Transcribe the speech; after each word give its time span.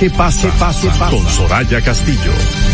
¿Qué 0.00 0.08
pasa? 0.08 0.50
¿Qué 0.50 0.58
pasa? 0.58 1.10
Con 1.10 1.28
Soraya 1.28 1.82
Castillo. 1.82 2.69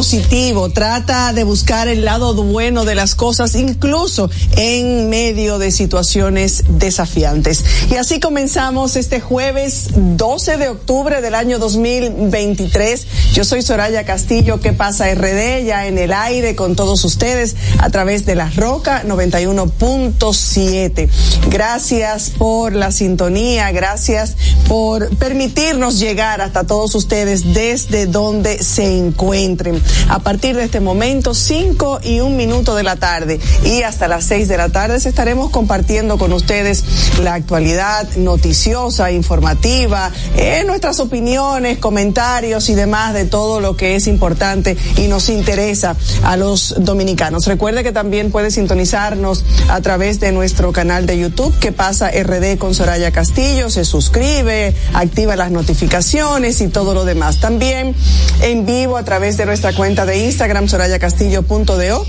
Positivo, 0.00 0.70
trata 0.70 1.34
de 1.34 1.44
buscar 1.44 1.86
el 1.86 2.06
lado 2.06 2.32
bueno 2.32 2.86
de 2.86 2.94
las 2.94 3.14
cosas, 3.14 3.54
incluso 3.54 4.30
en 4.56 5.10
medio 5.10 5.58
de 5.58 5.70
situaciones 5.70 6.64
desafiantes. 6.78 7.62
Y 7.90 7.96
así 7.96 8.18
comenzamos 8.18 8.96
este 8.96 9.20
jueves 9.20 9.90
12 9.94 10.56
de 10.56 10.70
octubre 10.70 11.20
del 11.20 11.34
año 11.34 11.58
2023. 11.58 13.06
Yo 13.34 13.44
soy 13.44 13.60
Soraya 13.60 14.06
Castillo, 14.06 14.58
¿qué 14.58 14.72
pasa 14.72 15.14
RD? 15.14 15.66
Ya 15.66 15.86
en 15.86 15.98
el 15.98 16.14
aire 16.14 16.56
con 16.56 16.76
todos 16.76 17.04
ustedes 17.04 17.56
a 17.76 17.90
través 17.90 18.24
de 18.24 18.36
la 18.36 18.48
Roca 18.48 19.04
91.7. 19.04 21.10
Gracias 21.50 22.30
por 22.38 22.72
la 22.72 22.90
sintonía, 22.90 23.70
gracias 23.70 24.36
por 24.66 25.14
permitirnos 25.18 25.98
llegar 25.98 26.40
hasta 26.40 26.64
todos 26.64 26.94
ustedes 26.94 27.52
desde 27.52 28.06
donde 28.06 28.62
se 28.62 28.96
encuentren 28.96 29.89
a 30.08 30.18
partir 30.20 30.56
de 30.56 30.64
este 30.64 30.80
momento, 30.80 31.34
5 31.34 32.00
y 32.02 32.20
un 32.20 32.36
minuto 32.36 32.74
de 32.74 32.82
la 32.82 32.96
tarde 32.96 33.40
y 33.64 33.82
hasta 33.82 34.08
las 34.08 34.24
6 34.24 34.48
de 34.48 34.56
la 34.56 34.68
tarde 34.68 34.96
estaremos 34.96 35.50
compartiendo 35.50 36.18
con 36.18 36.32
ustedes 36.32 36.84
la 37.22 37.34
actualidad 37.34 38.08
noticiosa, 38.16 39.10
informativa, 39.12 40.10
eh, 40.36 40.62
nuestras 40.66 41.00
opiniones, 41.00 41.78
comentarios 41.78 42.68
y 42.68 42.74
demás 42.74 43.14
de 43.14 43.24
todo 43.24 43.60
lo 43.60 43.76
que 43.76 43.96
es 43.96 44.06
importante 44.06 44.76
y 44.96 45.08
nos 45.08 45.28
interesa 45.28 45.96
a 46.22 46.36
los 46.36 46.74
dominicanos. 46.78 47.46
Recuerde 47.46 47.82
que 47.82 47.92
también 47.92 48.30
puede 48.30 48.50
sintonizarnos 48.50 49.44
a 49.68 49.80
través 49.80 50.20
de 50.20 50.32
nuestro 50.32 50.72
canal 50.72 51.06
de 51.06 51.18
YouTube 51.18 51.58
que 51.58 51.72
pasa 51.72 52.10
RD 52.10 52.58
con 52.58 52.74
Soraya 52.74 53.10
Castillo, 53.10 53.70
se 53.70 53.84
suscribe, 53.84 54.74
activa 54.94 55.36
las 55.36 55.50
notificaciones 55.50 56.60
y 56.60 56.68
todo 56.68 56.94
lo 56.94 57.04
demás. 57.04 57.40
También 57.40 57.94
en 58.42 58.66
vivo 58.66 58.96
a 58.96 59.04
través 59.04 59.36
de 59.36 59.46
nuestra 59.46 59.74
cuenta 59.80 60.04
de 60.04 60.18
Instagram, 60.18 60.68
sorayacastillo.do. 60.68 62.04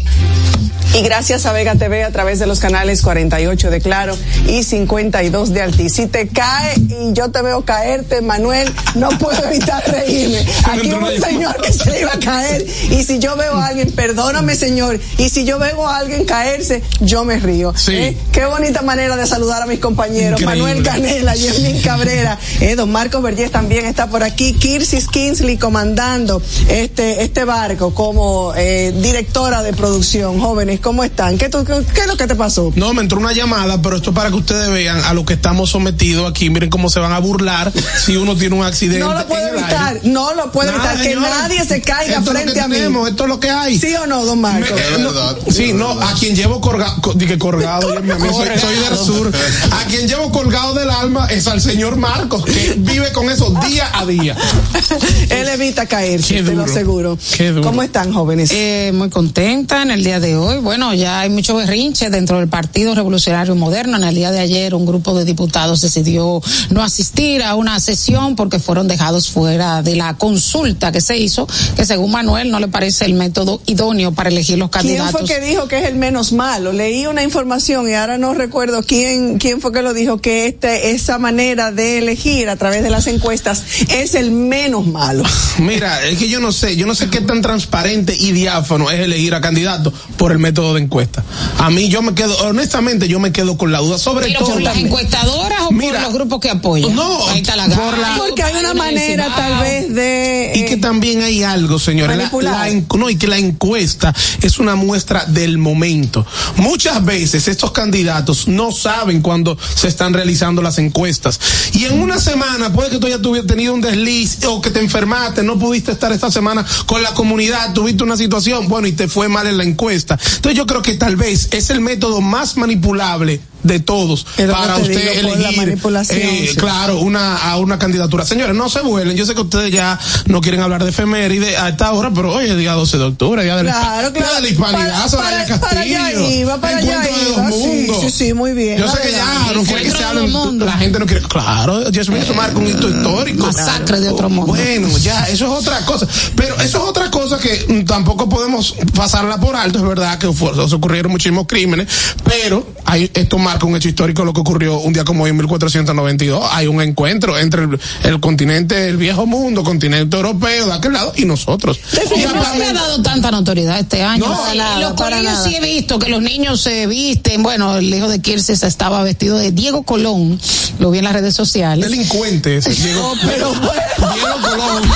Y 0.93 1.03
gracias 1.03 1.45
a 1.45 1.53
Vega 1.53 1.75
TV 1.75 2.03
a 2.03 2.11
través 2.11 2.39
de 2.39 2.47
los 2.47 2.59
canales 2.59 3.01
48 3.01 3.71
de 3.71 3.79
Claro 3.79 4.17
y 4.45 4.63
52 4.63 5.53
de 5.53 5.61
Altiz. 5.61 5.93
Si 5.93 6.07
te 6.07 6.27
cae 6.27 6.75
y 6.75 7.13
yo 7.13 7.31
te 7.31 7.41
veo 7.41 7.63
caerte, 7.63 8.21
Manuel, 8.21 8.69
no 8.95 9.07
puedo 9.11 9.41
evitar 9.45 9.81
reírme. 9.89 10.45
Aquí 10.65 10.91
hubo 10.91 11.07
un 11.07 11.21
señor 11.21 11.55
que 11.61 11.71
se 11.71 11.89
le 11.91 12.01
iba 12.01 12.11
a 12.11 12.19
caer 12.19 12.65
y 12.89 13.03
si 13.05 13.19
yo 13.19 13.37
veo 13.37 13.55
a 13.55 13.67
alguien, 13.67 13.89
perdóname 13.93 14.53
señor, 14.55 14.99
y 15.17 15.29
si 15.29 15.45
yo 15.45 15.59
veo 15.59 15.87
a 15.87 15.97
alguien 15.97 16.25
caerse, 16.25 16.83
yo 16.99 17.23
me 17.23 17.39
río. 17.39 17.73
Sí. 17.73 17.93
¿Eh? 17.93 18.17
Qué 18.33 18.43
bonita 18.45 18.81
manera 18.81 19.15
de 19.15 19.25
saludar 19.25 19.61
a 19.61 19.67
mis 19.67 19.79
compañeros. 19.79 20.41
Manuel 20.41 20.83
Canela, 20.83 21.35
Yemín 21.35 21.81
Cabrera, 21.81 22.37
eh, 22.59 22.75
don 22.75 22.91
Marcos 22.91 23.23
Vergés 23.23 23.49
también 23.49 23.85
está 23.85 24.07
por 24.07 24.23
aquí, 24.23 24.53
Kirsis 24.55 25.07
Kinsley 25.07 25.57
comandando 25.57 26.41
este, 26.67 27.23
este 27.23 27.45
barco 27.51 27.93
como 27.93 28.53
eh, 28.55 28.93
directora 29.01 29.61
de 29.61 29.73
producción. 29.73 30.39
Jóvenes, 30.39 30.79
¿cómo 30.79 31.03
están? 31.03 31.37
¿Qué, 31.37 31.49
tú- 31.49 31.65
qué, 31.65 31.73
qué 31.93 32.01
es 32.01 32.07
lo 32.07 32.15
que 32.15 32.25
te 32.25 32.35
pasó? 32.35 32.71
No, 32.75 32.93
me 32.93 33.01
entró 33.01 33.19
una 33.19 33.33
llamada, 33.33 33.81
pero 33.81 33.97
esto 33.97 34.11
es 34.11 34.15
para 34.15 34.29
que 34.29 34.37
ustedes 34.37 34.69
vean 34.71 35.01
a 35.03 35.13
lo 35.13 35.25
que 35.25 35.33
estamos 35.33 35.69
sometidos 35.69 36.29
aquí. 36.31 36.49
Miren 36.49 36.69
cómo 36.69 36.89
se 36.89 37.01
van 37.01 37.11
a 37.11 37.19
burlar 37.19 37.73
si 38.05 38.15
uno 38.15 38.37
tiene 38.37 38.55
un 38.55 38.63
accidente. 38.63 38.99
No 39.03 39.13
lo 39.13 39.27
puedo 39.27 39.47
evitar, 39.49 39.95
aire. 39.97 40.01
no 40.09 40.33
lo 40.33 40.49
puedo 40.53 40.71
Nada, 40.71 40.93
evitar, 40.93 40.97
que 41.03 41.09
señores. 41.13 41.29
nadie 41.29 41.65
se 41.65 41.81
caiga 41.81 42.19
Esto 42.19 42.19
es 42.19 42.25
lo 42.27 42.31
frente 42.33 42.53
que 42.53 42.61
a 42.61 42.67
mí. 42.69 42.75
tenemos, 42.75 43.09
Esto 43.09 43.23
es 43.23 43.29
lo 43.29 43.39
que 43.41 43.49
hay. 43.49 43.77
¿Sí 43.77 43.93
o 43.95 44.07
no, 44.07 44.23
don 44.25 44.39
Marcos? 44.39 44.79
No, 44.99 45.51
sí, 45.51 45.73
no, 45.73 45.89
a 45.91 46.13
quien 46.13 46.33
llevo 46.35 46.61
colgado, 46.61 47.01
que 47.19 47.37
colgado, 47.37 47.99
mí 48.01 48.09
soy, 48.33 48.57
soy 48.59 48.75
del 48.77 48.97
sur. 48.97 49.29
A 49.71 49.83
quien 49.87 50.07
llevo 50.07 50.31
colgado 50.31 50.73
del 50.73 50.89
alma 50.89 51.27
es 51.29 51.47
al 51.47 51.59
señor 51.59 51.97
Marcos, 51.97 52.45
que 52.45 52.75
vive 52.77 53.11
con 53.11 53.29
eso 53.29 53.53
día 53.67 53.89
a 53.93 54.05
día. 54.05 54.37
Él 55.29 55.47
evita 55.49 55.85
caerse, 55.85 56.41
te 56.43 56.53
lo 56.53 56.63
aseguro. 56.63 57.17
Qué 57.35 57.40
duro. 57.47 57.63
¿Cómo 57.63 57.83
están, 57.83 58.13
jóvenes? 58.13 58.51
Eh, 58.51 58.91
muy 58.93 59.09
contenta 59.09 59.81
en 59.81 59.91
el 59.91 60.03
día 60.03 60.19
de 60.19 60.35
hoy. 60.35 60.59
Bueno, 60.59 60.93
ya 60.93 61.21
hay 61.21 61.29
mucho 61.29 61.55
berrinche 61.55 62.09
dentro 62.09 62.39
del 62.39 62.47
Partido 62.47 62.95
Revolucionario 62.95 63.55
Moderno. 63.55 63.97
En 63.97 64.03
el 64.03 64.15
día 64.15 64.31
de 64.31 64.39
ayer 64.39 64.73
un 64.75 64.85
grupo 64.85 65.13
de 65.17 65.25
diputados 65.25 65.81
decidió 65.81 66.41
no 66.69 66.83
asistir 66.83 67.43
a 67.43 67.55
una 67.55 67.79
sesión 67.79 68.35
porque 68.35 68.59
fueron 68.59 68.87
dejados 68.87 69.29
fuera 69.29 69.81
de 69.81 69.95
la 69.95 70.15
consulta 70.17 70.91
que 70.91 71.01
se 71.01 71.17
hizo, 71.17 71.47
que 71.75 71.85
según 71.85 72.11
Manuel 72.11 72.51
no 72.51 72.59
le 72.59 72.67
parece 72.67 73.05
el 73.05 73.13
método 73.13 73.61
idóneo 73.65 74.11
para 74.11 74.29
elegir 74.29 74.57
los 74.57 74.69
¿Quién 74.69 74.83
candidatos. 74.83 75.11
fue 75.11 75.25
que 75.25 75.45
dijo 75.45 75.67
que 75.67 75.79
es 75.79 75.85
el 75.85 75.95
menos 75.95 76.31
malo? 76.33 76.71
Leí 76.71 77.07
una 77.07 77.23
información 77.23 77.89
y 77.89 77.93
ahora 77.93 78.17
no 78.17 78.33
recuerdo 78.33 78.83
quién 78.83 79.37
quién 79.39 79.61
fue 79.61 79.71
que 79.71 79.81
lo 79.81 79.93
dijo 79.93 80.19
que 80.19 80.47
este 80.47 80.91
esa 80.91 81.17
manera 81.17 81.71
de 81.71 81.97
elegir 81.99 82.49
a 82.49 82.55
través 82.55 82.83
de 82.83 82.89
las 82.89 83.07
encuestas 83.07 83.63
es 83.89 84.15
el 84.15 84.31
menos 84.31 84.87
malo. 84.87 85.23
Mira, 85.59 86.03
es 86.05 86.17
que 86.17 86.29
yo 86.29 86.39
no 86.39 86.51
sé, 86.51 86.75
yo 86.75 86.85
no 86.85 86.95
sé 86.95 87.09
qué 87.09 87.21
tan 87.31 87.41
transparente 87.41 88.13
y 88.19 88.33
diáfano 88.33 88.91
es 88.91 88.99
elegir 88.99 89.33
a 89.33 89.39
candidato 89.39 89.93
por 90.17 90.33
el 90.33 90.39
método 90.39 90.73
de 90.73 90.81
encuesta. 90.81 91.23
A 91.59 91.69
mí 91.69 91.87
yo 91.87 92.01
me 92.01 92.13
quedo, 92.13 92.35
honestamente 92.45 93.07
yo 93.07 93.21
me 93.21 93.31
quedo 93.31 93.57
con 93.57 93.71
la 93.71 93.79
duda, 93.79 93.97
sobre 93.97 94.25
¿Pero 94.27 94.39
todo 94.39 94.49
por 94.55 94.61
las 94.61 94.75
encuestadoras 94.75 95.61
o 95.61 95.71
Mira, 95.71 95.93
por 95.93 96.01
los 96.03 96.13
grupos 96.13 96.39
que 96.41 96.49
apoyan? 96.49 96.93
no, 96.93 97.25
Ahí 97.29 97.39
está 97.39 97.55
la 97.55 97.69
por 97.69 97.97
la- 97.97 98.15
Porque 98.17 98.43
hay 98.43 98.55
una 98.59 98.73
manera 98.73 99.33
tal 99.33 99.61
vez 99.61 99.93
de 99.95 100.51
Y 100.55 100.65
que 100.65 100.75
también 100.75 101.21
hay 101.21 101.41
algo, 101.43 101.79
señores. 101.79 102.17
La, 102.41 102.69
no, 102.97 103.09
y 103.09 103.15
que 103.15 103.27
la 103.27 103.37
encuesta 103.37 104.13
es 104.41 104.59
una 104.59 104.75
muestra 104.75 105.23
del 105.25 105.57
momento. 105.57 106.25
Muchas 106.57 107.03
veces 107.05 107.47
estos 107.47 107.71
candidatos 107.71 108.49
no 108.49 108.73
saben 108.73 109.21
cuando 109.21 109.57
se 109.75 109.87
están 109.87 110.11
realizando 110.13 110.61
las 110.61 110.77
encuestas. 110.79 111.39
Y 111.73 111.85
en 111.85 112.01
una 112.01 112.19
semana 112.19 112.73
puede 112.73 112.89
que 112.89 112.97
tú 112.97 113.07
hayas 113.07 113.21
tuvi- 113.21 113.45
tenido 113.47 113.73
un 113.73 113.79
desliz 113.79 114.43
o 114.45 114.61
que 114.61 114.69
te 114.69 114.79
enfermaste, 114.81 115.43
no 115.43 115.57
pudiste 115.57 115.93
estar 115.93 116.11
esta 116.11 116.29
semana 116.29 116.65
con 116.87 117.01
la 117.01 117.13
comunidad, 117.21 117.75
tuviste 117.75 118.03
una 118.03 118.17
situación, 118.17 118.67
bueno, 118.67 118.87
y 118.87 118.93
te 118.93 119.07
fue 119.07 119.29
mal 119.29 119.45
en 119.45 119.55
la 119.55 119.63
encuesta. 119.63 120.17
Entonces 120.37 120.55
yo 120.55 120.65
creo 120.65 120.81
que 120.81 120.95
tal 120.95 121.17
vez 121.17 121.49
es 121.51 121.69
el 121.69 121.79
método 121.79 122.19
más 122.19 122.57
manipulable 122.57 123.39
de 123.63 123.79
todos 123.79 124.25
para 124.51 124.77
usted 124.77 125.19
elegir 125.19 125.79
eh, 126.09 126.53
claro 126.57 126.99
una 126.99 127.37
a 127.37 127.57
una 127.57 127.77
candidatura. 127.77 128.25
Señores 128.25 128.55
no 128.55 128.69
se 128.69 128.81
vuelen. 128.81 129.15
Yo 129.15 129.25
sé 129.25 129.35
que 129.35 129.41
ustedes 129.41 129.71
ya 129.71 129.99
no 130.25 130.41
quieren 130.41 130.61
hablar 130.61 130.83
de 130.83 130.89
efeméride 130.89 131.57
a 131.57 131.69
esta 131.69 131.91
hora 131.91 132.11
pero 132.13 132.33
hoy 132.33 132.49
es 132.49 132.57
día 132.57 132.73
12 132.73 132.97
de 132.97 133.03
octubre 133.03 133.43
día 133.43 133.55
de 133.55 133.63
la, 133.63 133.71
claro, 133.71 134.13
claro. 134.13 134.35
de 134.35 134.41
la 134.41 134.49
hispanidad 134.49 135.11
para, 135.11 135.45
para, 135.45 135.59
para 135.59 135.81
allá 135.81 136.11
iba, 136.11 136.57
para 136.59 136.77
allá 136.77 136.99
de 137.01 137.11
los 137.29 137.37
mundos. 137.37 137.97
Sí, 138.01 138.09
sí, 138.09 138.33
muy 138.33 138.53
bien 138.53 138.77
yo 138.77 138.87
sé 138.87 138.99
que 139.01 139.11
ya 139.11 139.51
no 139.53 139.63
quiere 139.63 139.83
que 139.83 139.91
se 139.91 140.03
hablen 140.03 140.59
la 140.59 140.73
gente 140.73 140.99
no 140.99 141.05
quiere 141.05 141.21
claro 141.21 141.89
Dios 141.91 142.09
mío 142.09 142.21
eso 142.21 142.33
marca 142.33 142.57
un 142.57 142.67
hito 142.67 142.89
histórico. 142.89 143.45
Masacre 143.45 143.99
de 143.99 144.09
otro 144.09 144.29
mundo. 144.29 144.53
Bueno 144.53 144.97
ya 144.99 145.25
eso 145.25 145.45
es 145.45 145.51
otra 145.51 145.85
cosa. 145.85 146.07
Pero 146.35 146.55
eso 146.55 146.77
es 146.77 146.83
otra 146.83 147.09
cosa 147.09 147.37
que 147.39 147.65
mm, 147.67 147.85
tampoco 147.85 148.29
podemos 148.29 148.75
pasarla 148.95 149.39
por 149.39 149.55
alto. 149.55 149.79
Es 149.79 149.85
verdad 149.85 150.17
que 150.17 150.31
se 150.31 150.75
ocurrieron 150.75 151.11
muchísimos 151.11 151.45
crímenes 151.47 151.87
pero 152.23 152.65
hay 152.85 153.09
esto 153.13 153.37
marca 153.51 153.65
un 153.65 153.75
hecho 153.75 153.89
histórico 153.89 154.23
lo 154.23 154.31
que 154.31 154.39
ocurrió 154.39 154.79
un 154.79 154.93
día 154.93 155.03
como 155.03 155.25
hoy 155.25 155.31
en 155.31 155.37
1492. 155.37 156.47
Hay 156.51 156.67
un 156.67 156.81
encuentro 156.81 157.37
entre 157.37 157.67
el, 158.03 158.19
continente, 158.21 158.87
el 158.87 158.95
viejo 158.95 159.25
mundo, 159.25 159.63
continente 159.63 160.15
europeo 160.15 160.67
de 160.67 160.73
aquel 160.73 160.93
lado 160.93 161.11
y 161.17 161.25
nosotros. 161.25 161.77
Y 162.15 162.21
no 162.21 162.45
se 162.45 162.63
ha 162.63 162.73
dado 162.73 163.01
tanta 163.01 163.29
notoriedad 163.29 163.77
este 163.77 164.03
año. 164.03 164.25
No, 164.25 164.79
los 164.79 164.93
colegios 164.93 165.43
sí 165.43 165.55
he 165.55 165.59
visto 165.59 165.99
que 165.99 166.09
los 166.09 166.21
niños 166.21 166.61
se 166.61 166.87
visten. 166.87 167.43
Bueno, 167.43 167.77
el 167.77 167.93
hijo 167.93 168.07
de 168.07 168.21
Kirsis 168.21 168.63
estaba 168.63 169.03
vestido 169.03 169.37
de 169.37 169.51
Diego 169.51 169.83
Colón. 169.83 170.39
Lo 170.79 170.89
vi 170.91 170.99
en 170.99 171.03
las 171.03 171.13
redes 171.13 171.35
sociales. 171.35 171.89
Delincuente 171.89 172.57
ese, 172.57 172.73
Diego, 172.73 173.13
pero, 173.25 173.51
Diego 174.13 174.49
Colón. 174.49 174.83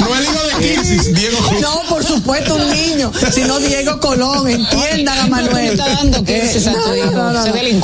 No 0.00 0.14
el 0.14 0.24
hijo 0.24 0.42
de 0.42 0.68
Kirsis, 0.68 1.14
Diego 1.14 1.38
Colón. 1.38 1.62
No, 1.62 1.82
por 1.88 2.04
supuesto, 2.04 2.56
un 2.56 2.70
niño, 2.70 3.10
sino 3.32 3.58
Diego 3.58 3.98
Colón. 4.00 4.48
Entiendan 4.48 5.18
a 5.18 5.26
Manuel. 5.28 5.70
Está 5.70 5.88
dando 5.88 6.22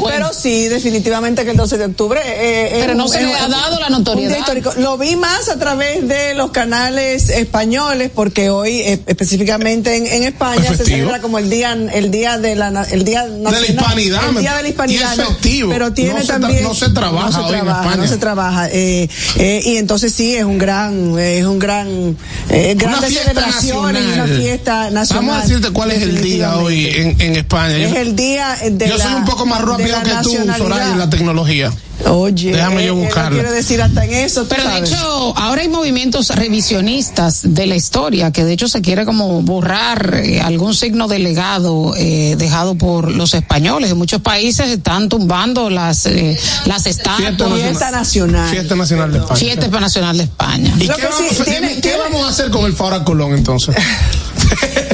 Pero 0.09 0.33
sí, 0.33 0.69
definitivamente 0.69 1.45
que 1.45 1.51
el 1.51 1.57
12 1.57 1.79
de 1.79 1.85
octubre. 1.87 2.21
Eh, 2.25 2.79
Pero 2.81 2.95
no 2.95 3.09
se 3.09 3.23
le 3.23 3.35
ha 3.35 3.49
dado 3.49 3.79
la 3.81 3.91
notoriedad. 3.91 4.47
Lo 4.79 4.99
vi 4.99 5.17
más 5.17 5.49
a 5.49 5.59
través 5.59 6.07
de 6.07 6.35
los 6.35 6.51
canales 6.51 7.29
españoles, 7.29 8.11
porque 8.15 8.51
hoy, 8.51 8.81
eh, 8.81 9.01
específicamente 9.07 9.97
en, 9.97 10.07
en 10.07 10.25
España, 10.25 10.75
se 10.75 10.85
celebra 10.85 11.21
como 11.21 11.39
el 11.39 11.51
día, 11.51 11.73
el 11.73 12.11
día 12.11 12.39
de 12.39 12.57
la, 12.57 12.85
el 12.91 13.05
día 13.05 13.27
nacional, 13.27 13.55
de 13.55 13.61
la 13.61 13.67
hispanidad. 13.67 14.29
El 14.29 14.37
día 14.37 14.55
de 14.57 14.63
la 14.63 14.69
hispanidad. 14.69 15.17
pero 15.69 15.93
tiene 15.93 16.21
no 16.21 16.27
también. 16.27 16.63
no 16.63 16.75
se 16.75 16.91
trabaja, 16.91 17.31
no 17.31 17.45
se 17.45 17.53
trabaja, 17.53 17.97
no 17.97 18.07
se 18.07 18.17
trabaja. 18.17 18.69
Eh, 18.71 19.09
eh, 19.37 19.63
y 19.65 19.77
entonces 19.77 20.13
sí, 20.13 20.35
es 20.35 20.45
un 20.45 20.59
gran, 20.59 21.19
es 21.19 21.45
un 21.45 21.59
gran, 21.59 22.17
eh, 22.51 22.77
una 22.85 23.03
fiesta 23.03 23.33
nacional. 23.33 23.97
una 24.15 24.27
fiesta 24.27 24.91
nacional. 24.91 25.27
Vamos 25.27 25.43
a 25.43 25.47
decirte 25.47 25.71
cuál 25.71 25.91
es 25.91 26.03
el 26.03 26.21
día 26.23 26.57
hoy 26.57 26.87
en, 26.89 27.21
en 27.21 27.37
España. 27.37 27.77
Es 27.77 27.95
el 27.95 28.17
día 28.17 28.57
de 28.63 28.89
Yo 28.89 28.97
la, 28.97 29.04
soy 29.05 29.15
un 29.15 29.25
poco 29.25 29.47
más 29.47 29.61
rápido 29.63 30.03
que 30.03 30.11
tú, 30.23 30.31
Soraya, 30.57 30.93
en 30.93 30.99
la 30.99 31.11
tecnología. 31.11 31.73
Oye, 32.07 32.53
déjame 32.53 32.85
yo 32.85 32.95
buscarlo. 32.97 33.39
quiero 33.39 33.53
decir 33.53 33.81
hasta 33.81 34.05
en 34.05 34.15
eso. 34.15 34.47
Pero 34.49 34.69
de 34.69 34.79
hecho, 34.79 35.37
ahora 35.37 35.63
hay 35.63 35.69
movimientos 35.69 36.29
revisionistas 36.31 37.41
de 37.45 37.67
la 37.67 37.77
historia 37.77 38.33
que 38.33 38.45
de 38.45 38.53
hecho 38.53 38.69
se 38.69 38.83
quiere 38.83 39.05
como 39.05 39.43
borrar 39.43 40.15
eh, 40.15 40.41
algún 40.41 40.75
signo 40.75 41.09
de 41.09 41.19
legado 41.21 41.95
eh, 41.97 42.35
dejado 42.37 42.75
por 42.75 43.11
los 43.11 43.35
españoles. 43.35 43.91
En 43.91 43.99
muchos 43.99 44.21
países 44.21 44.69
están 44.69 45.09
tumbando 45.09 45.71
las 45.71 46.07
eh, 46.07 46.39
las 46.67 46.87
estatuas. 46.87 47.61
Fiesta 47.61 47.91
nacional. 47.91 48.51
Fiesta 48.51 48.75
nacional 48.75 49.13
de 49.13 49.19
España. 49.19 49.41
Fiesta 49.41 49.81
nacional 49.81 50.17
de 50.19 50.25
España. 50.25 50.75
¿Y 50.77 50.89
qué, 50.89 51.07
vamos, 51.07 51.45
tiene, 51.45 51.81
¿qué 51.81 51.97
vamos 51.97 52.25
a 52.25 52.29
hacer 52.29 52.51
con 52.51 52.65
el 52.65 52.75
Fara 52.75 53.05
Colón 53.05 53.35
entonces? 53.35 53.75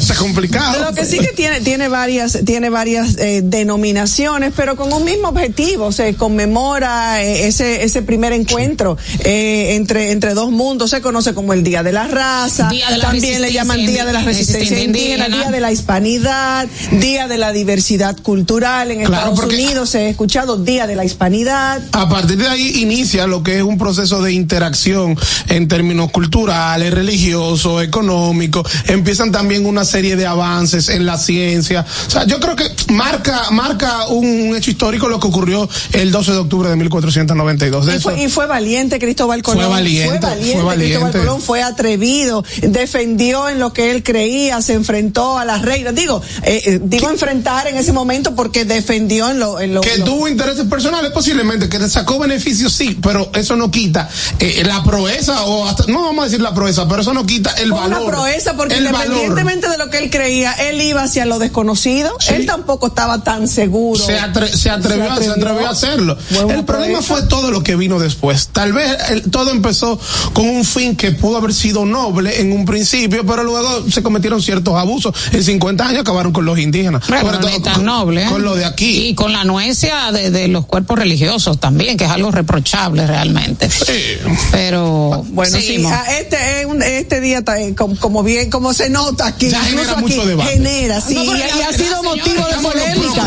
es 0.09 0.19
complicado. 0.19 0.85
Lo 0.85 0.95
que 0.95 1.05
sí 1.05 1.19
que 1.19 1.29
tiene, 1.29 1.61
tiene 1.61 1.89
varias, 1.89 2.39
tiene 2.45 2.71
varias 2.71 3.17
eh, 3.19 3.43
denominaciones, 3.45 4.53
pero 4.57 4.77
con 4.77 4.93
un 4.93 5.05
mismo 5.05 5.29
objetivo. 5.29 5.93
Se 5.93 6.15
conmemora 6.15 7.23
eh, 7.23 7.47
ese, 7.47 7.85
ese 7.85 8.03
primer 8.03 8.33
encuentro 8.33 8.97
eh, 9.25 9.75
entre, 9.75 10.13
entre 10.13 10.35
dos 10.35 10.51
mundos. 10.51 10.91
Se 10.91 11.01
conoce 11.01 11.35
como 11.35 11.53
el 11.53 11.63
Día 11.63 11.83
de 11.83 11.93
la 11.93 12.07
Raza. 12.07 12.71
también 13.01 13.43
le 13.43 13.53
llaman 13.53 13.87
Día 13.87 14.05
de 14.05 14.13
la 14.13 14.23
Resistencia 14.23 14.83
indígena, 14.83 15.29
Día 15.29 15.51
de 15.51 15.61
la 15.61 15.73
Hispanidad, 15.73 16.69
Día 16.93 17.29
de 17.29 17.39
la 17.39 17.53
Diversidad 17.53 18.17
Cultural. 18.21 18.91
En 18.91 19.03
Estados 19.03 19.39
Unidos 19.41 19.91
se 19.91 19.99
ha 19.99 20.09
escuchado 20.09 20.57
Día 20.57 20.87
de 20.87 20.97
la 20.97 21.05
Hispanidad. 21.05 21.83
A 21.93 22.09
partir 22.09 22.39
de 22.39 22.49
ahí 22.49 22.81
inicia 22.81 23.27
lo 23.27 23.43
que 23.43 23.59
es 23.59 23.63
un 23.63 23.79
proceso 23.79 24.23
de 24.23 24.33
interacción 24.33 25.17
en 25.49 25.69
términos 25.69 26.11
culturales, 26.11 26.93
religiosos, 26.93 27.83
económicos. 27.83 28.71
Empiezan 28.87 29.33
también 29.33 29.67
una 29.67 29.85
serie 29.91 30.17
de 30.17 30.27
avances 30.27 30.89
en 30.89 31.05
la 31.05 31.19
ciencia. 31.19 31.85
O 32.07 32.11
sea, 32.11 32.25
yo 32.25 32.41
creo 32.41 32.57
que 32.57 32.65
marca, 32.93 33.51
marca 33.51 34.07
un 34.09 34.55
hecho 34.57 34.71
histórico 34.71 35.09
lo 35.09 35.21
que 35.21 35.27
ocurrió 35.27 35.69
el 35.93 36.11
12 36.11 36.33
de 36.33 36.39
octubre 36.39 36.69
de 36.69 36.77
1492. 36.77 37.87
y, 37.95 38.01
fue, 38.01 38.23
y, 38.23 38.29
fue, 38.29 38.47
valiente 38.47 38.99
Cristóbal 38.99 39.43
Colón. 39.43 39.65
Fue 39.65 39.71
valiente, 39.71 40.19
fue 40.21 40.63
valiente, 40.63 40.99
Cristóbal 40.99 41.13
Colón 41.13 41.43
fue 41.43 41.63
atrevido, 41.63 42.45
defendió 42.63 43.49
en 43.49 43.59
lo 43.59 43.73
que 43.73 43.91
él 43.91 44.03
creía, 44.03 44.63
se 44.63 44.75
enfrentó 44.75 45.39
a 45.39 45.45
las 45.45 45.63
reinas. 45.63 45.95
Digo, 45.95 46.23
eh, 46.43 46.63
eh 46.65 46.81
digo 46.83 47.11
enfrentar 47.11 47.67
en 47.67 47.77
ese 47.77 47.93
momento 47.93 48.35
porque 48.35 48.65
defendió 48.65 49.31
en 49.31 49.41
lo... 49.41 49.61
En 49.61 49.75
lo 49.75 49.81
que 49.81 49.99
tuvo 49.99 50.29
intereses 50.29 50.67
personales 50.67 51.11
posiblemente, 51.13 51.69
que 51.69 51.79
sacó 51.89 52.19
beneficios, 52.19 52.73
sí, 52.73 52.99
pero 53.03 53.31
eso 53.35 53.57
no 53.57 53.71
quita 53.71 54.09
eh, 54.39 54.63
la 54.65 54.83
proeza 54.85 55.43
o 55.45 55.67
hasta, 55.67 55.87
no 55.87 56.03
vamos 56.03 56.23
a 56.23 56.25
decir 56.27 56.41
la 56.41 56.55
proeza, 56.55 56.89
pero 56.89 57.03
eso 57.03 57.13
no 57.13 57.27
quita 57.27 57.53
el 57.55 57.73
valor. 57.73 58.03
Una 58.03 58.11
proeza 58.11 58.55
porque 58.55 58.77
independientemente 58.77 59.69
de 59.69 59.79
lo 59.81 59.91
que 59.91 59.99
él 59.99 60.11
creía, 60.11 60.53
él 60.53 60.81
iba 60.81 61.03
hacia 61.03 61.25
lo 61.25 61.39
desconocido. 61.39 62.17
Él 62.29 62.47
tampoco 62.47 62.89
estaba 62.89 63.25
tan 63.25 63.49
seguro. 63.49 64.05
Se, 64.05 64.19
atrevió, 64.19 64.57
se, 64.57 64.71
atrevió, 64.71 65.67
a 65.67 65.71
hacerlo. 65.71 66.17
el 66.49 66.65
problema 66.65 67.03
fue 67.03 67.23
todo 67.23 67.51
lo 67.51 67.63
que 67.63 67.77
vino 67.77 67.99
después. 67.99 68.49
Tal 68.53 68.73
vez 68.73 68.91
todo 69.31 69.51
empezó 69.51 69.99
con 70.33 70.49
un 70.49 70.65
fin 70.65 70.97
que 70.97 71.13
pudo 71.13 71.39
haber 71.39 71.55
sido 71.55 71.87
noble 71.87 72.41
en 72.41 72.53
un 72.53 72.65
principio, 72.65 73.25
pero 73.27 73.43
luego 73.43 73.91
se 73.91 74.03
cometieron 74.03 74.43
ciertos 74.43 74.75
abusos. 74.75 75.15
En 75.33 75.43
50 75.43 75.87
años 75.87 76.01
acabaron 76.01 76.33
con 76.33 76.45
los 76.45 76.59
indígenas. 76.59 77.03
Pero 77.09 77.33
no 77.33 77.63
tan 77.63 77.85
noble. 77.85 78.27
Con 78.27 78.43
lo 78.43 78.55
de 78.55 78.65
aquí. 78.65 79.09
Y 79.09 79.15
con 79.15 79.33
la 79.33 79.41
anuencia 79.41 80.13
de, 80.13 80.49
los 80.49 80.67
cuerpos 80.67 80.99
religiosos 80.99 81.59
también, 81.59 81.97
que 81.97 82.05
es 82.05 82.11
algo 82.11 82.31
reprochable 82.31 83.07
realmente. 83.07 83.71
Sí. 83.71 84.19
Pero 84.51 85.25
bueno, 85.29 85.59
sí, 85.59 85.83
ah, 85.87 86.05
este, 86.19 86.67
este 86.99 87.21
día, 87.21 87.43
como, 87.77 88.23
bien, 88.23 88.51
como 88.51 88.75
se 88.75 88.91
nota 88.91 89.27
aquí, 89.27 89.51
genera 89.71 89.97
mucho 89.97 90.27
debate. 90.27 90.53
Genera, 90.53 91.01
sí, 91.01 91.17
y, 91.17 91.63
ha 91.63 91.73
sido 91.73 92.03
motivo 92.03 92.47
de 92.47 92.57
polémica. 92.57 93.25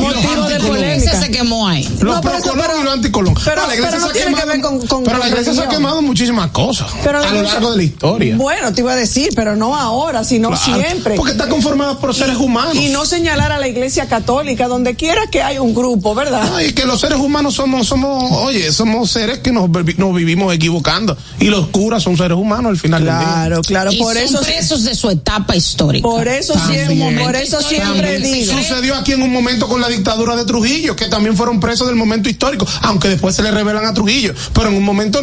Motivo 0.00 0.48
de 0.48 0.60
polémica. 0.60 1.20
se 1.20 1.30
quemó 1.30 1.68
ahí. 1.68 1.88
Los 2.00 2.20
pro 2.20 2.32
y 2.80 2.84
los 2.84 2.92
anticolón. 2.92 3.34
Pero, 3.44 3.66
la 3.66 3.74
iglesia 3.74 3.98
no 3.98 4.08
tiene 4.08 4.34
que 4.34 4.46
ver 4.46 4.60
con, 4.60 5.04
Pero 5.04 5.18
la 5.18 5.28
iglesia 5.28 5.54
se 5.54 5.62
ha 5.62 5.68
quemado 5.68 6.02
muchísimas 6.02 6.50
cosas 6.50 6.92
a 7.06 7.32
lo 7.32 7.42
largo 7.42 7.70
de 7.72 7.76
la 7.76 7.82
historia. 7.82 8.36
Bueno, 8.36 8.72
te 8.72 8.80
iba 8.80 8.92
a 8.92 8.96
decir, 8.96 9.30
pero 9.34 9.56
no 9.56 9.76
ahora, 9.76 10.24
sino 10.24 10.56
siempre. 10.56 11.16
Porque 11.16 11.32
está 11.32 11.48
conformada 11.48 11.98
por 11.98 12.14
seres 12.14 12.36
humanos. 12.36 12.76
Y 12.76 12.88
no 12.88 13.04
señalar 13.04 13.52
a 13.52 13.58
la 13.58 13.68
iglesia 13.68 14.06
católica, 14.06 14.68
donde 14.68 14.94
quiera 14.94 15.26
que 15.28 15.42
hay 15.42 15.58
un 15.58 15.74
grupo, 15.74 16.14
¿verdad? 16.14 16.60
y 16.60 16.72
que 16.72 16.86
los 16.86 17.00
seres 17.00 17.18
humanos 17.18 17.54
somos, 17.54 17.86
somos, 17.86 18.32
oye, 18.32 18.72
somos 18.72 19.10
seres 19.10 19.38
que 19.38 19.52
nos, 19.52 19.68
nos 19.68 20.14
vivimos 20.14 20.52
equivocando. 20.54 21.16
Y 21.40 21.46
los 21.46 21.68
curas 21.68 22.02
son 22.02 22.16
seres 22.16 22.36
humanos 22.36 22.70
al 22.70 22.78
final 22.78 23.02
claro, 23.02 23.18
del 23.18 23.26
día. 23.26 23.34
Claro, 23.34 23.62
claro. 23.62 23.90
Por 23.98 24.16
eso 24.16 24.40
presos 24.40 24.84
de 24.84 24.94
su 24.94 25.10
etapa 25.10 25.54
histórica. 25.70 26.08
Por 26.08 26.28
eso 26.28 26.54
siempre, 26.58 27.22
por 27.22 27.36
eso 27.36 27.60
siempre 27.60 28.18
digo. 28.18 28.52
Sucedió 28.52 28.94
aquí 28.94 29.12
en 29.12 29.22
un 29.22 29.32
momento 29.32 29.68
con 29.68 29.80
la 29.80 29.88
dictadura 29.88 30.36
de 30.36 30.44
Trujillo, 30.44 30.96
que 30.96 31.06
también 31.06 31.36
fueron 31.36 31.60
presos 31.60 31.86
del 31.86 31.96
momento 31.96 32.28
histórico, 32.28 32.66
aunque 32.82 33.08
después 33.08 33.34
se 33.34 33.42
le 33.42 33.50
revelan 33.50 33.84
a 33.84 33.94
Trujillo, 33.94 34.34
pero 34.52 34.68
en 34.68 34.76
un 34.76 34.84
momento 34.84 35.20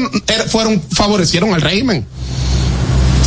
fueron 0.48 0.82
favorecieron 0.92 1.54
al 1.54 1.62
régimen. 1.62 2.06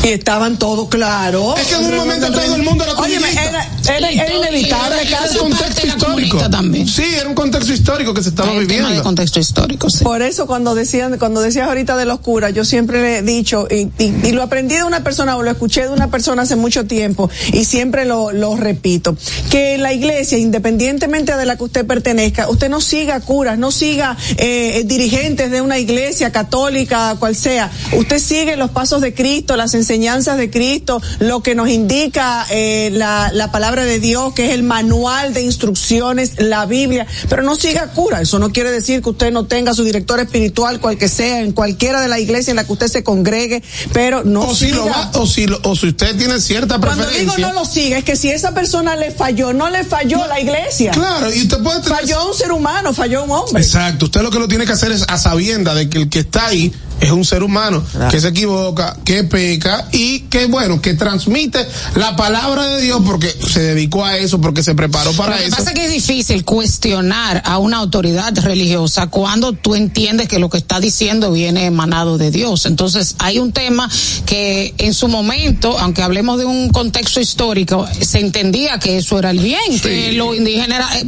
Y 0.05 0.09
estaban 0.09 0.59
todos 0.59 0.91
claros. 0.91 1.59
Es 1.59 1.67
que 1.67 1.75
en 1.77 1.87
un 1.87 1.97
momento 1.97 2.31
todo 2.31 2.55
el 2.55 2.63
mundo 2.63 2.85
era 2.85 2.93
Oye, 2.93 3.17
era, 3.17 3.67
era, 3.97 4.11
era 4.11 4.35
inevitable. 4.35 4.97
Era 5.03 5.21
un 5.43 5.51
contexto 5.51 5.87
histórico. 5.87 6.51
También. 6.51 6.87
Sí, 6.87 7.05
era 7.19 7.27
un 7.27 7.35
contexto 7.35 7.73
histórico 7.73 8.13
que 8.13 8.23
se 8.23 8.29
estaba 8.29 8.53
viviendo. 8.53 8.91
De 8.91 9.01
contexto 9.01 9.41
histórico, 9.41 9.89
sí. 9.89 10.05
Por 10.05 10.21
eso 10.21 10.47
cuando 10.47 10.75
decían, 10.75 11.19
cuando 11.19 11.41
decías 11.41 11.69
ahorita 11.69 11.97
de 11.97 12.05
los 12.05 12.21
curas, 12.21 12.53
yo 12.53 12.67
siempre 12.67 13.01
le 13.01 13.19
he 13.19 13.23
dicho, 13.23 13.67
y, 13.71 13.91
y, 13.99 14.33
lo 14.33 14.43
aprendí 14.43 14.75
de 14.75 14.85
una 14.85 15.03
persona 15.03 15.37
o 15.37 15.43
lo 15.43 15.51
escuché 15.51 15.83
de 15.83 15.89
una 15.89 16.11
persona 16.11 16.43
hace 16.43 16.57
mucho 16.57 16.87
tiempo, 16.87 17.31
y 17.53 17.65
siempre 17.65 18.05
lo, 18.05 18.31
lo 18.31 18.57
repito, 18.57 19.17
que 19.51 19.79
la 19.79 19.95
iglesia, 19.95 20.37
independientemente 20.37 21.35
de 21.37 21.47
la 21.47 21.57
que 21.57 21.65
usted 21.65 21.87
pertenezca, 21.87 22.51
usted 22.51 22.69
no 22.69 22.81
siga 22.81 23.21
curas, 23.21 23.59
no 23.59 23.71
siga 23.71 24.17
eh, 24.37 24.83
dirigentes 24.85 25.51
de 25.51 25.63
una 25.63 25.79
iglesia 25.79 26.31
católica, 26.31 27.17
cual 27.19 27.35
sea, 27.35 27.71
usted 27.97 28.19
sigue 28.19 28.57
los 28.57 28.71
pasos 28.71 29.01
de 29.01 29.15
Cristo, 29.15 29.57
las 29.57 29.75
enseñanzas 29.75 29.94
enseñanzas 29.95 30.37
de 30.39 30.51
Cristo, 30.51 31.01
lo 31.21 31.41
que 31.43 31.55
nos 31.55 31.69
indica 31.69 32.45
eh, 32.51 32.91
la, 32.93 33.31
la 33.33 33.53
palabra 33.53 33.85
de 33.85 34.01
Dios, 34.01 34.35
que 34.35 34.47
es 34.47 34.53
el 34.53 34.63
manual 34.65 35.33
de 35.35 35.43
instrucciones, 35.43 36.33
la 36.39 36.67
Biblia, 36.67 37.07
pero 37.29 37.43
no 37.43 37.55
siga 37.57 37.93
cura. 37.93 38.21
Eso 38.21 38.39
no 38.41 38.51
quiere 38.53 38.71
decir 38.73 39.03
que 39.03 39.11
usted 39.11 39.31
no 39.31 39.47
tenga 39.47 39.73
su 39.73 39.85
director 39.85 40.19
espiritual, 40.21 40.81
cual 40.81 40.99
que 40.99 41.09
sea, 41.09 41.41
en 41.41 41.53
cualquiera 41.53 42.01
de 42.01 42.09
la 42.09 42.19
iglesia 42.19 42.51
en 42.51 42.57
la 42.57 42.65
que 42.65 42.73
usted 42.73 42.89
se 42.89 43.05
congregue, 43.05 43.63
pero 43.93 44.25
no 44.25 44.49
o 44.49 44.55
si 44.55 44.67
siga. 44.67 44.77
lo 44.79 44.87
va, 44.87 45.11
o 45.15 45.27
si 45.27 45.47
lo- 45.47 45.61
o 45.63 45.77
si 45.77 45.89
usted 45.89 46.17
tiene 46.17 46.41
cierta 46.41 46.79
Cuando 46.81 47.05
preferencia. 47.05 47.37
digo 47.37 47.49
no 47.49 47.53
lo 47.55 47.65
siga, 47.65 47.99
es 47.99 48.05
que 48.05 48.17
si 48.17 48.31
esa 48.31 48.53
persona 48.53 48.97
le 48.97 49.11
falló, 49.13 49.53
no 49.53 49.71
le 49.71 49.85
falló 49.85 50.27
la 50.27 50.41
iglesia. 50.41 50.91
Claro, 50.91 51.33
y 51.33 51.43
usted 51.43 51.59
puede 51.63 51.81
tener 51.81 51.95
Falló 51.99 52.29
un 52.29 52.35
ser 52.35 52.51
humano, 52.53 52.93
falló 52.93 53.23
un 53.25 53.31
hombre. 53.31 53.63
Exacto, 53.63 54.07
usted 54.07 54.21
lo 54.23 54.31
que 54.31 54.39
lo 54.41 54.49
tiene 54.49 54.67
que 54.67 54.73
hacer 54.73 54.91
es 54.91 55.05
a 55.07 55.17
sabienda 55.19 55.73
de 55.75 55.89
que 55.89 55.99
el 55.99 56.09
que 56.09 56.19
está 56.21 56.47
ahí 56.47 56.73
es 57.05 57.11
un 57.11 57.25
ser 57.25 57.43
humano 57.43 57.83
que 58.11 58.21
se 58.21 58.29
equivoca, 58.29 58.97
que 59.05 59.25
peca 59.25 59.89
y 59.93 60.21
que 60.21 60.47
bueno, 60.47 60.81
que 60.81 60.95
transmite 60.95 61.67
la 61.97 62.17
palabra 62.17 62.67
de 62.67 62.83
Dios 62.83 63.01
porque 63.05 63.29
se 63.29 63.61
dedicó 63.61 64.05
a 64.05 64.17
eso, 64.17 64.41
porque 64.41 64.63
se 64.63 64.75
preparó 64.75 65.13
para 65.13 65.33
Lo 65.33 65.39
que 65.39 65.47
eso. 65.49 65.57
pasa 65.57 65.71
es 65.71 65.77
que 65.79 65.87
es 65.87 65.93
difícil 65.93 66.45
cuestionar 66.45 67.43
a 67.45 67.59
una 67.59 67.79
autoridad 67.79 68.37
religiosa 68.39 69.07
cuando 69.09 69.53
tú 69.53 69.75
entiendes 69.75 70.29
que 70.29 70.39
lo 70.39 70.49
que 70.51 70.59
está 70.59 70.81
diciendo 70.81 71.31
viene 71.33 71.67
emanado 71.67 72.19
de 72.19 72.31
Dios. 72.31 72.67
Entonces, 72.67 73.17
hay 73.19 73.39
un 73.39 73.53
tema 73.53 73.89
que 74.27 74.75
en 74.79 74.95
su 74.95 75.09
momento, 75.09 75.79
aunque 75.79 76.03
hablemos 76.03 76.39
de 76.39 76.45
un 76.47 76.71
contexto 76.71 77.21
histórico, 77.21 77.87
se 78.01 78.21
entendía 78.21 78.79
que 78.79 78.97
eso 78.99 79.19
era 79.19 79.31
el 79.31 79.39
bien, 79.39 79.79
que 79.81 80.13
lo 80.13 80.35
indígena 80.35 80.77
era, 80.77 80.99
eh, 80.99 81.05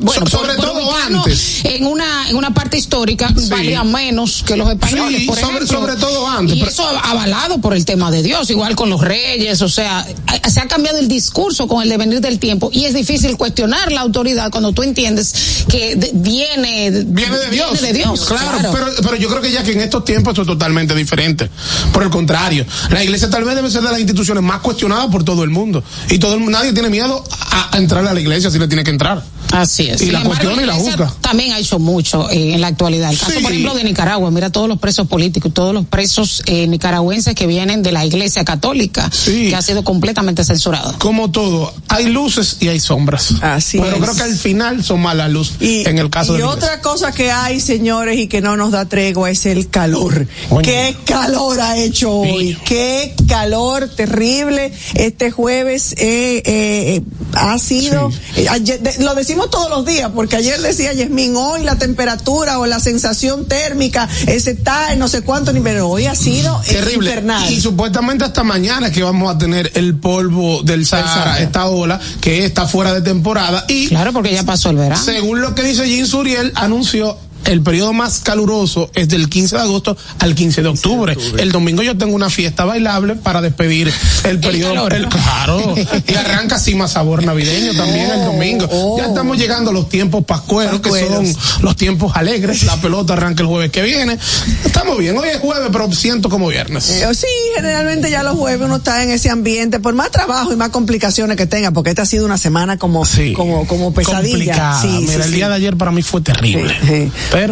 bueno, 0.00 0.26
So- 0.26 0.38
sobre 0.38 0.54
todo 0.56 0.94
antes. 0.96 1.60
En 1.64 1.86
una, 1.86 2.28
en 2.28 2.36
una 2.36 2.52
parte 2.52 2.76
histórica 2.78 3.32
Sí. 3.36 3.48
valía 3.48 3.84
menos 3.84 4.42
que 4.46 4.56
los 4.56 4.68
españoles, 4.70 5.20
Sí, 5.20 5.26
por 5.40 5.50
sobre- 5.50 5.64
ejemplo. 5.64 5.80
sobre 5.80 5.96
todo 5.96 6.28
antes, 6.28 6.56
Y 6.56 6.58
pero- 6.60 6.70
eso 6.70 6.86
avalado 6.88 7.58
por 7.60 7.74
el 7.74 7.84
tema 7.84 8.10
de 8.10 8.22
Dios, 8.22 8.50
igual 8.50 8.74
con 8.76 8.90
los 8.90 9.00
reyes, 9.00 9.62
o 9.62 9.68
sea, 9.68 10.06
se 10.50 10.60
ha 10.60 10.66
cambiado 10.68 10.98
el 10.98 11.08
discurso 11.08 11.66
con 11.68 11.82
el 11.82 11.88
devenir 11.88 12.20
del 12.20 12.38
tiempo 12.38 12.70
y 12.72 12.84
es 12.84 12.94
difícil 12.94 13.36
cuestionar 13.36 13.92
la 13.92 14.00
autoridad 14.00 14.50
cuando 14.50 14.72
tú 14.72 14.82
entiendes 14.82 15.64
que 15.68 15.96
de- 15.96 16.10
viene, 16.14 16.90
Viene 17.06 17.38
de 17.38 17.50
Dios. 17.50 17.72
viene 17.72 17.88
de 17.88 17.92
Dios, 17.98 18.24
Claro, 18.26 18.70
Pero, 18.72 18.86
pero 19.02 19.16
yo 19.16 19.28
creo 19.28 19.40
que 19.42 19.50
ya 19.52 19.62
que 19.62 19.72
en 19.72 19.80
estos 19.80 20.04
tiempos 20.04 20.32
esto 20.32 20.42
es 20.42 20.48
totalmente 20.48 20.94
diferente. 20.94 21.50
Por 21.92 22.02
el 22.02 22.10
contrario, 22.10 22.64
la 22.90 23.02
iglesia 23.02 23.30
tal 23.30 23.44
vez 23.44 23.54
debe 23.54 23.70
ser 23.70 23.82
de 23.82 23.90
las 23.90 23.98
instituciones 24.00 24.42
más 24.42 24.60
cuestionadas 24.60 25.06
por 25.06 25.24
todo 25.24 25.44
el 25.44 25.50
mundo. 25.50 25.82
Y 26.10 26.18
todo 26.18 26.34
el, 26.34 26.44
nadie 26.50 26.72
tiene 26.72 26.88
miedo 26.90 27.22
a, 27.50 27.74
a 27.74 27.78
entrar 27.78 28.06
a 28.06 28.12
la 28.14 28.20
iglesia 28.20 28.50
si 28.50 28.58
le 28.58 28.68
tiene 28.68 28.84
que 28.84 28.90
entrar. 28.90 29.22
Así 29.52 29.88
es. 29.88 30.00
Y 30.02 30.04
Sin 30.06 30.12
la 30.12 30.20
embargo, 30.20 30.40
cuestiona 30.42 30.62
y 30.62 30.66
la 30.66 30.74
juzga. 30.74 31.14
También 31.20 31.52
ha 31.52 31.58
hecho 31.58 31.78
mucho 31.78 32.28
eh, 32.30 32.54
en 32.54 32.60
la 32.60 32.66
actualidad. 32.68 33.10
El 33.10 33.18
caso, 33.18 33.32
Sí. 33.32 33.40
por 33.40 33.52
ejemplo, 33.52 33.74
de 33.74 33.84
Nicaragua. 33.84 34.30
Mira 34.30 34.50
todos 34.50 34.68
los 34.68 34.78
presos 34.78 35.06
políticos, 35.08 35.52
todos 35.54 35.72
los 35.74 35.86
presos 35.86 36.42
eh, 36.46 36.66
nicaragüenses 36.66 37.34
que 37.34 37.46
vienen 37.46 37.82
de 37.82 37.92
la 37.92 38.04
iglesia 38.04 38.44
católica, 38.44 39.08
Sí. 39.12 39.48
que 39.48 39.56
ha 39.56 39.62
sido 39.62 39.84
completamente 39.84 40.44
censurado. 40.44 40.94
Como 40.98 41.30
todo, 41.30 41.72
hay 41.88 42.06
luces 42.06 42.56
y 42.60 42.68
hay 42.68 42.80
sombras. 42.80 43.34
Así 43.40 43.78
Pero 43.78 43.96
es. 43.96 44.02
creo 44.02 44.14
que 44.14 44.22
al 44.22 44.36
final 44.36 44.84
son 44.84 45.02
la 45.06 45.28
luz 45.28 45.52
Y, 45.60 45.88
en 45.88 45.98
el 45.98 46.10
caso 46.10 46.34
y 46.34 46.38
de 46.38 46.44
otra 46.44 46.80
cosa 46.80 47.12
que 47.12 47.30
hay, 47.30 47.60
señores, 47.60 48.18
y 48.18 48.26
que 48.26 48.40
no 48.40 48.56
nos 48.56 48.72
da 48.72 48.86
tregua 48.86 49.30
es 49.30 49.46
el 49.46 49.68
calor. 49.68 50.26
Coño. 50.48 50.62
¿Qué 50.62 50.96
calor 51.04 51.60
ha 51.60 51.76
hecho 51.78 52.10
hoy? 52.12 52.54
Sí. 52.54 52.58
Qué 52.64 53.14
calor 53.28 53.88
terrible. 53.88 54.72
Este 54.94 55.30
jueves 55.30 55.92
eh, 55.92 56.42
eh, 56.44 56.96
eh, 56.96 57.02
ha 57.34 57.58
sido, 57.58 58.10
eh, 58.36 58.46
ayer- 58.48 58.80
de- 58.80 59.04
lo 59.04 59.14
decimos 59.14 59.35
todos 59.44 59.70
los 59.70 59.84
días, 59.84 60.10
porque 60.14 60.36
ayer 60.36 60.60
decía 60.60 60.92
Yasmín, 60.92 61.36
hoy 61.36 61.62
la 61.62 61.76
temperatura 61.76 62.58
o 62.58 62.66
la 62.66 62.80
sensación 62.80 63.46
térmica 63.46 64.08
ese 64.26 64.56
en 64.90 64.98
no 64.98 65.08
sé 65.08 65.22
cuánto 65.22 65.52
pero 65.62 65.88
hoy 65.88 66.06
ha 66.06 66.14
sido 66.14 66.60
Terrible. 66.66 67.08
infernal. 67.10 67.52
Y 67.52 67.60
supuestamente 67.60 68.24
hasta 68.24 68.42
mañana 68.42 68.90
que 68.90 69.02
vamos 69.02 69.34
a 69.34 69.38
tener 69.38 69.70
el 69.74 69.96
polvo 69.96 70.62
del 70.62 70.86
Sahara, 70.86 71.40
esta 71.40 71.66
ola 71.66 72.00
que 72.20 72.44
está 72.44 72.66
fuera 72.66 72.92
de 72.92 73.02
temporada. 73.02 73.64
Y 73.68 73.88
Claro, 73.88 74.12
porque 74.12 74.32
ya 74.32 74.42
pasó 74.44 74.70
el 74.70 74.76
verano. 74.76 75.00
según 75.02 75.40
lo 75.40 75.54
que 75.54 75.62
dice 75.62 75.88
Jean 75.88 76.06
Suriel, 76.06 76.52
anunció 76.54 77.16
el 77.46 77.62
periodo 77.62 77.92
más 77.92 78.20
caluroso 78.20 78.90
es 78.94 79.08
del 79.08 79.28
15 79.28 79.56
de 79.56 79.62
agosto 79.62 79.96
al 80.18 80.34
15 80.34 80.62
de 80.62 80.68
octubre. 80.68 81.16
El 81.38 81.52
domingo 81.52 81.82
yo 81.82 81.96
tengo 81.96 82.14
una 82.14 82.30
fiesta 82.30 82.64
bailable 82.64 83.14
para 83.16 83.40
despedir 83.40 83.92
el 84.24 84.40
periodo. 84.40 84.74
calor. 84.74 84.92
el- 84.94 85.08
claro. 85.08 85.74
y 86.06 86.14
arranca 86.14 86.56
así 86.56 86.74
más 86.74 86.92
sabor 86.92 87.24
navideño 87.24 87.74
también 87.76 88.10
el 88.10 88.24
domingo. 88.24 88.68
oh. 88.70 88.98
Ya 88.98 89.06
estamos 89.06 89.38
llegando 89.38 89.70
a 89.70 89.72
los 89.72 89.88
tiempos 89.88 90.24
pascueros, 90.24 90.80
que 90.80 90.90
son 90.90 91.26
los 91.62 91.76
tiempos 91.76 92.12
alegres. 92.16 92.64
La 92.64 92.76
pelota 92.80 93.12
arranca 93.14 93.42
el 93.42 93.48
jueves 93.48 93.70
que 93.70 93.82
viene. 93.82 94.18
Estamos 94.64 94.98
bien. 94.98 95.16
Hoy 95.16 95.28
es 95.28 95.38
jueves, 95.38 95.68
pero 95.72 95.90
siento 95.92 96.28
como 96.28 96.48
viernes. 96.48 96.90
Eh, 96.90 97.06
sí, 97.14 97.26
generalmente 97.54 98.10
ya 98.10 98.22
los 98.22 98.36
jueves 98.36 98.60
uno 98.66 98.76
está 98.76 99.02
en 99.02 99.10
ese 99.10 99.30
ambiente, 99.30 99.80
por 99.80 99.94
más 99.94 100.10
trabajo 100.10 100.52
y 100.52 100.56
más 100.56 100.70
complicaciones 100.70 101.36
que 101.36 101.46
tenga, 101.46 101.70
porque 101.70 101.90
esta 101.90 102.02
ha 102.02 102.06
sido 102.06 102.24
una 102.24 102.38
semana 102.38 102.76
como, 102.78 103.04
Sí. 103.04 103.32
como, 103.32 103.66
como 103.66 103.92
pesadilla. 103.94 104.30
Complicada. 104.36 104.80
Sí, 104.82 104.88
Mira, 104.88 105.12
sí, 105.12 105.14
el 105.16 105.22
sí. 105.24 105.34
día 105.34 105.48
de 105.48 105.54
ayer 105.54 105.76
para 105.76 105.90
mí 105.92 106.02
fue 106.02 106.20
terrible. 106.20 106.74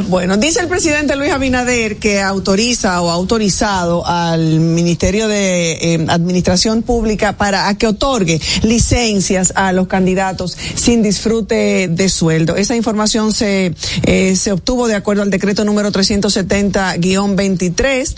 Bueno, 0.09 0.39
dice 0.39 0.61
el 0.61 0.69
presidente 0.69 1.15
Luis 1.15 1.31
Abinader 1.31 1.99
que 1.99 2.19
autoriza 2.19 3.03
o 3.03 3.11
ha 3.11 3.13
autorizado 3.13 4.07
al 4.07 4.61
Ministerio 4.61 5.29
de 5.29 5.73
eh, 5.73 6.07
Administración 6.09 6.81
Pública 6.81 7.37
para 7.37 7.75
que 7.75 7.87
otorgue 7.87 8.41
licencias 8.63 9.53
a 9.57 9.75
los 9.75 9.87
candidatos 9.87 10.57
sin 10.75 11.03
disfrute 11.03 11.89
de 11.89 12.09
sueldo. 12.09 12.57
Esa 12.57 12.77
información 12.77 13.35
se, 13.35 13.75
eh, 14.05 14.37
se 14.37 14.53
obtuvo 14.53 14.89
de 14.89 14.95
acuerdo 14.95 15.23
al 15.23 15.29
decreto 15.29 15.67
número 15.67 15.93
370-23 15.93 18.15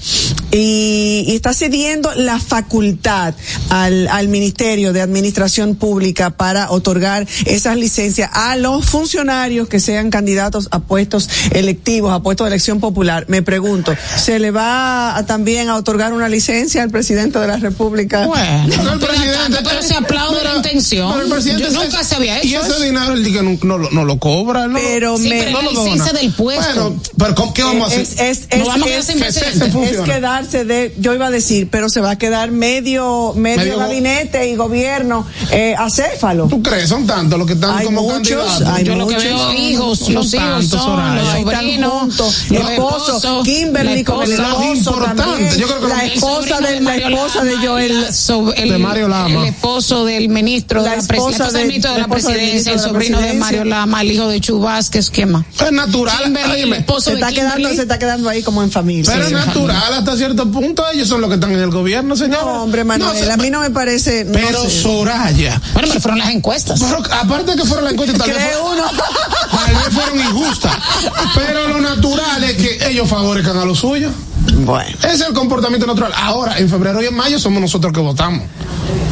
y, 0.52 1.24
y 1.26 1.34
está 1.34 1.52
cediendo 1.52 2.14
la 2.14 2.38
facultad 2.38 3.34
al, 3.70 4.06
al 4.06 4.28
Ministerio 4.28 4.92
de 4.92 5.00
Administración 5.00 5.74
Pública 5.74 6.30
para 6.30 6.70
otorgar 6.70 7.26
esas 7.44 7.76
licencias 7.76 8.30
a 8.32 8.54
los 8.54 8.86
funcionarios 8.86 9.68
que 9.68 9.80
sean 9.80 10.10
candidatos 10.10 10.68
a 10.70 10.78
puestos 10.78 11.28
electivos, 11.58 12.12
a 12.12 12.20
puestos 12.20 12.44
de 12.46 12.50
elección 12.50 12.80
popular. 12.80 13.24
Me 13.28 13.42
pregunto, 13.42 13.94
¿se 14.16 14.38
le 14.38 14.50
va 14.50 15.16
a, 15.16 15.26
también 15.26 15.68
a 15.68 15.76
otorgar 15.76 16.12
una 16.12 16.28
licencia 16.28 16.82
al 16.82 16.90
presidente 16.90 17.38
de 17.38 17.46
la 17.46 17.56
República? 17.56 18.26
Bueno, 18.26 18.82
no 18.84 18.92
el 18.94 18.98
presidente- 19.00 19.58
pero 19.64 19.82
se 19.82 19.94
aplaude 19.94 20.38
Pero- 20.38 20.50
la 20.50 20.56
intención. 20.56 21.10
pero 21.12 21.24
el 21.26 21.30
presidente 21.32 21.64
Yo 21.64 21.82
nunca 21.82 22.04
se 22.04 22.14
había 22.16 22.38
hecho 22.38 22.46
Y 22.48 22.54
ese 22.54 22.66
eso. 22.68 22.80
dinero 22.80 23.12
él 23.12 23.24
dice 23.24 23.38
que 23.38 23.42
no, 23.42 23.58
no 23.62 23.78
lo- 23.78 23.90
no 23.90 24.04
lo 24.04 24.18
cobra, 24.18 24.66
¿no? 24.66 24.78
Pero 24.78 25.16
Sí, 25.18 25.28
me, 25.28 25.38
pero 25.42 25.50
no 25.52 25.62
la 25.62 25.70
licencia 25.70 26.12
del 26.12 26.32
puesto. 26.32 26.64
Bueno, 26.74 27.00
pero 27.18 27.34
¿cómo- 27.34 27.54
¿qué 27.54 27.62
vamos 27.62 27.84
a 27.84 27.86
hacer? 27.86 28.00
es, 28.00 28.46
es, 28.50 28.66
vamos 28.66 28.88
es- 28.88 29.08
es 29.08 30.00
quedarse 30.04 30.64
de, 30.64 30.94
yo 30.98 31.14
iba 31.14 31.26
a 31.26 31.30
decir, 31.30 31.68
pero 31.70 31.88
se 31.88 32.00
va 32.00 32.12
a 32.12 32.18
quedar 32.18 32.50
medio, 32.50 33.32
medio, 33.34 33.56
Medio- 33.62 33.78
gabinete 33.78 34.48
y 34.48 34.56
gobierno 34.56 35.26
eh, 35.50 35.74
acéfalo. 35.78 36.46
¿Tú 36.48 36.62
crees? 36.62 36.88
Son 36.88 37.06
tantos 37.06 37.38
los 37.38 37.46
que 37.46 37.54
están 37.54 37.76
Hay 37.78 37.86
como 37.86 38.02
muchos, 38.02 38.20
candidatos. 38.44 38.68
hay 38.78 38.84
Yo 38.84 38.96
lo 38.96 39.06
que 39.06 39.14
muchos. 39.14 39.24
veo 39.24 39.52
hijos, 39.54 40.00
No 40.08 40.14
los 40.14 40.34
hijos 40.34 40.46
tantos, 40.70 40.82
son, 40.82 41.00
Sobrinos, 41.44 41.92
juntos. 41.92 42.34
los 42.50 42.70
esposo, 42.70 43.16
esposos, 43.16 43.44
Kimberly 43.44 44.02
la 44.02 44.12
con 44.12 44.22
el 44.22 44.32
esposo 44.32 44.74
importante, 44.74 45.22
también. 45.22 45.56
yo 45.58 45.66
creo 45.66 45.80
que 45.80 45.88
la 45.88 45.94
lo- 45.96 46.00
El 46.02 46.12
esposa 46.12 46.56
sobrino 46.56 46.60
de, 46.68 46.80
la 46.80 46.96
esposa 46.96 47.44
de 47.44 47.50
Lama 47.52 47.66
Joel. 47.66 48.02
la 48.02 48.12
so- 48.12 48.54
el, 48.54 48.68
De 48.70 48.78
Mario 48.78 49.08
Lama. 49.08 49.28
El 49.40 49.44
esposo 49.46 50.04
del 50.04 50.28
ministro 50.28 50.80
La 50.82 50.90
de 50.90 50.96
la 50.96 51.02
de- 51.02 51.08
de 51.78 51.98
la 51.98 52.08
presidencia, 52.08 52.32
el 52.34 52.46
ministro 52.46 52.72
de 52.72 52.76
la 52.76 52.82
sobrino 52.88 53.20
de. 53.20 53.34
Mario 53.34 53.64
Lama, 53.64 54.00
el 54.02 54.12
hijo 54.12 54.28
de 54.28 54.40
Chu 54.40 54.60
Vázquez, 54.60 55.10
¿qué 55.10 55.26
más? 55.26 55.44
Es 55.60 55.72
natural. 55.72 56.22
Kimberly, 56.24 56.60
el 56.62 56.72
esposo 56.74 57.00
Se 57.00 57.10
de 57.10 57.16
está 57.16 57.32
quedando, 57.32 57.68
se 57.74 57.82
está 57.82 57.98
quedando 57.98 58.28
ahí 58.28 58.42
como 58.42 58.62
en 58.62 58.70
familia. 58.70 59.10
pero 59.12 59.26
es 59.26 59.32
natural 59.32 59.92
hasta 59.94 60.16
cierto 60.16 60.50
punto. 60.50 60.84
Ellos 60.92 61.08
son 61.08 61.20
los 61.20 61.28
que 61.28 61.34
están 61.34 61.52
en 61.52 61.60
el 61.60 61.70
gobierno, 61.70 62.16
señor. 62.16 62.44
No, 62.44 62.62
hombre, 62.64 62.84
Manuel, 62.84 63.16
se- 63.18 63.30
a 63.32 63.36
mí 63.36 63.50
no 63.50 63.60
me 63.60 63.70
parece. 63.70 64.24
no 64.24 64.32
Pero 64.32 64.62
sé. 64.62 64.82
Soraya. 64.82 65.60
Bueno, 65.72 65.88
pero 65.88 66.00
fueron 66.00 66.18
las 66.18 66.30
encuestas. 66.30 66.80
Pero 66.80 67.02
aparte 67.12 67.52
de 67.52 67.56
que 67.56 67.64
fueron 67.66 67.84
la 67.84 67.90
encuesta, 67.90 68.18
tal 68.18 68.28
vez, 68.30 68.36
Cree 68.38 68.56
uno. 68.60 68.82
tal 69.66 69.74
vez 69.74 69.94
fueron 69.94 70.18
injustas. 70.18 70.76
Pero 71.34 71.68
lo 71.68 71.80
natural 71.80 72.44
es 72.44 72.56
que 72.56 72.88
ellos 72.88 73.08
favorezcan 73.08 73.58
a 73.58 73.64
los 73.64 73.78
suyos. 73.78 74.12
Bueno. 74.64 74.96
Ese 74.98 75.14
es 75.14 75.20
el 75.22 75.32
comportamiento 75.32 75.86
natural. 75.86 76.12
Ahora, 76.16 76.58
en 76.58 76.68
febrero 76.68 77.02
y 77.02 77.06
en 77.06 77.14
mayo 77.14 77.38
somos 77.38 77.60
nosotros 77.60 77.92
que 77.92 78.00
votamos. 78.00 78.42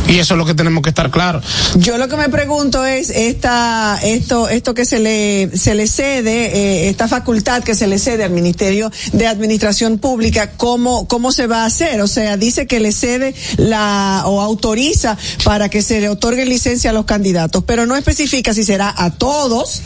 Y 0.07 0.19
eso 0.19 0.35
es 0.35 0.38
lo 0.38 0.45
que 0.45 0.54
tenemos 0.54 0.83
que 0.83 0.90
estar 0.90 1.11
claros. 1.11 1.45
Yo 1.76 1.97
lo 1.97 2.09
que 2.09 2.16
me 2.16 2.28
pregunto 2.28 2.85
es 2.85 3.09
esta, 3.11 3.99
esto, 4.02 4.49
esto 4.49 4.75
que 4.75 4.85
se 4.85 4.99
le, 4.99 5.57
se 5.57 5.75
le 5.75 5.87
cede, 5.87 6.57
eh, 6.57 6.88
esta 6.90 7.09
facultad 7.09 7.62
que 7.62 7.75
se 7.75 7.87
le 7.87 7.99
cede 7.99 8.25
al 8.25 8.31
Ministerio 8.31 8.93
de 9.12 9.26
Administración 9.26 9.99
Pública, 9.99 10.52
cómo, 10.57 11.09
cómo 11.09 11.33
se 11.33 11.47
va 11.47 11.62
a 11.62 11.66
hacer. 11.66 12.02
O 12.02 12.07
sea, 12.07 12.37
dice 12.37 12.66
que 12.66 12.81
le 12.81 12.93
cede 12.93 13.35
la, 13.57 14.25
o 14.26 14.43
autoriza 14.43 15.16
para 15.43 15.71
que 15.71 15.81
se 15.81 16.00
le 16.00 16.11
otorgue 16.11 16.45
licencia 16.45 16.90
a 16.90 16.93
los 16.93 17.07
candidatos, 17.07 17.64
pero 17.66 17.87
no 17.87 17.97
especifica 17.97 18.52
si 18.52 18.62
será 18.62 18.95
a 18.95 19.11
todos. 19.11 19.81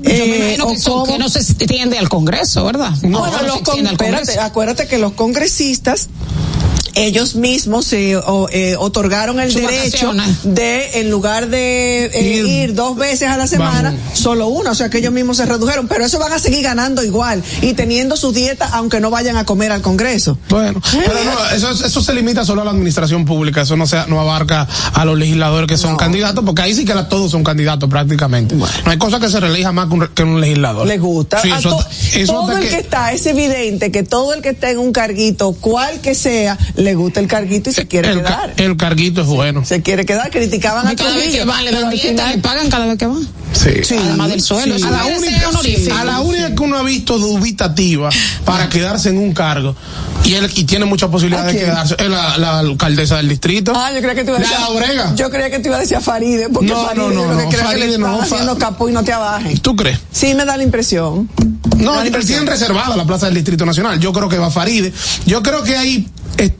Yo 0.00 0.10
me 0.10 0.16
eh, 0.16 0.36
imagino 0.36 0.64
o 0.64 0.68
que, 0.68 0.74
eso, 0.74 0.90
cómo. 0.92 1.06
que 1.06 1.18
no 1.18 1.28
se 1.28 1.40
extiende 1.40 1.98
al 1.98 2.08
Congreso, 2.08 2.64
¿verdad? 2.64 2.92
Bueno, 3.02 3.26
no 3.26 3.38
se 3.38 3.44
los 3.44 3.56
extiende 3.56 3.88
al 3.88 3.94
espérate, 3.94 4.24
Congreso. 4.26 4.40
Acuérdate 4.68 4.86
que 4.86 4.98
los 4.98 5.12
congresistas 5.12 6.10
ellos 7.06 7.34
mismos 7.34 7.84
se 7.86 8.16
o, 8.16 8.48
eh, 8.50 8.76
otorgaron 8.78 9.40
el 9.40 9.52
derecho 9.52 10.08
vacaciones. 10.08 10.38
de, 10.44 11.00
en 11.00 11.10
lugar 11.10 11.48
de 11.48 12.06
eh, 12.06 12.46
Ir. 12.64 12.74
dos 12.74 12.96
veces 12.96 13.28
a 13.28 13.36
la 13.36 13.46
semana, 13.46 13.90
Vamos. 13.90 14.18
solo 14.18 14.48
una, 14.48 14.72
o 14.72 14.74
sea 14.74 14.88
que 14.90 14.98
ellos 14.98 15.12
mismos 15.12 15.36
se 15.38 15.46
redujeron, 15.46 15.88
pero 15.88 16.04
eso 16.04 16.18
van 16.18 16.32
a 16.32 16.38
seguir 16.38 16.62
ganando 16.62 17.02
igual 17.04 17.42
y 17.62 17.74
teniendo 17.74 18.16
su 18.16 18.32
dieta 18.32 18.68
aunque 18.72 19.00
no 19.00 19.10
vayan 19.10 19.36
a 19.36 19.44
comer 19.44 19.72
al 19.72 19.82
Congreso. 19.82 20.38
Bueno, 20.48 20.80
pero 20.92 21.24
no, 21.24 21.50
eso, 21.54 21.70
eso 21.86 22.00
se 22.02 22.14
limita 22.14 22.44
solo 22.44 22.62
a 22.62 22.64
la 22.64 22.70
administración 22.70 23.24
pública, 23.24 23.62
eso 23.62 23.76
no 23.76 23.86
se, 23.86 23.96
no 24.08 24.20
abarca 24.20 24.66
a 24.94 25.04
los 25.04 25.18
legisladores 25.18 25.68
que 25.68 25.76
son 25.76 25.92
No. 25.92 25.96
candidatos, 25.96 26.44
porque 26.44 26.62
ahí 26.62 26.74
sí 26.74 26.84
que 26.84 26.94
la- 26.94 27.08
todos 27.08 27.30
son 27.30 27.44
candidatos 27.44 27.88
prácticamente. 27.88 28.54
No 28.54 28.66
hay 28.90 28.98
cosa 28.98 29.20
que 29.20 29.28
se 29.28 29.40
reelija 29.40 29.72
más 29.72 29.88
que 29.88 29.94
un, 29.94 30.08
que 30.08 30.22
un 30.22 30.40
legislador. 30.40 30.86
Le 30.86 30.98
gusta. 30.98 31.40
Sí, 31.42 31.50
eso, 31.50 31.70
to- 31.70 31.86
eso 32.14 32.32
todo 32.32 32.52
el 32.56 32.68
que... 32.68 32.76
está, 32.78 33.12
es 33.12 33.24
evidente 33.26 33.90
que 33.90 34.02
todo 34.02 34.34
el 34.34 34.42
que 34.42 34.50
está 34.50 34.70
en 34.70 34.78
un 34.78 34.92
carguito, 34.92 35.52
cual 35.52 36.00
que 36.00 36.14
sea, 36.14 36.58
le 36.76 36.87
gusta 36.94 37.20
el 37.20 37.26
carguito 37.26 37.70
y 37.70 37.72
se 37.72 37.86
quiere 37.86 38.10
el, 38.10 38.18
quedar. 38.18 38.52
el 38.56 38.76
carguito 38.76 39.20
es 39.22 39.26
bueno. 39.26 39.64
Se 39.64 39.82
quiere 39.82 40.04
quedar, 40.06 40.30
criticaban 40.30 40.86
a 40.86 40.94
cada 40.96 41.16
vez 41.16 41.34
que 41.34 41.44
van, 41.44 41.64
le 41.64 41.72
dan 41.72 41.90
dieta, 41.90 42.08
final- 42.08 42.36
le 42.36 42.38
pagan 42.42 42.68
cada 42.70 42.86
vez 42.86 42.98
que 42.98 43.06
van. 43.06 43.28
Sí. 43.52 43.70
Sí. 43.82 43.96
Además 43.98 44.28
del 44.30 44.40
suelo. 44.42 44.78
Sí. 44.78 44.84
A 44.84 44.90
la, 44.90 45.04
única, 45.06 46.00
a 46.00 46.04
la 46.04 46.20
única 46.20 46.54
que 46.54 46.62
uno 46.62 46.76
ha 46.78 46.82
visto 46.82 47.18
dubitativa 47.18 48.10
para 48.44 48.68
quedarse 48.68 49.08
en 49.08 49.18
un 49.18 49.32
cargo 49.32 49.74
y 50.24 50.34
él 50.34 50.50
y 50.54 50.64
tiene 50.64 50.84
mucha 50.84 51.08
posibilidad 51.08 51.44
¿A 51.44 51.52
de 51.52 51.58
quedarse 51.58 51.96
es 51.98 52.08
la, 52.08 52.36
la 52.36 52.58
alcaldesa 52.58 53.16
del 53.16 53.28
distrito. 53.28 53.72
Ah, 53.74 53.90
yo 53.92 53.98
creía 54.00 54.14
que 54.14 54.24
te 54.24 54.30
iba 54.30 54.38
a 54.38 54.40
La 54.42 54.48
decir. 54.48 54.64
Obrega. 54.68 55.14
Yo 55.14 55.30
creía 55.30 55.50
que 55.50 55.58
te 55.60 55.68
iba 55.68 55.76
a 55.76 55.80
decir 55.80 55.96
a 55.96 56.00
Faride, 56.00 56.48
porque 56.50 56.68
No, 56.68 56.84
Faride 56.86 57.02
no, 57.08 57.10
no, 57.10 57.22
que 57.22 57.28
no, 57.28 57.36
creo 57.36 57.48
que 57.50 57.56
Faride 57.56 57.86
le 57.86 57.94
están 57.94 58.00
no, 58.12 58.20
haciendo 58.22 58.58
capó 58.58 58.88
y 58.88 58.92
no 58.92 59.02
te 59.02 59.12
abajen. 59.12 59.58
¿Tú 59.58 59.74
crees? 59.76 59.98
Sí, 60.12 60.34
me 60.34 60.44
da 60.44 60.56
la 60.56 60.62
impresión. 60.62 61.28
No, 61.78 61.92
la 61.92 62.02
pero 62.02 62.06
impresión. 62.08 62.46
reservada 62.46 62.96
la 62.96 63.04
plaza 63.06 63.26
del 63.26 63.36
Distrito 63.36 63.64
Nacional. 63.64 63.98
Yo 63.98 64.12
creo 64.12 64.28
que 64.28 64.38
va 64.38 64.50
Faride. 64.50 64.92
Yo 65.26 65.42
creo 65.42 65.62
que 65.62 65.76
ahí 65.76 66.06
eh, 66.36 66.50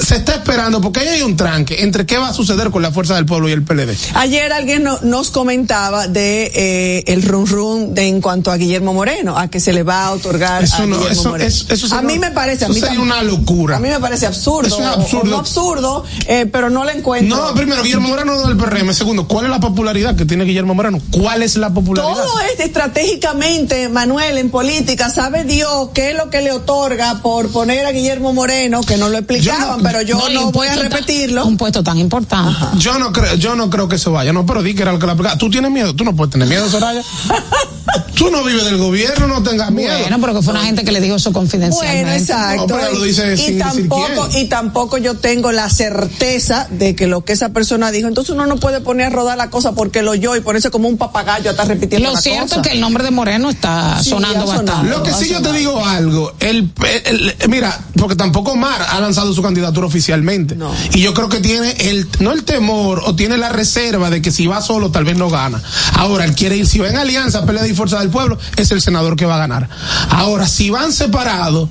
se 0.00 0.16
está 0.16 0.34
esperando, 0.34 0.80
porque 0.80 1.00
ahí 1.00 1.08
hay 1.08 1.22
un 1.22 1.36
tranque 1.36 1.82
entre 1.82 2.06
qué 2.06 2.18
va 2.18 2.28
a 2.28 2.32
suceder 2.34 2.70
con 2.70 2.82
la 2.82 2.90
Fuerza 2.92 3.14
del 3.14 3.24
Pueblo 3.26 3.48
y 3.48 3.52
el 3.52 3.62
PLD. 3.62 3.96
Ayer 4.14 4.52
alguien 4.52 4.82
no- 4.84 4.98
nos 5.02 5.30
comentaba 5.30 6.06
de 6.08 6.50
eh, 6.54 7.04
el 7.06 7.22
run 7.22 7.46
run 7.46 7.94
de 7.94 8.08
en 8.08 8.20
cuanto 8.20 8.50
a 8.50 8.56
Guillermo 8.56 8.92
Moreno, 8.94 9.38
a 9.38 9.48
que 9.48 9.60
se 9.60 9.72
le 9.72 9.82
va 9.82 10.06
a 10.06 10.12
otorgar 10.12 10.62
a 10.62 10.64
Eso 10.64 10.86
no, 10.86 10.96
Guillermo 10.98 11.08
eso, 11.20 11.30
Moreno. 11.30 11.48
es- 11.48 11.66
eso 11.70 11.94
a 11.94 12.02
mí 12.02 12.18
me 12.18 12.30
parece, 12.30 12.64
a 12.64 12.68
eso 12.68 12.74
mí 12.74 12.80
sería 12.80 13.00
una 13.00 13.22
locura. 13.22 13.76
A 13.76 13.80
mí 13.80 13.88
me 13.88 14.00
parece 14.00 14.26
absurdo. 14.26 14.66
Eso 14.68 14.80
es 14.80 14.86
absurdo. 14.86 15.22
o 15.22 15.26
no 15.30 15.38
absurdo, 15.38 16.04
eh, 16.26 16.46
pero 16.50 16.68
no 16.70 16.84
le 16.84 16.92
encuentro. 16.92 17.36
No, 17.36 17.54
primero, 17.54 17.82
Guillermo 17.82 18.08
Moreno 18.08 18.34
no 18.36 18.48
del 18.48 18.56
PRM. 18.56 18.92
Segundo, 18.92 19.26
¿cuál 19.28 19.46
es 19.46 19.50
la 19.50 19.60
popularidad 19.60 20.14
que 20.16 20.24
tiene 20.24 20.44
Guillermo 20.44 20.74
Moreno? 20.74 21.00
¿Cuál 21.10 21.42
es 21.42 21.56
la 21.56 21.72
popularidad? 21.72 22.12
Todo 22.14 22.40
es 22.40 22.60
estratégicamente, 22.60 23.88
Manuel, 23.88 24.38
en 24.38 24.50
política, 24.50 25.10
sabe 25.10 25.44
Dios 25.44 25.90
qué 25.94 26.10
es 26.10 26.16
lo 26.16 26.28
que 26.30 26.40
le 26.42 26.52
otorga 26.52 27.20
por 27.22 27.50
poner 27.50 27.86
a 27.86 27.92
Guillermo 27.92 28.32
Moreno, 28.32 28.80
que 28.82 28.96
no 28.96 29.08
lo 29.08 29.18
explicaban, 29.18 29.75
Pero 29.82 30.02
yo 30.02 30.16
no, 30.30 30.50
voy 30.52 30.66
a 30.68 30.72
puesto 30.72 30.80
tan- 30.80 30.90
repetirlo. 30.90 31.46
un 31.46 31.56
puesto 31.56 31.82
tan 31.82 31.98
importante. 31.98 32.58
Yo 32.78 32.98
no 32.98 33.12
creo, 33.12 33.34
yo 33.36 33.54
no 33.56 33.70
creo 33.70 33.88
que 33.88 33.98
se 33.98 34.08
vaya, 34.10 34.32
no, 34.32 34.44
pero 34.46 34.62
di 34.62 34.74
que 34.74 34.82
era 34.82 34.92
lo 34.92 34.98
que 34.98 35.06
la 35.06 35.12
aplicaba. 35.12 35.38
Tú 35.38 35.50
tienes 35.50 35.70
miedo, 35.70 35.94
tú 35.94 36.04
no 36.04 36.14
puedes 36.14 36.32
tener 36.32 36.48
miedo, 36.48 36.68
Soraya. 36.68 37.02
tú 38.14 38.30
no 38.30 38.42
vives 38.44 38.64
del 38.64 38.78
gobierno, 38.78 39.26
no 39.26 39.42
tengas 39.42 39.70
miedo. 39.70 39.96
Bueno, 40.00 40.18
pero 40.20 40.34
que 40.34 40.42
fue 40.42 40.52
una 40.52 40.64
gente 40.64 40.84
que 40.84 40.92
le 40.92 41.00
dijo 41.00 41.16
eso 41.16 41.32
confidencialmente. 41.32 42.02
Bueno, 42.04 42.16
exacto. 42.18 42.66
No, 42.66 42.80
pero 42.80 42.92
lo 42.92 43.02
dice 43.02 43.34
y, 43.34 43.36
sin 43.36 43.58
tampoco, 43.58 44.28
y 44.34 44.44
tampoco 44.46 44.98
yo 44.98 45.14
tengo 45.16 45.52
la 45.52 45.68
certeza 45.70 46.66
de 46.70 46.94
que 46.94 47.06
lo 47.06 47.24
que 47.24 47.32
esa 47.32 47.50
persona 47.50 47.90
dijo. 47.90 48.08
Entonces 48.08 48.34
uno 48.34 48.46
no 48.46 48.56
puede 48.56 48.80
poner 48.80 49.06
a 49.06 49.10
rodar 49.10 49.36
la 49.36 49.50
cosa 49.50 49.72
porque 49.72 50.02
lo 50.02 50.12
oyó 50.12 50.34
y 50.36 50.40
ponerse 50.40 50.70
como 50.70 50.88
un 50.88 50.96
papagayo 50.98 51.50
hasta 51.50 51.64
repitiendo 51.64 52.08
Lo 52.08 52.14
la 52.14 52.20
cierto 52.20 52.42
cosa. 52.48 52.56
es 52.60 52.66
que 52.68 52.74
el 52.74 52.80
nombre 52.80 53.04
de 53.04 53.10
Moreno 53.10 53.50
está 53.50 54.02
Sí, 54.02 54.10
sonando 54.10 54.46
bastante. 54.46 54.88
Lo 54.88 55.02
que 55.02 55.12
sí 55.12 55.28
yo 55.28 55.40
te 55.42 55.52
digo 55.52 55.84
algo, 55.84 56.32
el, 56.40 56.70
el- 57.04 57.34
el- 57.38 57.48
mira, 57.48 57.78
porque 57.98 58.16
tampoco 58.16 58.52
Omar 58.52 58.80
ha 58.90 59.00
lanzado 59.00 59.32
su 59.32 59.42
candidatura 59.66 59.86
oficialmente. 59.86 60.56
No. 60.56 60.72
Y 60.92 61.00
yo 61.00 61.14
creo 61.14 61.28
que 61.28 61.40
tiene 61.40 61.70
el, 61.90 62.08
no 62.20 62.32
el 62.32 62.44
temor, 62.44 63.02
o 63.04 63.14
tiene 63.14 63.36
la 63.36 63.48
reserva 63.48 64.10
de 64.10 64.22
que 64.22 64.30
si 64.30 64.46
va 64.46 64.60
solo 64.60 64.90
tal 64.90 65.04
vez 65.04 65.16
no 65.16 65.28
gana. 65.28 65.62
Ahora, 65.94 66.24
él 66.24 66.34
quiere 66.34 66.56
ir, 66.56 66.66
si 66.66 66.78
va 66.78 66.88
en 66.88 66.96
alianza, 66.96 67.44
pelea 67.44 67.66
y 67.66 67.74
fuerza 67.74 67.98
del 68.00 68.10
pueblo, 68.10 68.38
es 68.56 68.70
el 68.70 68.80
senador 68.80 69.16
que 69.16 69.26
va 69.26 69.36
a 69.36 69.38
ganar. 69.38 69.68
Ahora, 70.10 70.46
si 70.46 70.70
van 70.70 70.92
separados, 70.92 71.68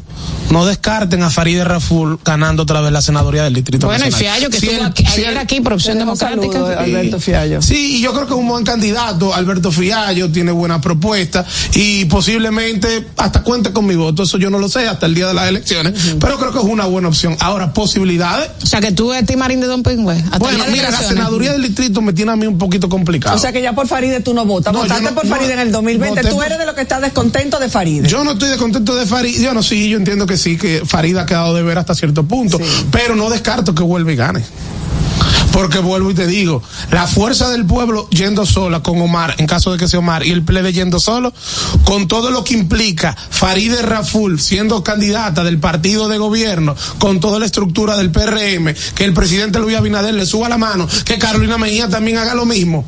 no 0.50 0.66
descarten 0.66 1.24
a 1.24 1.30
Farideh 1.30 1.64
Raful 1.64 2.20
ganando 2.24 2.64
otra 2.64 2.82
vez 2.82 2.92
la 2.92 3.02
senaduría 3.02 3.44
del 3.44 3.54
Distrito 3.54 3.88
Bueno, 3.88 4.06
y 4.06 4.10
Nacional. 4.12 4.36
Fiallo, 4.38 4.50
que 4.52 4.60
Si 4.60 4.68
estuvo 4.68 4.86
aquí- 4.86 5.06
si 5.06 5.22
ayer 5.26 5.38
aquí 5.38 5.62
por 5.62 5.74
opción 5.74 5.98
democrática. 5.98 6.80
Alberto 6.80 7.20
Fiallo. 7.20 7.62
Sí, 7.62 7.98
y 7.98 8.02
yo 8.02 8.14
creo 8.14 8.28
que 8.28 8.34
es 8.34 8.40
un 8.40 8.48
buen 8.48 8.64
candidato. 8.64 9.34
Alberto 9.34 9.72
Fiallo 9.72 10.32
tiene 10.32 10.52
buena 10.52 10.80
propuesta 10.82 11.46
y 11.74 12.06
posiblemente 12.06 13.08
hasta 13.18 13.42
cuente 13.44 13.72
con 13.74 13.86
mi 13.86 13.96
voto. 13.96 14.24
Eso 14.24 14.38
yo 14.38 14.50
no 14.50 14.60
lo 14.60 14.70
sé 14.70 14.88
hasta 14.88 15.06
el 15.06 15.16
día 15.16 15.28
de 15.28 15.34
las 15.34 15.48
elecciones, 15.48 15.94
pero 16.20 16.38
creo 16.38 16.52
que 16.52 16.60
es 16.60 16.66
una 16.66 16.86
buena 16.86 17.08
opción. 17.08 17.36
Ahora, 17.40 17.74
posibilidades. 17.74 18.50
O 18.64 18.66
sea, 18.66 18.80
que 18.82 18.92
tú 18.92 19.14
eres 19.14 19.26
Timarín 19.26 19.60
de 19.62 19.68
Don 19.68 19.84
Pingüe. 19.84 20.24
Bueno, 20.40 20.64
de 20.66 20.72
mira, 20.72 20.92
la 20.92 21.02
senaduría 21.02 21.52
del 21.54 21.64
distrito 21.64 22.02
me 22.02 22.14
tiene 22.14 22.32
a 22.32 22.36
mí 22.36 22.46
un 22.46 22.58
poquito 22.58 22.88
complicado. 22.90 23.36
O 23.36 23.40
sea 23.40 23.52
que 23.52 23.62
ya 23.62 23.74
por 23.74 23.88
Faride 23.88 24.20
tú 24.22 24.34
no 24.34 24.46
votas. 24.46 24.74
No, 24.74 24.82
Votaste 24.82 25.04
no- 25.04 25.16
por 25.16 25.26
no, 25.26 25.36
Faride 25.36 25.54
en 25.54 25.60
el 25.60 25.72
2020. 25.72 26.22
voté 26.22 26.30
Tú 26.34 26.42
eres 26.42 26.58
de 26.58 26.66
los 26.66 26.76
que 26.76 26.82
está 26.82 27.00
descontento 27.00 27.60
de 27.60 27.70
Faride. 27.70 28.08
Yo 28.08 28.24
no 28.24 28.34
estoy 28.34 28.50
descontento 28.50 28.96
de 28.96 29.06
Farid. 29.06 29.42
Yo 29.42 29.54
no, 29.54 29.62
sí, 29.64 29.90
yo 29.90 29.98
entiendo 29.98 30.15
que 30.26 30.38
sí, 30.38 30.58
que 30.58 30.84
Farid 30.86 31.18
ha 31.18 31.26
quedado 31.26 31.54
de 31.54 31.64
ver 31.64 31.78
hasta 31.78 31.94
cierto 31.94 32.24
punto, 32.24 32.58
pero 32.92 33.16
no 33.16 33.30
descarto 33.30 33.76
que 33.76 33.84
vuelva 33.84 34.14
y 34.14 34.16
gane. 34.16 34.44
Porque 35.52 35.80
vuelvo 35.80 36.12
y 36.12 36.14
te 36.14 36.28
digo, 36.28 36.62
la 36.92 37.08
fuerza 37.08 37.50
del 37.50 37.66
pueblo 37.66 38.10
yendo 38.10 38.46
sola 38.46 38.84
con 38.84 39.00
Omar, 39.02 39.36
en 39.38 39.48
caso 39.48 39.72
de 39.72 39.78
que 39.78 39.88
sea 39.88 40.00
Omar, 40.00 40.26
y 40.26 40.32
el 40.32 40.44
PLD 40.44 40.74
yendo 40.74 41.00
solo, 41.00 41.34
con 41.86 42.10
todo 42.10 42.30
lo 42.30 42.44
que 42.44 42.56
implica 42.56 43.16
Farideh 43.30 43.82
Raful 43.82 44.42
siendo 44.42 44.84
candidata 44.84 45.44
del 45.46 45.60
partido 45.60 46.10
de 46.10 46.18
gobierno, 46.18 46.76
con 46.98 47.22
toda 47.22 47.40
la 47.40 47.46
estructura 47.46 47.96
del 47.96 48.12
PRM, 48.12 48.74
que 48.96 49.06
el 49.06 49.14
presidente 49.14 49.60
Luis 49.60 49.78
Abinader 49.78 50.14
le 50.14 50.26
suba 50.26 50.50
la 50.50 50.58
mano, 50.58 50.88
que 51.06 51.18
Carolina 51.18 51.58
Mejía 51.58 51.88
también 51.88 52.18
haga 52.18 52.36
lo 52.36 52.46
mismo. 52.46 52.86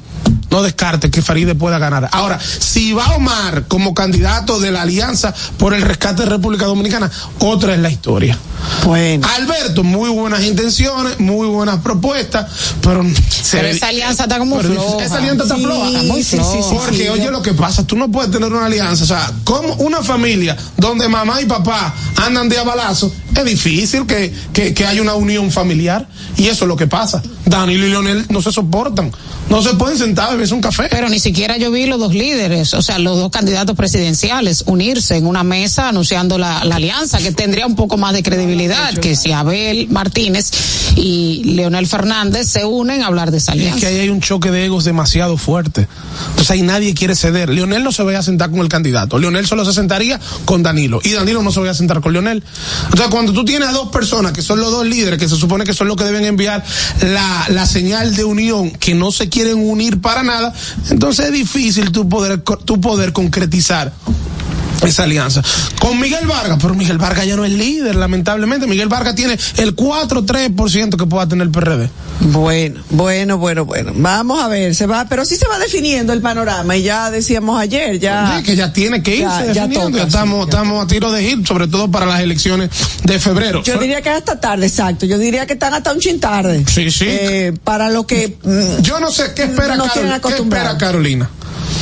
No 0.50 0.62
descarte 0.64 1.10
que 1.12 1.22
Farideh 1.22 1.56
pueda 1.56 1.78
ganar. 1.80 2.10
Ahora, 2.12 2.40
si 2.40 2.94
va 2.94 3.16
Omar 3.16 3.66
como 3.68 3.94
candidato 3.94 4.60
de 4.60 4.72
la 4.72 4.84
Alianza 4.84 5.34
por 5.58 5.74
el 5.74 5.82
Rescate 5.82 6.24
de 6.24 6.30
República 6.30 6.66
Dominicana, 6.66 7.12
otra 7.40 7.74
es 7.74 7.80
la 7.80 7.90
historia. 7.90 8.38
Bueno. 8.86 9.28
Alberto, 9.36 9.84
muy 9.84 10.10
buenas 10.10 10.44
intenciones, 10.44 11.20
muy 11.20 11.48
buenas 11.48 11.78
propuestas, 11.82 12.48
pero, 12.82 13.04
se 13.30 13.58
Pero 13.58 13.68
esa 13.70 13.88
alianza 13.90 14.24
está 14.24 14.40
como 14.40 14.60
floja. 14.60 15.04
Esa 15.04 15.18
alianza 15.18 15.44
está 15.44 15.56
Sí, 15.56 15.64
floja. 15.64 15.88
está 15.88 16.04
muy 16.04 16.24
floja. 16.24 16.52
sí, 16.52 16.58
sí, 16.58 16.70
sí, 16.70 16.76
Porque, 16.76 17.10
oye, 17.10 17.30
lo 17.32 17.42
que 17.42 17.54
pasa, 17.54 17.86
tú 17.86 17.96
no 17.98 18.10
puedes 18.10 18.32
tener 18.32 18.52
una 18.52 18.66
alianza. 18.66 19.04
O 19.04 19.08
sea, 19.08 19.32
como 19.44 19.74
una 19.76 20.02
familia 20.02 20.56
donde 20.78 21.08
mamá 21.08 21.42
y 21.42 21.46
papá 21.46 21.94
andan 22.16 22.50
de 22.50 22.58
a 22.58 22.64
balazo, 22.64 23.12
es 23.36 23.46
difícil 23.46 24.06
que, 24.06 24.34
que, 24.54 24.74
que 24.74 24.86
haya 24.86 25.02
una 25.02 25.14
unión 25.16 25.52
familiar. 25.52 26.08
Y 26.38 26.48
eso 26.48 26.66
es 26.66 26.70
lo 26.70 26.76
que 26.78 26.88
pasa. 26.88 27.22
Danilo 27.46 27.86
y 27.88 27.90
Leonel 27.90 28.26
no 28.30 28.42
se 28.42 28.52
soportan. 28.52 29.12
No 29.50 29.62
se 29.62 29.74
pueden 29.76 29.98
sentar 29.98 30.37
beberse 30.38 30.54
un 30.54 30.62
café. 30.62 30.88
Pero 30.90 31.10
ni 31.10 31.20
siquiera 31.20 31.58
yo 31.58 31.72
vi 31.72 31.86
los 31.86 32.00
dos 32.00 32.14
líderes, 32.14 32.74
o 32.74 32.82
sea, 32.82 32.98
los 33.00 33.18
dos 33.18 33.30
candidatos 33.32 33.76
presidenciales 33.76 34.64
unirse 34.68 35.16
en 35.18 35.26
una 35.28 35.44
mesa 35.44 35.90
anunciando 35.90 36.38
la, 36.38 36.64
la 36.64 36.76
alianza, 36.78 37.18
que 37.20 37.32
tendría 37.32 37.66
un 37.68 37.76
poco 37.76 37.98
más 37.98 38.14
de 38.14 38.24
credibilidad 38.24 38.94
que 38.96 39.16
si 39.16 39.32
Abel 39.32 39.88
Martínez 39.90 40.50
y 40.96 41.44
Leonel 41.56 41.88
Fernández 41.88 42.48
se 42.48 42.66
unen 42.66 43.04
a 43.04 43.08
hablar 43.08 43.32
de 43.32 43.38
esa 43.38 43.52
Es 43.54 43.58
alianza. 43.60 43.80
que 43.80 43.86
ahí 43.88 44.00
hay 44.00 44.10
un 44.10 44.22
choque 44.22 44.52
de 44.52 44.66
egos 44.66 44.84
demasiado 44.86 45.38
fuerte. 45.38 45.88
Entonces 46.30 46.52
ahí 46.52 46.62
nadie 46.62 46.94
quiere 46.94 47.16
ceder. 47.16 47.50
Leonel 47.50 47.84
no 47.84 47.92
se 47.92 48.04
vaya 48.04 48.20
a 48.20 48.24
sentar 48.24 48.50
con 48.50 48.60
el 48.62 48.70
candidato. 48.70 49.18
Leonel 49.20 49.46
solo 49.48 49.66
se 49.66 49.74
sentaría 49.74 50.20
con 50.46 50.64
Danilo. 50.64 51.00
Y 51.04 51.12
Danilo 51.12 51.44
no 51.44 51.52
se 51.52 51.60
vaya 51.60 51.72
a 51.72 51.76
sentar 51.76 52.02
con 52.02 52.14
Leonel. 52.14 52.44
Entonces 52.86 53.08
cuando 53.10 53.34
tú 53.34 53.44
tienes 53.46 53.70
a 53.70 53.72
dos 53.72 53.90
personas 53.90 54.32
que 54.32 54.42
son 54.42 54.60
los 54.60 54.72
dos 54.72 54.86
líderes, 54.86 55.20
que 55.20 55.28
se 55.30 55.36
supone 55.36 55.64
que 55.66 55.74
son 55.74 55.88
los 55.88 55.98
que 55.98 56.04
deben 56.04 56.26
enviar 56.26 56.64
la, 57.02 57.46
la 57.50 57.66
señal 57.66 58.16
de 58.16 58.24
unión, 58.24 58.72
que 58.72 58.94
no 58.96 59.12
se 59.12 59.30
quieren 59.30 59.58
unir 59.58 60.00
para 60.02 60.24
entonces 60.90 61.28
es 61.28 61.32
difícil 61.32 61.92
tu 61.92 62.08
poder, 62.08 62.42
tu 62.42 62.80
poder 62.80 63.14
concretizar 63.14 63.92
esa 64.84 65.04
alianza. 65.04 65.42
Con 65.80 66.00
Miguel 66.00 66.28
Vargas, 66.28 66.58
pero 66.62 66.74
Miguel 66.74 66.98
Vargas 66.98 67.26
ya 67.26 67.36
no 67.36 67.46
es 67.46 67.52
líder, 67.52 67.96
lamentablemente. 67.96 68.68
Miguel 68.68 68.88
Vargas 68.90 69.16
tiene 69.16 69.38
el 69.58 69.76
4-3% 69.76 70.98
que 70.98 71.06
pueda 71.06 71.28
tener 71.28 71.46
el 71.48 71.52
PRD. 71.52 71.90
Bueno, 72.20 72.82
bueno, 72.90 73.38
bueno, 73.38 73.66
bueno. 73.66 73.92
Vamos 73.96 74.42
a 74.42 74.48
ver, 74.48 74.74
se 74.74 74.88
va, 74.88 75.06
pero 75.08 75.24
sí 75.26 75.36
se 75.36 75.48
va 75.48 75.60
definiendo 75.60 76.14
el 76.14 76.22
panorama 76.22 76.76
y 76.76 76.82
ya 76.84 77.12
decíamos 77.12 77.60
ayer, 77.60 78.00
ya. 78.00 78.38
Sí, 78.38 78.44
que 78.44 78.56
ya 78.56 78.74
tiene 78.74 79.04
que 79.04 79.16
irse 79.18 79.24
Ya- 79.48 79.54
ya 79.54 79.62
definiendo. 79.68 79.80
toca, 79.90 79.98
Ya 79.98 80.02
sí, 80.04 80.08
estamos, 80.08 80.48
estamos 80.50 80.84
a 80.84 80.88
tiro 80.88 81.12
de 81.12 81.24
hit, 81.30 81.46
sobre 81.48 81.68
todo 81.68 81.90
para 81.92 82.06
las 82.06 82.22
elecciones 82.22 82.70
de 83.04 83.20
febrero. 83.20 83.62
Yo 83.64 83.78
diría 83.78 84.02
que 84.02 84.10
hasta 84.10 84.40
tarde, 84.40 84.66
exacto. 84.66 85.06
Yo 85.06 85.18
diría 85.20 85.46
que 85.46 85.54
están 85.54 85.74
hasta 85.76 85.94
un 85.94 86.00
chin 86.00 86.20
tarde. 86.20 86.64
Sí, 86.68 86.90
sí. 86.92 87.06
Eh, 87.08 87.54
para 87.64 87.90
lo 87.90 88.08
que. 88.08 88.36
mm, 88.44 88.82
Yo 88.82 89.00
no 89.00 89.12
sé 89.12 89.34
qué 89.36 89.44
espera, 89.44 89.76
Carol- 89.78 90.22
qué 90.22 90.34
espera 90.36 90.78
Carolina. 90.78 91.30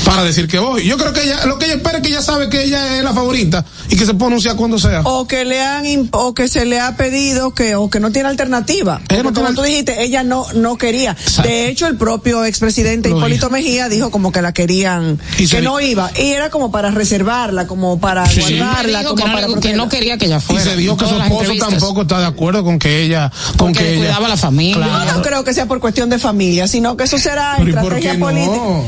Para 0.06 0.24
decir 0.24 0.48
que 0.48 0.60
voy. 0.60 0.86
Yo 0.86 0.98
creo 0.98 1.12
que 1.14 1.24
ella, 1.24 1.46
lo 1.46 1.58
que 1.58 1.66
ella 1.66 1.76
espera 1.76 1.98
es 1.98 2.04
que 2.04 2.10
ella 2.10 2.22
sabe 2.22 2.48
que 2.50 2.64
ella 2.64 2.98
es 2.98 3.04
la 3.04 3.14
favorita 3.14 3.66
y 3.90 3.96
que 3.98 4.06
se 4.06 4.14
pronuncia 4.14 4.56
cuando 4.56 4.78
sea. 4.80 5.02
O 5.04 5.28
que 5.28 5.44
le 5.46 5.62
han, 5.62 5.86
imp- 5.86 6.10
o 6.12 6.34
que 6.34 6.48
se 6.48 6.66
le 6.66 6.80
ha 6.80 6.96
pedido 6.96 7.54
que, 7.54 7.76
o 7.76 7.90
que 7.90 8.00
no 8.00 8.12
tiene 8.12 8.30
alternativa. 8.30 9.02
Ella 9.10 9.18
no 9.18 9.24
Porque 9.24 9.42
como 9.42 9.48
tiene- 9.48 9.56
tú 9.56 9.62
dijiste, 9.64 10.04
ella 10.04 10.24
no, 10.24 10.46
no 10.54 10.78
quería. 10.78 11.12
Exacto. 11.12 11.50
De 11.50 11.68
hecho, 11.70 11.88
el 11.88 11.98
propio 11.98 12.46
expresidente 12.46 13.10
Lo 13.10 13.18
Hipólito. 13.18 13.50
Mejía 13.50 13.90
dijo 13.90 14.12
como 14.12 14.32
que 14.32 14.42
la 14.42 14.54
querían, 14.54 15.20
Y 15.38 15.48
que 15.48 15.62
no 15.62 15.80
iba. 15.80 16.12
Y 16.20 16.30
era 16.32 16.50
como 16.50 16.72
para 16.72 16.92
reservarla, 16.92 17.66
como 17.68 18.00
para 18.00 18.26
Sí. 18.28 18.40
guardarla, 18.42 19.04
como 19.04 19.16
que, 19.16 19.24
no, 19.26 19.34
para 19.34 19.48
le- 19.48 19.60
que 19.60 19.74
no 19.74 19.90
quería 19.90 20.18
que 20.18 20.26
ella 20.26 20.38
Y 20.38 20.42
fuera. 20.42 20.64
se 20.64 20.76
dijo 20.76 20.98
que 20.98 21.08
su 21.08 21.16
esposo 21.16 21.54
tampoco 21.58 22.02
está 22.04 22.20
de 22.20 22.26
acuerdo 22.28 22.64
con 22.64 22.78
que 22.80 23.02
ella, 23.04 23.32
con 23.58 23.74
Porque 23.74 23.80
que 23.80 23.84
le 23.84 23.90
ella. 23.94 24.00
cuidaba 24.06 24.26
a 24.28 24.30
la 24.30 24.38
familia. 24.38 24.76
Claro. 24.76 25.06
Yo 25.10 25.14
no 25.16 25.22
creo 25.24 25.44
que 25.44 25.54
sea 25.54 25.66
por 25.68 25.80
cuestión 25.80 26.10
de 26.10 26.20
familia, 26.20 26.68
sino 26.68 26.96
que 26.96 27.06
eso 27.06 27.18
será 27.18 27.56
Pero 27.58 27.70
¿y 27.70 27.74
estrategia 27.74 28.20
política. 28.20 28.56
no? 28.56 28.84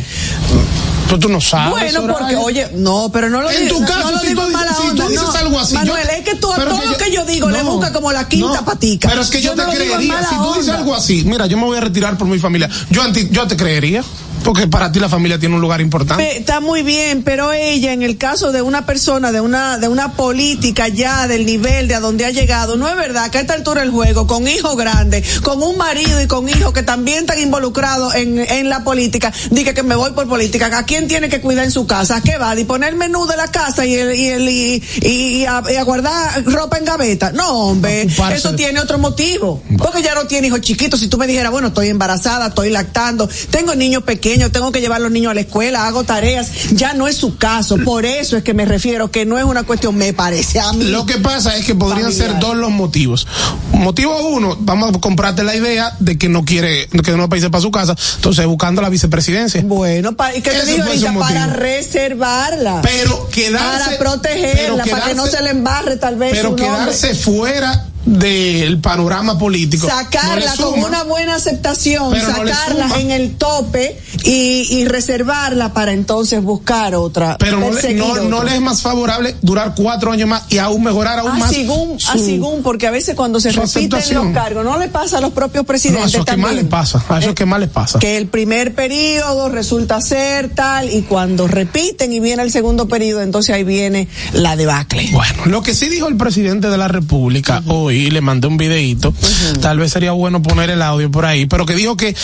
Pero 1.07 1.19
tú 1.19 1.29
no 1.29 1.39
sabes. 1.41 1.71
Bueno, 1.71 2.01
Soraya. 2.01 2.19
porque, 2.19 2.35
oye, 2.35 2.67
no, 2.75 3.09
pero 3.11 3.29
no 3.29 3.41
lo 3.41 3.49
En 3.49 3.63
digo, 3.65 3.75
tu 3.77 3.81
no- 3.81 3.87
caso, 3.87 4.01
no 4.03 4.11
lo 4.11 4.19
si 4.19 4.27
digo 4.27 4.41
tú 4.41 4.47
dices- 4.49 4.61
mala 4.61 4.73
si 4.75 4.81
tú 4.83 4.89
onda, 4.89 5.07
dices 5.07 5.23
no. 5.27 5.33
algo 5.33 5.59
así, 5.59 5.73
Manuel, 5.75 6.03
yo- 6.05 6.11
es 6.13 6.21
que 6.23 6.31
tú 6.35 6.39
todo 6.41 6.55
que 6.55 6.85
lo 6.87 6.97
que 6.97 7.11
yo 7.11 7.25
digo 7.25 7.49
le 7.49 7.63
busca 7.63 7.93
como 7.93 8.11
la 8.11 8.27
quinta 8.27 8.47
no, 8.59 8.65
patica. 8.65 9.09
Pero 9.09 9.21
es 9.21 9.29
que 9.29 9.41
yo, 9.41 9.53
te 9.55 9.63
creería. 9.63 10.27
Si 10.29 10.35
tú 10.35 10.53
dices 10.55 10.69
algo 10.69 10.93
así, 10.95 11.23
mira, 11.25 11.45
yo 11.47 11.57
me 11.57 11.63
voy 11.63 11.77
a 11.77 11.81
retirar 11.81 12.17
por 12.17 12.27
mi 12.27 12.39
familia. 12.39 12.69
Yo, 12.89 13.01
anti, 13.01 13.29
yo 13.31 13.47
te 13.47 13.55
creería. 13.57 14.03
Porque 14.43 14.67
para 14.67 14.91
ti 14.91 14.99
la 14.99 15.09
familia 15.09 15.39
tiene 15.39 15.55
un 15.55 15.61
lugar 15.61 15.81
importante. 15.81 16.37
Está 16.37 16.59
muy 16.61 16.83
bien, 16.83 17.23
pero 17.23 17.51
ella, 17.53 17.91
en 17.91 18.03
el 18.03 18.17
caso 18.19 18.51
de 18.51 18.61
una 18.61 18.85
persona, 18.85 19.31
de 19.31 19.41
una, 19.41 19.79
de 19.79 19.87
una 19.87 20.13
política 20.13 20.87
ya 20.87 21.27
del 21.27 21.45
nivel 21.45 21.87
de 21.87 21.95
a 21.95 21.99
donde 21.99 22.23
ha 22.23 22.29
llegado, 22.29 22.77
no 22.77 22.87
es 22.87 22.95
verdad 22.95 23.31
que 23.31 23.39
a 23.39 23.41
esta 23.41 23.55
altura 23.55 23.81
del 23.81 23.89
juego, 23.89 24.27
con 24.27 24.47
hijos 24.47 24.77
grandes, 24.77 25.39
con 25.41 25.61
un 25.63 25.75
marido 25.75 26.21
y 26.21 26.27
con 26.27 26.47
hijos 26.47 26.71
que 26.71 26.83
también 26.83 27.21
están 27.21 27.39
involucrados 27.39 28.13
en, 28.15 28.37
en 28.39 28.69
la 28.69 28.83
política, 28.83 29.33
diga 29.49 29.73
que 29.73 29.81
me 29.83 29.95
voy 29.95 30.11
por 30.11 30.27
política. 30.27 30.67
¿A 30.67 30.85
quién 30.97 31.07
tiene 31.07 31.29
que 31.29 31.41
cuidar 31.41 31.63
en 31.65 31.71
su 31.71 31.85
casa? 31.85 32.15
¿A 32.17 32.21
qué 32.21 32.37
va? 32.37 32.57
¿Y 32.59 32.63
poner 32.63 32.89
el 32.89 32.95
menú 32.95 33.27
de 33.27 33.37
la 33.37 33.47
casa 33.49 33.85
y 33.85 33.93
el, 33.95 34.15
y 34.15 34.27
el, 34.29 34.49
y, 34.49 34.83
y- 35.01 35.09
y 35.37 35.45
a, 35.45 35.61
y 35.71 35.75
a 35.75 35.83
guardar 35.83 36.43
ropa 36.45 36.77
en 36.79 36.85
gaveta? 36.85 37.31
No, 37.31 37.49
hombre, 37.69 38.07
eso 38.33 38.53
tiene 38.55 38.79
otro 38.79 38.97
motivo. 38.97 39.61
Porque 39.77 40.01
ya 40.01 40.15
no 40.15 40.25
tiene 40.25 40.47
hijos 40.47 40.61
chiquitos. 40.61 40.99
Si 40.99 41.07
tú 41.07 41.17
me 41.17 41.27
dijeras, 41.27 41.51
bueno, 41.51 41.67
estoy 41.67 41.89
embarazada, 41.89 42.47
estoy 42.47 42.69
lactando, 42.71 43.29
tengo 43.51 43.75
niños 43.75 44.03
pequeños, 44.03 44.51
tengo 44.51 44.71
que 44.71 44.81
llevar 44.81 44.97
a 44.97 44.99
los 45.03 45.11
niños 45.11 45.31
a 45.31 45.33
la 45.35 45.41
escuela, 45.41 45.85
hago 45.87 46.03
tareas, 46.03 46.49
ya 46.71 46.93
no 46.93 47.07
es 47.07 47.15
su 47.17 47.37
caso. 47.37 47.77
Por 47.85 48.05
eso 48.05 48.35
es 48.37 48.43
que 48.43 48.53
me 48.55 48.65
refiero 48.65 49.11
que 49.11 49.25
no 49.25 49.37
es 49.37 49.43
una 49.45 49.63
cuestión, 49.63 49.95
me 49.95 50.13
parece 50.13 50.59
a 50.59 50.73
mí. 50.73 50.85
Lo 50.85 51.05
que 51.05 51.17
pasa 51.17 51.55
es 51.55 51.65
que 51.65 51.75
podrían 51.75 52.11
Familiar. 52.11 52.31
ser 52.31 52.39
dos 52.39 52.55
los 52.57 52.71
motivos. 52.71 53.27
Motivo 53.73 54.17
uno, 54.29 54.57
vamos 54.59 54.95
a 54.95 54.99
comprarte 54.99 55.43
la 55.43 55.55
idea 55.55 55.95
de 55.99 56.17
que 56.17 56.27
no 56.29 56.43
quiere, 56.43 56.87
que 56.87 57.11
no 57.11 57.29
países 57.29 57.49
para 57.49 57.61
su 57.61 57.69
casa, 57.71 57.95
entonces 58.15 58.45
buscando 58.47 58.81
la 58.81 58.89
vicepresidencia. 58.89 59.61
Bueno, 59.63 60.15
pa- 60.15 60.33
¿y 60.35 60.41
qué 60.41 60.51
te 60.51 60.65
digo 60.65 60.85
Para 61.19 61.47
reservarla. 61.47 62.81
Pero 62.81 63.29
quedarse. 63.29 63.95
para 63.95 63.97
protegerla, 63.97 64.83
para 64.85 65.05
que 65.05 65.15
no 65.15 65.25
se 65.27 65.41
le 65.41 65.49
embarre 65.51 65.97
tal 65.97 66.15
vez 66.15 66.31
Pero 66.31 66.49
nombre. 66.49 66.65
quedarse 66.65 67.15
fuera 67.15 67.85
del 68.07 68.79
panorama 68.79 69.37
político. 69.37 69.85
no 69.87 69.93
sacarla 69.93 70.55
con 70.55 70.73
suma. 70.75 70.87
una 70.87 71.03
buena 71.03 71.35
aceptación, 71.35 72.11
Pero 72.11 72.27
no 72.27 72.33
sacarla 72.35 72.99
en 72.99 73.11
el 73.11 73.35
tope 73.35 73.99
y, 74.23 74.65
y 74.71 74.85
reservarla 74.85 75.73
para 75.73 75.91
entonces 75.93 76.41
buscar 76.41 76.95
otra. 76.95 77.37
Pero 77.37 77.59
no 77.59 77.69
no, 77.69 78.05
otra. 78.07 78.23
no 78.23 78.43
le 78.43 78.55
es 78.55 78.61
más 78.61 78.81
favorable 78.81 79.35
durar 79.41 79.73
cuatro 79.75 80.11
años 80.11 80.27
más 80.29 80.43
y 80.49 80.57
aún 80.57 80.83
mejorar 80.83 81.19
aún 81.19 81.31
A 81.31 81.35
más. 81.35 81.51
según, 81.51 81.97
a 82.07 82.13
su- 82.13 82.25
según, 82.25 82.63
porque 82.63 82.87
a 82.87 82.91
veces 82.91 83.15
cuando 83.15 83.39
se 83.39 83.49
repiten 83.51 83.67
aceptación. 83.93 84.25
los 84.25 84.33
cargos, 84.33 84.63
no 84.63 84.77
le 84.77 84.87
pasa 84.87 85.17
a 85.17 85.21
los 85.21 85.33
propios 85.33 85.63
No, 85.63 85.67
presidentes 85.67 86.07
eso 86.13 86.19
es 86.19 86.25
que 86.25 86.37
más 86.37 86.53
le 86.55 86.63
pasa. 86.63 87.03
A 87.09 87.19
eso 87.19 87.29
es 87.29 87.35
que 87.35 87.45
más 87.45 87.59
le 87.59 87.67
pasa. 87.67 87.99
Que 87.99 88.17
el 88.17 88.27
primer 88.27 88.73
periodo 88.73 89.49
resulta 89.49 89.99
ser 90.01 90.49
tal 90.55 90.89
y 90.93 91.01
cuando 91.01 91.47
repiten 91.47 92.13
y 92.13 92.19
viene 92.19 92.43
el 92.43 92.51
segundo 92.51 92.87
periodo, 92.87 93.21
entonces 93.21 93.53
ahí 93.55 93.63
viene 93.63 94.07
la 94.33 94.55
debacle. 94.55 95.09
Bueno, 95.11 95.45
lo 95.45 95.61
que 95.61 95.73
sí 95.73 95.89
dijo 95.89 96.07
el 96.07 96.15
presidente 96.15 96.69
de 96.69 96.77
la 96.77 96.87
República 96.87 97.61
hoy, 97.67 97.96
le 98.11 98.21
mandé 98.21 98.47
un 98.47 98.57
videíto, 98.57 99.13
tal 99.61 99.79
vez 99.79 99.91
sería 99.91 100.11
bueno 100.11 100.41
poner 100.41 100.69
el 100.69 100.81
audio 100.81 101.09
por 101.11 101.25
ahí, 101.25 101.45
pero 101.45 101.65
que 101.65 101.75
dijo 101.75 101.97
que 101.97 102.15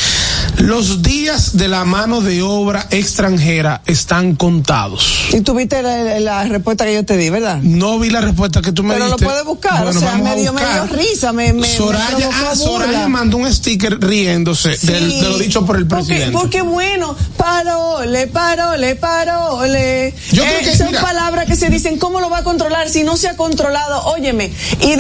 los 0.58 1.02
días 1.02 1.58
de 1.58 1.68
la 1.68 1.84
mano 1.86 2.22
de 2.22 2.42
obra 2.42 2.88
extranjera 2.92 3.82
están 3.86 4.36
contados. 4.36 5.26
Y 5.34 5.42
tuviste 5.42 5.82
la, 5.82 6.20
la 6.20 6.44
respuesta 6.46 6.86
que 6.86 6.94
yo 6.94 7.06
te 7.06 7.18
di, 7.18 7.30
¿verdad? 7.30 7.58
No 7.62 8.00
vi 8.00 8.10
la 8.10 8.22
respuesta 8.22 8.62
que 8.62 8.72
tú 8.72 8.84
me 8.84 8.94
Pero 8.94 9.06
lo 9.06 9.12
diste. 9.12 9.26
puedes 9.26 9.44
buscar, 9.46 9.84
Bueno, 9.84 10.00
o 10.00 10.02
sea, 10.02 10.16
me 10.18 10.36
dio- 10.36 10.54
me 10.54 10.62
dio 10.62 10.86
risa, 10.88 11.34
me- 11.34 11.54
me- 11.54 11.62
me 11.62 11.68
Soraya, 11.78 12.30
ah, 12.32 12.56
Soraya 12.56 13.08
mandó 13.08 13.38
un 13.38 13.52
sticker 13.52 14.00
riéndose 14.00 14.78
del- 14.78 15.10
de 15.22 15.30
lo 15.30 15.38
dicho 15.38 15.66
por 15.66 15.78
el 15.78 15.88
presidente. 15.88 16.32
Porque, 16.32 16.62
bueno, 16.62 17.16
parole, 17.38 18.28
parole, 18.28 18.96
parole. 18.96 20.14
Yo 20.32 20.44
creo 20.44 20.60
que, 20.60 20.78
son 20.78 20.88
mira- 20.88 21.02
palabras 21.02 21.46
que 21.48 21.56
se 21.56 21.70
dicen, 21.70 21.98
¿cómo 21.98 22.20
lo 22.20 22.30
va 22.30 22.40
a 22.40 22.44
controlar 22.44 22.90
si 22.90 23.04
no 23.04 23.18
se 23.18 23.28
ha 23.28 23.36
controlado? 23.36 24.04
Óyeme, 24.06 24.52
y 24.82 24.96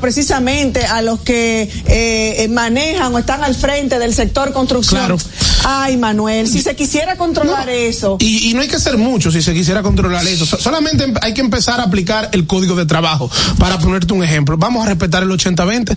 precisamente 0.00 0.84
a 0.84 1.02
los 1.02 1.20
que 1.20 1.62
eh, 1.62 2.44
eh, 2.44 2.48
manejan 2.48 3.14
o 3.14 3.18
están 3.18 3.42
al 3.44 3.54
frente 3.54 3.98
del 3.98 4.14
sector 4.14 4.52
construcción. 4.52 4.98
Claro. 5.00 5.16
Ay, 5.64 5.96
Manuel, 5.96 6.48
si 6.48 6.60
se 6.60 6.74
quisiera 6.74 7.16
controlar 7.16 7.66
No. 7.66 7.72
eso. 7.72 8.16
Y, 8.20 8.50
y 8.50 8.54
no 8.54 8.62
hay 8.62 8.68
que 8.68 8.76
hacer 8.76 8.96
mucho 8.98 9.30
si 9.30 9.42
se 9.42 9.52
quisiera 9.54 9.82
controlar 9.82 10.26
eso. 10.26 10.44
So- 10.44 10.58
solamente 10.58 11.04
em- 11.04 11.14
hay 11.22 11.34
que 11.34 11.40
empezar 11.40 11.78
a 11.80 11.84
aplicar 11.84 12.30
el 12.32 12.46
código 12.46 12.74
de 12.74 12.84
trabajo. 12.86 13.30
Para 13.58 13.78
ponerte 13.78 14.12
un 14.12 14.24
ejemplo, 14.24 14.56
vamos 14.56 14.84
a 14.84 14.88
respetar 14.88 15.22
el 15.22 15.30
80-20, 15.30 15.96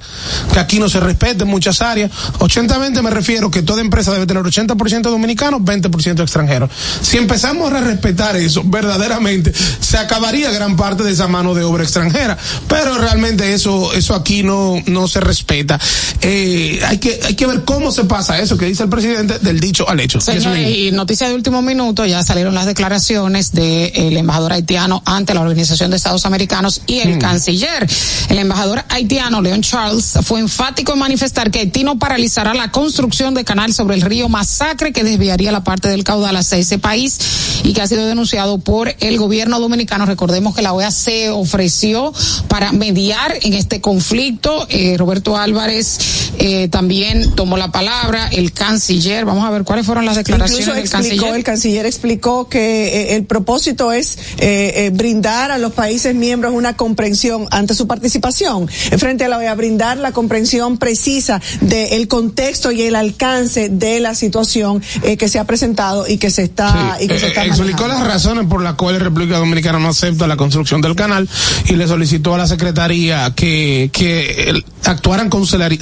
que 0.54 0.60
aquí 0.60 0.78
no 0.80 0.88
se 0.88 1.00
respete 1.00 1.44
en 1.44 1.50
muchas 1.50 1.82
áreas. 1.82 2.12
80-20 2.40 3.02
me 3.02 3.10
refiero 3.10 3.50
que 3.50 3.64
toda 3.64 3.82
empresa 3.82 4.12
debe 4.14 4.28
tener 4.28 4.44
80% 4.44 5.02
dominicanos, 5.10 5.62
20% 5.62 6.22
extranjeros. 6.22 6.70
Si 7.02 7.18
empezamos 7.18 7.72
a 7.74 7.82
respetar 7.82 8.36
eso, 8.36 8.62
verdaderamente 8.66 9.52
se 9.80 9.98
acabaría 9.98 10.52
gran 10.52 10.76
parte 10.76 11.04
de 11.04 11.12
esa 11.12 11.28
mano 11.28 11.54
de 11.56 11.64
obra 11.64 11.84
extranjera. 11.84 12.38
Pero 12.68 12.98
realmente 13.00 13.52
eso, 13.54 13.75
eso 13.94 14.16
aquí 14.16 14.44
no, 14.44 14.82
no 14.86 15.08
se 15.08 15.20
respeta. 15.20 15.80
Eh, 16.22 16.80
hay 16.86 16.98
que, 16.98 17.20
hay 17.24 17.36
que 17.36 17.46
ver 17.46 17.64
cómo 17.64 17.92
se 17.92 18.06
pasa 18.06 18.40
eso 18.40 18.58
que 18.58 18.66
dice 18.66 18.84
el 18.84 18.90
presidente 18.90 19.40
del 19.40 19.60
dicho 19.60 19.88
al 19.88 20.00
hecho. 20.00 20.20
Señores, 20.22 20.70
y 20.70 20.92
noticia 20.92 21.28
de 21.28 21.36
último 21.36 21.62
minuto, 21.62 22.06
ya 22.06 22.24
salieron 22.24 22.54
las 22.56 22.66
declaraciones 22.66 23.52
del 23.52 24.18
embajador 24.18 24.54
haitiano 24.54 25.02
ante 25.06 25.34
la 25.34 25.42
Organización 25.42 25.92
de 25.92 25.98
Estados 25.98 26.26
Americanos 26.26 26.82
y 26.88 27.00
el 27.00 27.20
canciller. 27.20 27.88
El 28.30 28.40
embajador 28.40 28.84
haitiano, 28.90 29.42
Leon 29.42 29.62
Charles, 29.62 30.14
fue 30.24 30.40
enfático 30.40 30.94
en 30.94 31.00
manifestar 31.00 31.52
que 31.52 31.60
Haití 31.60 31.84
no 31.84 31.98
paralizará 31.98 32.54
la 32.54 32.72
construcción 32.72 33.34
de 33.34 33.44
canal 33.44 33.74
sobre 33.74 33.96
el 33.96 34.02
río 34.02 34.30
Masacre 34.30 34.94
que 34.94 35.04
desviaría 35.04 35.52
la 35.52 35.64
parte 35.64 35.90
del 35.90 36.04
caudal 36.04 36.36
hacia 36.36 36.58
ese 36.58 36.80
país 36.80 37.20
y 37.64 37.74
que 37.74 37.82
ha 37.82 37.88
sido 37.88 38.06
denunciado 38.06 38.58
por 38.58 38.96
el 39.00 39.18
gobierno 39.18 39.60
dominicano. 39.60 40.06
Recordemos 40.06 40.56
que 40.56 40.62
la 40.62 40.74
OEA 40.74 40.92
se 40.92 41.30
ofreció 41.30 42.14
para 42.48 42.72
mediar 42.72 43.38
en 43.42 43.54
este 43.54 43.65
conflicto. 43.82 44.68
Eh, 44.70 44.96
Roberto 44.98 45.36
Álvarez 45.36 46.25
eh, 46.40 46.68
también 46.70 47.32
tomó 47.36 47.58
la 47.58 47.72
palabra, 47.72 48.28
el 48.32 48.52
canciller. 48.52 49.26
Vamos 49.26 49.46
a 49.46 49.50
ver 49.52 49.64
cuáles 49.64 49.86
fueron 49.86 50.06
las 50.06 50.16
declaraciones 50.16 50.62
Incluso 50.68 50.74
del 50.76 50.84
explicó, 50.86 51.08
canciller. 51.18 51.36
el 51.36 51.44
canciller 51.44 51.86
explicó 51.86 52.50
que 52.50 52.88
eh, 53.12 53.16
el 53.16 53.26
propósito 53.26 53.92
es 53.92 54.18
eh, 54.38 54.74
eh, 54.86 54.92
brindar 54.94 55.52
a 55.52 55.58
los 55.58 55.74
países 55.74 56.16
miembros 56.16 56.54
una 56.54 56.76
comprensión 56.76 57.48
ante 57.52 57.74
su 57.76 57.88
participación 57.88 58.70
eh, 58.92 58.98
frente 58.98 59.26
a 59.26 59.30
la 59.30 59.38
OEA, 59.38 59.54
brindar 59.56 59.98
la 59.98 60.12
comprensión 60.12 60.78
precisa 60.78 61.42
del 61.62 62.08
contexto 62.08 62.72
y 62.72 62.82
el 62.84 62.96
alcance 62.96 63.70
de 63.70 64.00
la 64.00 64.16
situación 64.16 64.82
eh, 65.04 65.18
que 65.18 65.30
se 65.30 65.40
ha 65.40 65.46
presentado 65.46 66.08
y 66.08 66.18
que 66.18 66.30
se 66.32 66.44
está, 66.44 66.98
y 67.00 67.08
que 67.08 67.20
se 67.20 67.28
está 67.28 67.46
explicó 67.46 67.84
manejando. 67.84 68.06
las 68.06 68.08
razones 68.14 68.46
por 68.48 68.62
las 68.62 68.74
cuales 68.76 69.02
República 69.02 69.38
Dominicana 69.38 69.80
no 69.80 69.90
acepta 69.90 70.28
la 70.28 70.38
construcción 70.38 70.82
del 70.82 70.96
canal 70.96 71.28
y 71.70 71.74
le 71.76 71.88
solicitó 71.88 72.34
a 72.36 72.38
la 72.38 72.48
Secretaría 72.48 73.34
que, 73.36 73.90
que 73.92 74.50
el- 74.50 74.66
actuaran 74.84 75.30
con 75.30 75.44
celeri- 75.44 75.80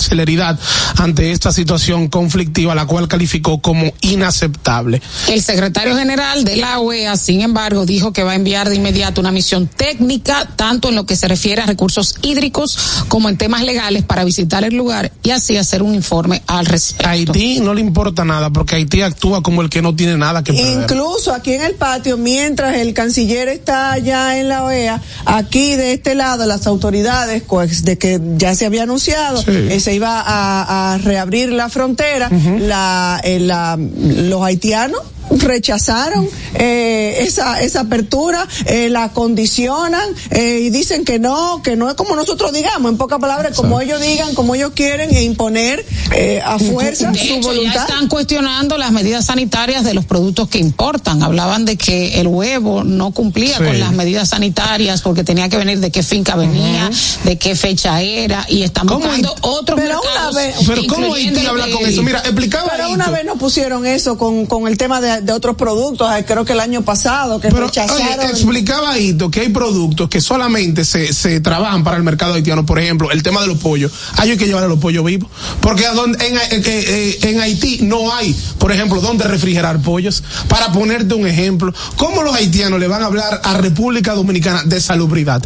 ante 0.97 1.31
esta 1.31 1.51
situación 1.51 2.07
conflictiva, 2.07 2.75
la 2.75 2.85
cual 2.85 3.07
calificó 3.07 3.61
como 3.61 3.91
inaceptable. 4.01 5.01
El 5.29 5.41
secretario 5.41 5.95
general 5.95 6.43
de 6.43 6.57
la 6.57 6.79
OEA, 6.79 7.15
sin 7.17 7.41
embargo, 7.41 7.85
dijo 7.85 8.13
que 8.13 8.23
va 8.23 8.31
a 8.31 8.35
enviar 8.35 8.69
de 8.69 8.75
inmediato 8.75 9.21
una 9.21 9.31
misión 9.31 9.67
técnica, 9.67 10.49
tanto 10.55 10.89
en 10.89 10.95
lo 10.95 11.05
que 11.05 11.15
se 11.15 11.27
refiere 11.27 11.61
a 11.61 11.65
recursos 11.65 12.15
hídricos 12.21 12.77
como 13.07 13.29
en 13.29 13.37
temas 13.37 13.63
legales, 13.63 14.03
para 14.03 14.23
visitar 14.23 14.63
el 14.63 14.75
lugar 14.75 15.11
y 15.23 15.31
así 15.31 15.57
hacer 15.57 15.81
un 15.83 15.93
informe 15.95 16.41
al 16.47 16.65
respecto. 16.65 17.07
A 17.07 17.11
Haití 17.11 17.59
no 17.59 17.73
le 17.73 17.81
importa 17.81 18.25
nada 18.25 18.49
porque 18.49 18.75
Haití 18.75 19.01
actúa 19.01 19.41
como 19.41 19.61
el 19.61 19.69
que 19.69 19.81
no 19.81 19.95
tiene 19.95 20.17
nada 20.17 20.43
que 20.43 20.53
perder. 20.53 20.83
Incluso 20.83 21.33
aquí 21.33 21.53
en 21.53 21.61
el 21.63 21.75
patio, 21.75 22.17
mientras 22.17 22.77
el 22.77 22.93
canciller 22.93 23.47
está 23.49 23.91
allá 23.91 24.37
en 24.39 24.49
la 24.49 24.63
OEA, 24.63 25.01
aquí 25.25 25.75
de 25.75 25.93
este 25.93 26.15
lado 26.15 26.45
las 26.45 26.67
autoridades, 26.67 27.43
pues, 27.47 27.83
de 27.83 27.97
que 27.97 28.19
ya 28.37 28.55
se 28.55 28.65
había 28.65 28.83
anunciado, 28.83 29.41
Sí. 29.41 29.51
eh, 29.51 29.79
se 29.79 29.93
iba 29.93 30.19
a, 30.21 30.32
a 30.35 30.97
reabrir 30.97 31.51
la 31.51 31.69
frontera, 31.69 32.29
la, 32.59 33.19
eh, 33.23 33.39
la- 33.39 33.77
los 33.77 34.41
haitianos 34.43 35.01
rechazaron 35.31 36.27
eh, 36.55 37.17
esa, 37.21 37.61
esa 37.61 37.81
apertura, 37.81 38.47
eh, 38.65 38.89
la 38.89 39.09
condicionan 39.13 40.03
eh, 40.31 40.59
y 40.63 40.69
dicen 40.69 41.05
que 41.05 41.19
no, 41.19 41.61
que 41.63 41.75
no 41.75 41.89
es 41.89 41.95
como 41.95 42.15
nosotros 42.15 42.51
digamos, 42.53 42.91
en 42.91 42.97
pocas 42.97 43.19
palabras, 43.19 43.55
como 43.55 43.81
ellos 43.81 44.01
digan, 44.01 44.33
como 44.35 44.55
ellos 44.55 44.71
quieren, 44.75 45.13
e 45.15 45.23
imponer 45.23 45.85
eh, 46.11 46.41
a 46.43 46.59
fuerza 46.59 47.11
De 47.11 47.17
su 47.17 47.25
hecho, 47.35 47.47
voluntad. 47.47 47.73
ya 47.73 47.81
están 47.81 48.07
cuestionando 48.07 48.77
las 48.77 48.91
medidas 48.91 49.25
sanitarias 49.25 49.83
de 49.83 49.93
los 49.93 50.05
productos 50.05 50.47
que 50.49 50.59
importan. 50.59 51.23
Hablaban 51.23 51.65
de 51.65 51.77
que 51.77 52.19
el 52.19 52.27
huevo 52.27 52.83
no 52.83 53.11
cumplía 53.11 53.57
Sí. 53.57 53.63
con 53.63 53.79
las 53.79 53.91
medidas 53.91 54.29
sanitarias 54.29 55.01
porque 55.01 55.23
tenía 55.23 55.49
que 55.49 55.57
venir 55.57 55.79
de 55.79 55.91
qué 55.91 56.01
finca 56.03 56.35
venía, 56.35 56.89
de 57.23 57.37
qué 57.37 57.55
fecha 57.55 58.01
era 58.01 58.45
y 58.49 58.63
están 58.63 58.87
¿Cómo 58.87 58.99
buscando 59.01 59.35
otros 59.41 59.79
Pero 59.79 59.99
una 59.99 60.09
mercados. 60.09 60.35
vez- 60.35 60.55
Pero 60.67 60.81
¿cómo 60.87 61.13
habla 61.49 61.67
con 61.71 61.85
eso? 61.85 62.03
Mira, 62.03 62.19
explicaba 62.19 62.69
Pero 62.71 62.89
una 62.91 63.09
vez 63.09 63.25
nos 63.25 63.37
pusieron 63.37 63.85
eso 63.85 64.17
con, 64.17 64.45
con 64.45 64.67
el 64.67 64.77
tema 64.77 65.01
de, 65.01 65.12
de 65.21 65.31
otros 65.33 65.55
productos, 65.55 66.09
eh, 66.15 66.23
creo 66.25 66.45
que 66.45 66.53
el 66.53 66.59
año 66.59 66.81
pasado, 66.83 67.39
que 67.39 67.49
Pero, 67.49 67.65
rechazaron. 67.67 68.19
oye, 68.19 68.29
explicaba 68.29 68.97
Hito 68.97 69.29
que 69.31 69.41
hay 69.41 69.49
productos 69.49 70.09
que 70.09 70.21
solamente 70.21 70.85
se, 70.85 71.13
se 71.13 71.39
trabajan 71.39 71.83
para 71.83 71.97
el 71.97 72.03
mercado 72.03 72.33
haitiano. 72.35 72.65
Por 72.65 72.79
ejemplo, 72.79 73.11
el 73.11 73.23
tema 73.23 73.41
de 73.41 73.47
los 73.47 73.57
pollos. 73.57 73.91
Hay 74.17 74.35
que 74.37 74.45
llevar 74.45 74.63
a 74.63 74.67
los 74.67 74.79
pollos 74.79 75.03
vivos. 75.05 75.29
Porque 75.61 75.85
en, 75.85 76.21
en- 76.21 76.63
en- 76.65 77.35
en 77.35 77.41
Haití 77.41 77.79
no 77.83 78.13
hay, 78.13 78.35
por 78.57 78.71
ejemplo, 78.71 79.01
donde 79.01 79.25
refrigerar 79.25 79.79
pollos. 79.81 80.23
Para 80.47 80.71
ponerte 80.71 81.13
un 81.13 81.27
ejemplo, 81.27 81.73
¿cómo 81.97 82.23
los 82.23 82.35
haitianos 82.35 82.79
le 82.79 82.87
van 82.87 83.03
a 83.03 83.07
hablar 83.07 83.41
a 83.43 83.57
República 83.57 84.13
Dominicana 84.13 84.63
de 84.63 84.79
salubridad? 84.79 85.41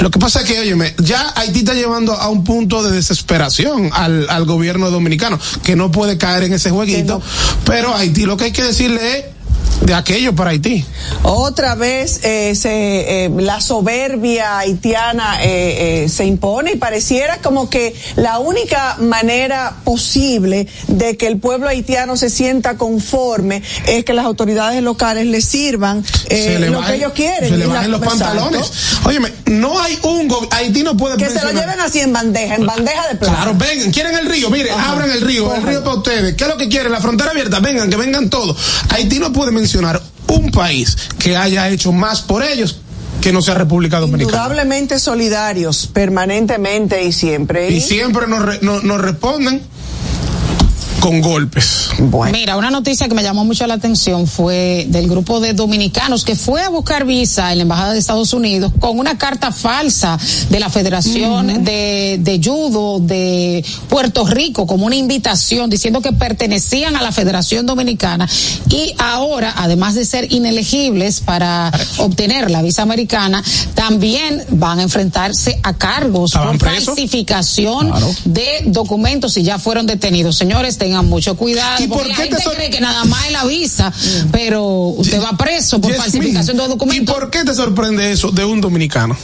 Lo 0.00 0.10
que 0.10 0.18
pasa 0.18 0.40
es 0.40 0.46
que, 0.46 0.58
óyeme, 0.58 0.94
ya 0.98 1.32
Haití 1.36 1.60
está 1.60 1.74
llevando 1.74 2.14
a 2.14 2.28
un 2.28 2.44
punto 2.44 2.82
de 2.82 2.90
desesperación 2.92 3.90
al, 3.92 4.28
al 4.28 4.44
gobierno 4.44 4.90
dominicano, 4.90 5.38
que 5.62 5.76
no 5.76 5.90
puede 5.90 6.18
caer 6.18 6.44
en 6.44 6.52
ese 6.54 6.70
jueguito. 6.70 7.20
Pero 7.64 7.94
Haití 7.94 8.24
lo 8.26 8.36
que 8.36 8.44
hay 8.44 8.52
que 8.52 8.64
decirle 8.64 8.89
es 8.98 9.39
de 9.80 9.94
aquello 9.94 10.34
para 10.34 10.50
Haití. 10.50 10.84
Otra 11.22 11.74
vez 11.74 12.20
eh, 12.24 12.54
se, 12.54 13.24
eh, 13.24 13.30
la 13.38 13.60
soberbia 13.60 14.58
haitiana 14.58 15.42
eh, 15.42 16.04
eh, 16.04 16.08
se 16.08 16.24
impone 16.24 16.72
y 16.72 16.76
pareciera 16.76 17.38
como 17.38 17.70
que 17.70 17.94
la 18.16 18.38
única 18.38 18.96
manera 19.00 19.76
posible 19.84 20.66
de 20.88 21.16
que 21.16 21.26
el 21.26 21.38
pueblo 21.38 21.68
haitiano 21.68 22.16
se 22.16 22.30
sienta 22.30 22.76
conforme 22.76 23.62
es 23.86 24.04
que 24.04 24.12
las 24.12 24.26
autoridades 24.26 24.82
locales 24.82 25.26
le 25.26 25.40
sirvan 25.40 26.04
eh, 26.28 26.58
le 26.60 26.70
lo 26.70 26.84
que 26.84 26.94
ellos 26.94 27.12
quieren. 27.12 27.50
Se 27.50 27.56
le 27.56 27.66
bajen 27.66 27.90
los 27.90 28.00
pantalones. 28.00 28.72
Óyeme, 29.04 29.32
no 29.46 29.80
hay 29.80 29.98
un 30.02 30.30
Haití 30.50 30.82
no 30.82 30.96
puede 30.96 31.16
Que 31.16 31.28
se 31.28 31.42
lo 31.42 31.50
lleven 31.50 31.80
así 31.80 32.00
en 32.00 32.12
bandeja, 32.12 32.54
en 32.54 32.66
bandeja 32.66 33.08
de 33.08 33.16
plata. 33.16 33.34
Claro, 33.34 33.54
vengan, 33.56 33.90
quieren 33.90 34.16
el 34.16 34.26
río, 34.26 34.50
miren, 34.50 34.78
abran 34.78 35.10
el 35.10 35.22
río, 35.22 35.54
el 35.54 35.62
río 35.62 35.82
para 35.82 35.96
ustedes. 35.96 36.34
¿Qué 36.34 36.44
es 36.44 36.50
lo 36.50 36.56
que 36.56 36.68
quieren? 36.68 36.92
La 36.92 37.00
frontera 37.00 37.30
abierta, 37.30 37.60
vengan, 37.60 37.90
que 37.90 37.96
vengan 37.96 38.30
todos. 38.30 38.56
Haití 38.90 39.18
no 39.18 39.32
puede 39.32 39.50
mencionar 39.50 39.69
un 40.28 40.50
país 40.50 40.96
que 41.18 41.36
haya 41.36 41.68
hecho 41.68 41.92
más 41.92 42.20
por 42.22 42.42
ellos 42.42 42.78
que 43.20 43.32
no 43.32 43.42
sea 43.42 43.54
República 43.54 43.98
Dominicana. 44.00 44.24
Indudablemente 44.32 44.98
solidarios, 44.98 45.86
permanentemente 45.92 47.02
y 47.04 47.12
siempre. 47.12 47.70
Y 47.70 47.80
siempre 47.80 48.26
nos, 48.26 48.42
re- 48.42 48.58
nos, 48.62 48.82
nos 48.82 49.00
responden 49.00 49.60
con 51.00 51.20
golpes. 51.20 51.88
Bueno. 51.98 52.36
Mira, 52.36 52.56
una 52.56 52.70
noticia 52.70 53.08
que 53.08 53.14
me 53.14 53.22
llamó 53.22 53.44
mucho 53.44 53.66
la 53.66 53.74
atención 53.74 54.26
fue 54.26 54.86
del 54.88 55.08
grupo 55.08 55.40
de 55.40 55.54
dominicanos 55.54 56.24
que 56.24 56.36
fue 56.36 56.62
a 56.62 56.68
buscar 56.68 57.04
visa 57.06 57.52
en 57.52 57.58
la 57.58 57.62
Embajada 57.62 57.92
de 57.92 57.98
Estados 57.98 58.32
Unidos 58.32 58.72
con 58.80 58.98
una 58.98 59.16
carta 59.18 59.50
falsa 59.52 60.18
de 60.50 60.60
la 60.60 60.68
Federación 60.70 61.64
de, 61.64 62.18
de 62.20 62.40
Judo 62.42 62.98
de 63.00 63.64
Puerto 63.88 64.26
Rico 64.26 64.66
como 64.66 64.86
una 64.86 64.96
invitación 64.96 65.70
diciendo 65.70 66.00
que 66.00 66.12
pertenecían 66.12 66.96
a 66.96 67.02
la 67.02 67.12
Federación 67.12 67.66
Dominicana 67.66 68.28
y 68.68 68.94
ahora, 68.98 69.54
además 69.56 69.94
de 69.94 70.04
ser 70.04 70.32
inelegibles 70.32 71.20
para 71.20 71.72
obtener 71.98 72.50
la 72.50 72.62
visa 72.62 72.82
americana, 72.82 73.42
también 73.74 74.44
van 74.50 74.78
a 74.80 74.82
enfrentarse 74.82 75.58
a 75.62 75.74
cargos 75.74 76.32
¿Estaban 76.32 76.58
por 76.58 76.68
presos? 76.68 76.86
falsificación 76.94 77.88
Claro. 77.90 78.14
de 78.24 78.62
documentos 78.66 79.36
y 79.36 79.42
ya 79.42 79.58
fueron 79.58 79.86
detenidos. 79.86 80.36
Señores, 80.36 80.78
tengan 80.90 81.08
mucho 81.08 81.36
cuidado. 81.36 81.82
¿Y 81.82 81.86
por 81.86 81.98
porque 81.98 82.08
qué 82.14 82.16
la 82.16 82.16
te 82.24 82.28
gente 82.30 82.42
sor- 82.42 82.54
cree 82.56 82.70
que 82.70 82.80
nada 82.80 83.04
más 83.04 83.26
es 83.26 83.32
la 83.32 83.44
visa, 83.44 83.92
pero 84.32 84.64
usted 84.66 85.22
va 85.22 85.36
preso 85.36 85.80
por 85.80 85.94
falsificación 85.94 86.56
de 86.56 86.64
¿Y 86.64 86.68
documentos. 86.68 87.14
por 87.14 87.30
qué 87.30 87.44
te 87.44 87.54
sorprende 87.54 88.10
eso 88.10 88.30
de 88.32 88.44
un 88.44 88.60
dominicano? 88.60 89.16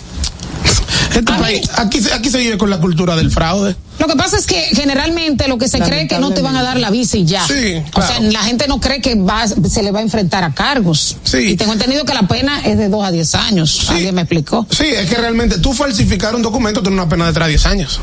Este 1.10 1.22
país, 1.22 1.62
mí- 1.62 1.68
aquí, 1.76 2.00
se- 2.02 2.12
aquí 2.12 2.28
se 2.30 2.38
vive 2.38 2.58
con 2.58 2.68
la 2.68 2.78
cultura 2.78 3.16
del 3.16 3.30
fraude. 3.30 3.74
Lo 3.98 4.06
que 4.06 4.16
pasa 4.16 4.36
es 4.36 4.46
que 4.46 4.60
generalmente 4.74 5.48
lo 5.48 5.56
que 5.56 5.66
se 5.66 5.80
cree 5.80 6.02
es 6.02 6.08
que 6.08 6.18
no 6.18 6.30
te 6.32 6.42
van 6.42 6.54
a 6.56 6.62
dar 6.62 6.78
la 6.78 6.90
visa 6.90 7.16
y 7.16 7.24
ya. 7.24 7.44
Sí, 7.46 7.82
O 7.94 8.02
sea, 8.02 8.20
la 8.20 8.40
gente 8.42 8.68
no 8.68 8.78
cree 8.78 9.00
que 9.00 9.14
va, 9.14 9.46
se 9.48 9.82
le 9.82 9.90
va 9.90 10.00
a 10.00 10.02
enfrentar 10.02 10.44
a 10.44 10.52
cargos. 10.52 11.16
Sí. 11.24 11.38
Y 11.38 11.56
tengo 11.56 11.72
entendido 11.72 12.04
que 12.04 12.12
la 12.12 12.28
pena 12.28 12.60
es 12.66 12.76
de 12.76 12.90
2 12.90 13.04
a 13.06 13.10
10 13.10 13.34
años. 13.34 13.86
Alguien 13.88 14.14
me 14.14 14.20
explicó. 14.22 14.66
Sí, 14.70 14.84
es 14.84 15.08
que 15.08 15.16
realmente 15.16 15.58
tú 15.58 15.72
falsificar 15.72 16.34
un 16.36 16.42
documento 16.42 16.82
tiene 16.82 16.96
una 16.96 17.08
pena 17.08 17.26
de 17.26 17.32
3 17.32 17.44
a 17.46 17.48
10 17.48 17.66
años. 17.66 18.00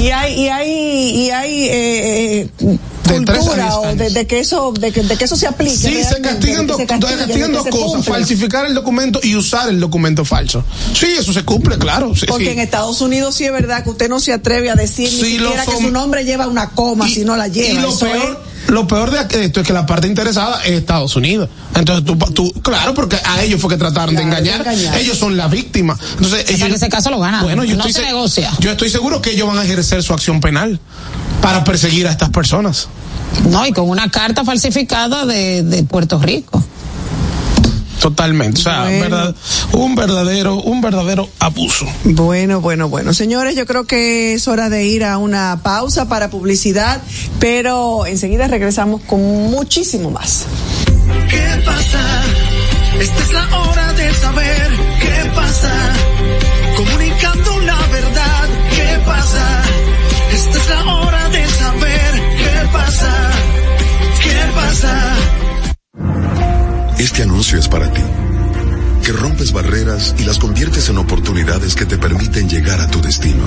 Y 0.00 0.10
hay, 0.10 0.40
y 0.40 0.48
hay, 0.48 0.70
y 0.70 1.30
hay 1.30 1.66
eh, 1.70 2.48
De 3.04 3.20
tres 3.20 3.38
a 3.38 3.40
cultura 3.42 3.76
o 3.78 3.94
de, 3.94 4.10
de 4.10 4.26
que 4.26 4.40
eso, 4.40 4.72
de 4.72 4.90
que, 4.92 5.02
de 5.02 5.16
que 5.16 5.24
eso 5.24 5.36
se 5.36 5.46
aplique. 5.46 5.76
Sí, 5.76 6.02
se 6.02 6.20
castigan, 6.20 6.66
que 6.66 6.74
se 6.74 6.86
castigan 6.86 7.52
dos 7.52 7.64
se 7.64 7.70
cosas, 7.70 8.04
falsificar 8.04 8.66
el 8.66 8.74
documento 8.74 9.20
y 9.22 9.36
usar 9.36 9.68
el 9.68 9.78
documento 9.80 10.24
falso. 10.24 10.64
Sí, 10.98 11.06
eso 11.18 11.32
se 11.32 11.44
cumple, 11.44 11.78
claro. 11.78 12.14
Sí, 12.16 12.26
Porque 12.26 12.46
sí. 12.46 12.50
en 12.52 12.58
Estados 12.60 13.00
Unidos 13.00 13.34
sí 13.34 13.44
es 13.44 13.52
verdad 13.52 13.84
que 13.84 13.90
usted 13.90 14.08
no 14.08 14.20
se 14.20 14.32
atreve 14.32 14.70
a 14.70 14.74
decir 14.74 15.08
Sí, 15.08 15.16
ni 15.22 15.28
siquiera 15.38 15.64
que 15.66 15.76
su 15.76 15.90
nombre 15.90 16.24
lleva 16.24 16.46
una 16.46 16.70
coma 16.70 17.08
si 17.08 17.24
no 17.24 17.36
la 17.36 17.48
lleva. 17.48 17.68
Y 17.68 17.82
lo 17.82 17.88
Eso 17.90 18.06
peor, 18.06 18.42
lo 18.68 18.86
peor 18.86 19.10
de 19.10 19.44
esto 19.44 19.60
es 19.60 19.66
que 19.66 19.72
la 19.72 19.84
parte 19.86 20.06
interesada 20.06 20.62
es 20.64 20.72
Estados 20.72 21.14
Unidos. 21.16 21.48
Entonces 21.74 22.04
tú, 22.04 22.16
tú 22.32 22.52
claro, 22.62 22.94
porque 22.94 23.16
a 23.24 23.42
ellos 23.42 23.60
fue 23.60 23.70
que 23.70 23.76
trataron 23.76 24.14
Claro, 24.14 24.30
de 24.30 24.36
engañar. 24.38 24.64
de 24.64 24.70
engañar. 24.72 24.98
Ellos 24.98 25.18
son 25.18 25.36
la 25.36 25.48
víctima. 25.48 25.98
Entonces 26.16 26.48
ellos, 26.50 26.68
que 26.68 26.74
ese 26.76 26.88
caso 26.88 27.10
lo 27.10 27.20
ganan. 27.20 27.42
Bueno, 27.42 27.64
yo 27.64 27.76
No 27.76 27.84
estoy 27.84 27.92
se- 28.02 28.08
negocia. 28.08 28.50
Yo 28.60 28.70
estoy 28.70 28.88
seguro 28.90 29.20
que 29.20 29.30
ellos 29.32 29.46
van 29.46 29.58
a 29.58 29.64
ejercer 29.64 30.02
su 30.02 30.12
acción 30.14 30.40
penal 30.40 30.80
para 31.44 31.62
perseguir 31.62 32.06
a 32.06 32.10
estas 32.10 32.30
personas. 32.30 32.88
No, 33.50 33.66
y 33.66 33.72
con 33.72 33.88
una 33.90 34.10
carta 34.10 34.44
falsificada 34.44 35.26
de, 35.26 35.62
de 35.62 35.82
Puerto 35.84 36.18
Rico. 36.18 36.62
Totalmente. 38.00 38.60
O 38.60 38.62
sea, 38.62 38.82
Bueno. 38.84 39.00
verdad- 39.16 39.34
un 39.72 39.94
verdadero, 39.94 40.56
un 40.62 40.80
verdadero 40.82 41.28
abuso. 41.38 41.86
Bueno, 42.04 42.60
bueno, 42.60 42.88
bueno. 42.88 43.14
Señores, 43.14 43.56
yo 43.56 43.64
creo 43.66 43.84
que 43.86 44.34
es 44.34 44.46
hora 44.48 44.68
de 44.68 44.86
ir 44.86 45.04
a 45.04 45.16
una 45.18 45.60
pausa 45.62 46.06
para 46.08 46.28
publicidad, 46.30 47.00
pero 47.40 48.04
enseguida 48.06 48.46
regresamos 48.46 49.00
con 49.02 49.20
muchísimo 49.50 50.10
más. 50.10 50.44
¿Qué 51.30 51.62
pasa? 51.64 52.22
Esta 53.00 53.22
es 53.22 53.32
la 53.32 53.58
hora 53.58 53.92
de 53.94 54.14
saber 54.14 54.70
qué 55.00 55.30
pasa. 55.34 55.72
Comunicando 56.76 57.60
la 57.60 57.78
verdad, 57.86 58.48
¿qué 58.76 58.98
pasa? 59.06 59.62
Pasa. 62.74 63.30
¿Qué 64.22 64.52
pasa? 64.54 65.16
Este 66.98 67.22
anuncio 67.22 67.58
es 67.58 67.68
para 67.68 67.90
ti, 67.92 68.02
que 69.04 69.12
rompes 69.12 69.52
barreras 69.52 70.14
y 70.18 70.24
las 70.24 70.38
conviertes 70.38 70.88
en 70.88 70.98
oportunidades 70.98 71.74
que 71.74 71.86
te 71.86 71.98
permiten 71.98 72.48
llegar 72.48 72.80
a 72.80 72.88
tu 72.88 73.00
destino. 73.00 73.44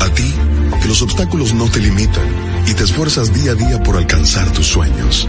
A 0.00 0.08
ti, 0.10 0.34
que 0.80 0.88
los 0.88 1.02
obstáculos 1.02 1.54
no 1.54 1.70
te 1.70 1.80
limitan 1.80 2.26
y 2.66 2.74
te 2.74 2.84
esfuerzas 2.84 3.32
día 3.32 3.52
a 3.52 3.54
día 3.54 3.82
por 3.82 3.96
alcanzar 3.96 4.50
tus 4.52 4.66
sueños. 4.66 5.28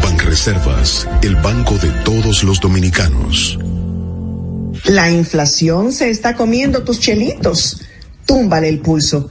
Banreservas, 0.00 1.08
el 1.22 1.36
banco 1.36 1.76
de 1.78 1.90
todos 2.04 2.44
los 2.44 2.60
dominicanos. 2.60 3.58
La 4.84 5.10
inflación 5.10 5.92
se 5.92 6.10
está 6.10 6.34
comiendo 6.36 6.82
tus 6.82 6.98
chelitos. 6.98 7.82
Túmbale 8.26 8.68
el 8.68 8.80
pulso. 8.80 9.30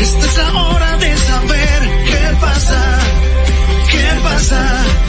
Esta 0.00 0.26
es 0.26 0.36
la 0.36 0.62
hora 0.62 0.96
de 0.98 1.16
saber 1.16 2.04
qué 2.04 2.36
pasa. 2.40 2.98
¿Qué 3.90 4.20
pasa? 4.22 5.05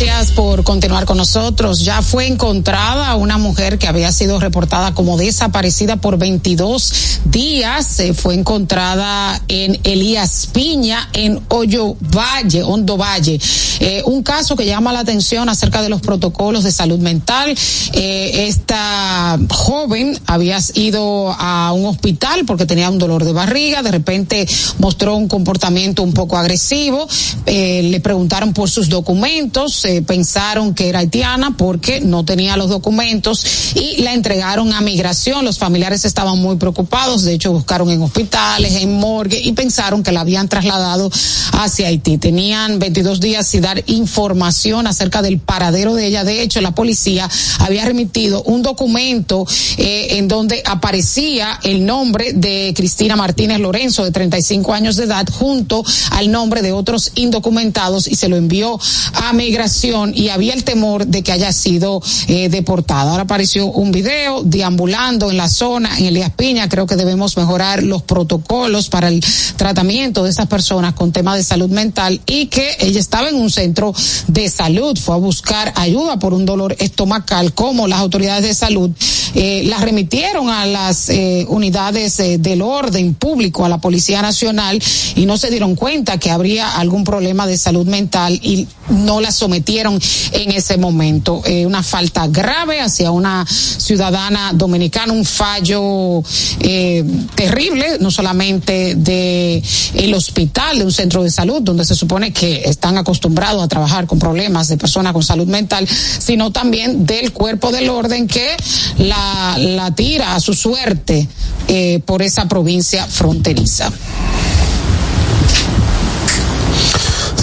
Gracias 0.00 0.32
por 0.32 0.64
continuar 0.64 1.04
con 1.04 1.18
nosotros. 1.18 1.84
Ya 1.84 2.00
fue 2.00 2.26
encontrada 2.26 3.14
una 3.16 3.36
mujer 3.36 3.78
que 3.78 3.86
había 3.86 4.10
sido 4.12 4.40
reportada 4.40 4.94
como 4.94 5.18
desaparecida 5.18 5.96
por 5.96 6.16
22 6.16 7.20
días. 7.26 7.86
Se 7.86 8.14
fue 8.14 8.32
encontrada 8.32 9.42
en 9.48 9.78
Elías 9.84 10.48
Piña, 10.54 11.10
en 11.12 11.38
Hoyo 11.48 11.96
Valle, 12.00 12.62
Hondo 12.62 12.96
Valle. 12.96 13.38
Eh, 13.80 14.02
un 14.06 14.22
caso 14.22 14.56
que 14.56 14.64
llama 14.64 14.90
la 14.90 15.00
atención 15.00 15.50
acerca 15.50 15.82
de 15.82 15.90
los 15.90 16.00
protocolos 16.00 16.64
de 16.64 16.72
salud 16.72 16.98
mental. 16.98 17.54
Eh, 17.92 18.46
esta 18.48 19.38
joven 19.50 20.18
había 20.24 20.58
ido 20.76 21.30
a 21.38 21.72
un 21.72 21.84
hospital 21.84 22.46
porque 22.46 22.64
tenía 22.64 22.88
un 22.88 22.98
dolor 22.98 23.22
de 23.22 23.32
barriga. 23.34 23.82
De 23.82 23.90
repente 23.90 24.48
mostró 24.78 25.16
un 25.16 25.28
comportamiento 25.28 26.02
un 26.02 26.14
poco 26.14 26.38
agresivo. 26.38 27.06
Eh, 27.44 27.82
le 27.90 28.00
preguntaron 28.00 28.54
por 28.54 28.70
sus 28.70 28.88
documentos 28.88 29.84
eh, 29.90 30.02
pensaron 30.02 30.72
que 30.72 30.88
era 30.88 31.00
haitiana 31.00 31.56
porque 31.56 32.00
no 32.00 32.24
tenía 32.24 32.56
los 32.56 32.68
documentos 32.68 33.74
y 33.74 34.02
la 34.02 34.14
entregaron 34.14 34.72
a 34.72 34.80
migración. 34.80 35.44
Los 35.44 35.58
familiares 35.58 36.04
estaban 36.04 36.38
muy 36.38 36.56
preocupados, 36.56 37.24
de 37.24 37.34
hecho 37.34 37.52
buscaron 37.52 37.90
en 37.90 38.00
hospitales, 38.00 38.76
en 38.76 38.94
morgue 38.94 39.40
y 39.42 39.52
pensaron 39.52 40.04
que 40.04 40.12
la 40.12 40.20
habían 40.20 40.48
trasladado 40.48 41.10
hacia 41.52 41.88
Haití. 41.88 42.18
Tenían 42.18 42.78
22 42.78 43.18
días 43.18 43.48
sin 43.48 43.62
dar 43.62 43.82
información 43.86 44.86
acerca 44.86 45.22
del 45.22 45.40
paradero 45.40 45.94
de 45.94 46.06
ella. 46.06 46.22
De 46.22 46.40
hecho, 46.40 46.60
la 46.60 46.72
policía 46.72 47.28
había 47.58 47.84
remitido 47.84 48.44
un 48.44 48.62
documento 48.62 49.44
eh, 49.76 50.18
en 50.18 50.28
donde 50.28 50.62
aparecía 50.66 51.58
el 51.64 51.84
nombre 51.84 52.32
de 52.32 52.72
Cristina 52.76 53.16
Martínez 53.16 53.58
Lorenzo, 53.58 54.04
de 54.04 54.12
35 54.12 54.72
años 54.72 54.94
de 54.96 55.04
edad, 55.04 55.26
junto 55.28 55.84
al 56.12 56.30
nombre 56.30 56.62
de 56.62 56.70
otros 56.70 57.10
indocumentados 57.16 58.06
y 58.06 58.14
se 58.14 58.28
lo 58.28 58.36
envió 58.36 58.78
a 59.14 59.32
migración 59.32 59.79
y 59.82 60.28
había 60.28 60.52
el 60.52 60.64
temor 60.64 61.06
de 61.06 61.22
que 61.22 61.32
haya 61.32 61.52
sido 61.52 62.02
eh, 62.28 62.50
deportada. 62.50 63.10
Ahora 63.10 63.22
apareció 63.22 63.66
un 63.66 63.92
video 63.92 64.42
deambulando 64.42 65.30
en 65.30 65.38
la 65.38 65.48
zona, 65.48 65.98
en 65.98 66.06
Elías 66.06 66.32
Piña. 66.36 66.68
Creo 66.68 66.86
que 66.86 66.96
debemos 66.96 67.36
mejorar 67.38 67.82
los 67.82 68.02
protocolos 68.02 68.90
para 68.90 69.08
el 69.08 69.24
tratamiento 69.56 70.22
de 70.22 70.30
estas 70.30 70.48
personas 70.48 70.92
con 70.92 71.12
temas 71.12 71.36
de 71.36 71.44
salud 71.44 71.70
mental 71.70 72.20
y 72.26 72.46
que 72.46 72.76
ella 72.80 73.00
estaba 73.00 73.30
en 73.30 73.36
un 73.36 73.50
centro 73.50 73.94
de 74.26 74.50
salud, 74.50 74.98
fue 74.98 75.14
a 75.14 75.18
buscar 75.18 75.72
ayuda 75.76 76.18
por 76.18 76.34
un 76.34 76.44
dolor 76.44 76.76
estomacal, 76.78 77.54
como 77.54 77.86
las 77.86 78.00
autoridades 78.00 78.44
de 78.44 78.54
salud 78.54 78.90
eh, 79.34 79.62
la 79.64 79.78
remitieron 79.78 80.50
a 80.50 80.66
las 80.66 81.08
eh, 81.08 81.46
unidades 81.48 82.18
eh, 82.20 82.38
del 82.38 82.62
orden 82.62 83.14
público, 83.14 83.64
a 83.64 83.68
la 83.68 83.78
Policía 83.78 84.20
Nacional, 84.22 84.82
y 85.14 85.24
no 85.24 85.38
se 85.38 85.50
dieron 85.50 85.76
cuenta 85.76 86.18
que 86.18 86.30
habría 86.30 86.76
algún 86.76 87.04
problema 87.04 87.46
de 87.46 87.56
salud 87.56 87.86
mental 87.86 88.38
y 88.42 88.66
no 88.88 89.20
la 89.20 89.30
sometieron 89.30 89.69
en 89.78 90.50
ese 90.50 90.76
momento. 90.78 91.42
Eh, 91.44 91.64
una 91.64 91.82
falta 91.82 92.26
grave 92.26 92.80
hacia 92.80 93.10
una 93.10 93.46
ciudadana 93.46 94.52
dominicana, 94.52 95.12
un 95.12 95.24
fallo 95.24 96.22
eh, 96.60 97.04
terrible, 97.34 97.98
no 98.00 98.10
solamente 98.10 98.94
de 98.96 99.62
el 99.94 100.14
hospital, 100.14 100.78
de 100.78 100.84
un 100.84 100.92
centro 100.92 101.22
de 101.22 101.30
salud, 101.30 101.62
donde 101.62 101.84
se 101.84 101.94
supone 101.94 102.32
que 102.32 102.62
están 102.64 102.98
acostumbrados 102.98 103.62
a 103.62 103.68
trabajar 103.68 104.06
con 104.06 104.18
problemas 104.18 104.68
de 104.68 104.76
personas 104.76 105.12
con 105.12 105.22
salud 105.22 105.46
mental, 105.46 105.86
sino 105.86 106.50
también 106.50 107.06
del 107.06 107.32
cuerpo 107.32 107.70
del 107.70 107.88
orden 107.90 108.26
que 108.26 108.56
la, 108.98 109.56
la 109.58 109.94
tira 109.94 110.34
a 110.34 110.40
su 110.40 110.54
suerte 110.54 111.28
eh, 111.68 112.00
por 112.04 112.22
esa 112.22 112.48
provincia 112.48 113.06
fronteriza. 113.06 113.90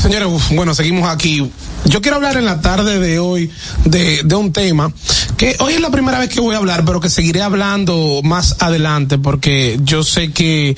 Señores, 0.01 0.27
bueno, 0.51 0.73
seguimos 0.73 1.09
aquí. 1.09 1.51
Yo 1.89 2.01
quiero 2.01 2.17
hablar 2.17 2.35
en 2.35 2.43
la 2.43 2.59
tarde 2.59 2.99
de 2.99 3.19
hoy 3.19 3.49
de, 3.85 4.23
un 4.35 4.51
tema 4.51 4.91
que 5.37 5.55
hoy 5.59 5.73
es 5.73 5.79
la 5.79 5.89
primera 5.89 6.19
vez 6.19 6.29
que 6.29 6.41
voy 6.41 6.53
a 6.53 6.57
hablar, 6.57 6.83
pero 6.83 6.99
que 6.99 7.09
seguiré 7.09 7.41
hablando 7.41 8.21
más 8.23 8.57
adelante 8.59 9.17
porque 9.17 9.79
yo 9.83 10.03
sé 10.03 10.31
que, 10.31 10.75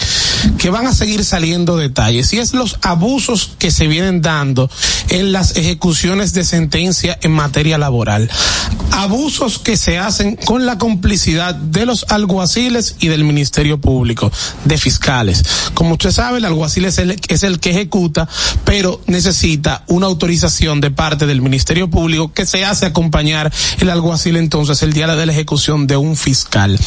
que 0.58 0.70
van 0.70 0.86
a 0.86 0.94
seguir 0.94 1.26
saliendo 1.26 1.78
detalles 1.78 2.32
y 2.34 2.38
es 2.38 2.54
los 2.54 2.78
abusos 2.82 3.54
que 3.58 3.72
se 3.72 3.88
vienen 3.88 4.22
dando 4.22 4.70
en 5.10 5.32
las 5.32 5.56
ejecuciones 5.56 6.34
de 6.34 6.44
sentencia 6.44 7.18
en 7.22 7.32
materia 7.32 7.78
laboral. 7.78 8.30
Abusos 8.92 9.60
que 9.60 9.78
se 9.78 9.98
hacen 9.98 10.36
con 10.36 10.66
la 10.66 10.78
complicidad 10.78 11.56
de 11.56 11.86
los 11.86 12.06
alguaciles 12.10 12.98
y 13.00 13.08
del 13.08 13.24
Ministerio 13.24 13.80
Público, 13.80 14.32
de 14.66 14.78
fiscales. 14.78 15.44
Como 15.74 15.94
usted 15.94 16.12
sabe, 16.12 16.38
el 16.38 16.46
alguacil 16.46 16.86
es 16.86 16.98
el, 16.98 17.20
es 17.28 17.44
el 17.44 17.60
que 17.60 17.72
ejecuta, 17.72 18.28
pero 18.66 19.02
necesita 19.08 19.84
una 19.88 20.08
autorización 20.08 20.82
de 20.82 20.92
parte 21.00 21.26
del 21.26 21.42
Ministerio 21.42 21.90
Público 21.90 22.34
que 22.34 22.46
se 22.46 22.66
hace 22.66 22.86
acompañar 22.86 23.50
el 23.80 23.90
alguacil 23.90 24.36
entonces 24.36 24.84
el 24.84 24.92
día 24.92 25.08
de 25.08 25.26
la 25.26 25.32
ejecución 25.32 25.88
de 25.88 25.96
un 25.96 26.18
fiscal. 26.18 26.78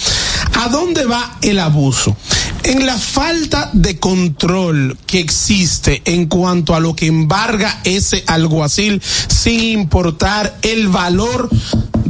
¿A 0.61 0.69
dónde 0.69 1.07
va 1.07 1.39
el 1.41 1.59
abuso? 1.59 2.15
En 2.63 2.85
la 2.85 2.99
falta 2.99 3.71
de 3.73 3.99
control 3.99 4.99
que 5.07 5.19
existe 5.19 6.03
en 6.05 6.27
cuanto 6.27 6.75
a 6.75 6.81
lo 6.81 6.95
que 6.95 7.07
embarga 7.07 7.81
ese 7.85 8.23
alguacil 8.27 9.01
sin 9.29 9.81
importar 9.81 10.59
el 10.61 10.89
valor 10.89 11.49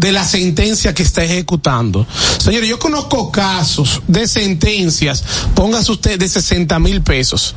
de 0.03 0.12
la 0.12 0.27
sentencia 0.27 0.93
que 0.95 1.05
está 1.05 1.23
ejecutando. 1.23 2.07
Señores, 2.38 2.69
yo 2.69 2.79
conozco 2.79 3.31
casos 3.31 4.03
de 4.09 4.27
sentencias, 4.27 5.23
póngase 5.55 5.93
usted 5.93 6.19
de 6.19 6.29
60 6.29 6.79
mil 6.81 7.03
pesos. 7.03 7.55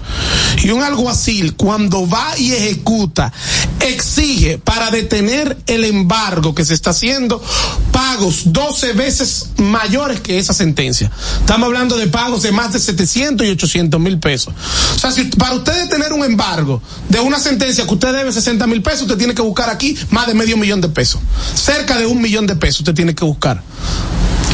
Y 0.63 0.69
un 0.69 0.83
alguacil 0.83 1.55
cuando 1.55 2.07
va 2.07 2.37
y 2.37 2.53
ejecuta, 2.53 3.33
exige 3.79 4.59
para 4.59 4.91
detener 4.91 5.57
el 5.65 5.85
embargo 5.85 6.53
que 6.53 6.63
se 6.63 6.75
está 6.75 6.91
haciendo 6.91 7.43
pagos 7.95 8.51
12 8.51 8.91
veces 8.91 9.51
mayores 9.55 10.19
que 10.19 10.37
esa 10.37 10.53
sentencia. 10.53 11.09
Estamos 11.39 11.67
hablando 11.67 11.95
de 11.95 12.07
pagos 12.07 12.43
de 12.43 12.51
más 12.51 12.73
de 12.73 12.79
700 12.81 13.47
y 13.47 13.51
800 13.51 14.01
mil 14.01 14.19
pesos. 14.19 14.53
O 14.95 14.99
sea, 14.99 15.13
si 15.13 15.23
para 15.23 15.53
usted 15.55 15.83
detener 15.83 16.11
un 16.11 16.25
embargo 16.25 16.81
de 17.07 17.21
una 17.21 17.39
sentencia 17.39 17.85
que 17.85 17.93
usted 17.93 18.11
debe 18.11 18.33
60 18.33 18.67
mil 18.67 18.81
pesos, 18.81 19.03
usted 19.03 19.17
tiene 19.17 19.33
que 19.33 19.41
buscar 19.41 19.69
aquí 19.69 19.97
más 20.09 20.27
de 20.27 20.33
medio 20.33 20.57
millón 20.57 20.81
de 20.81 20.89
pesos. 20.89 21.21
Cerca 21.53 21.97
de 21.97 22.05
un 22.05 22.21
millón 22.21 22.45
de 22.47 22.57
pesos 22.57 22.81
usted 22.81 22.93
tiene 22.93 23.15
que 23.15 23.23
buscar. 23.23 23.63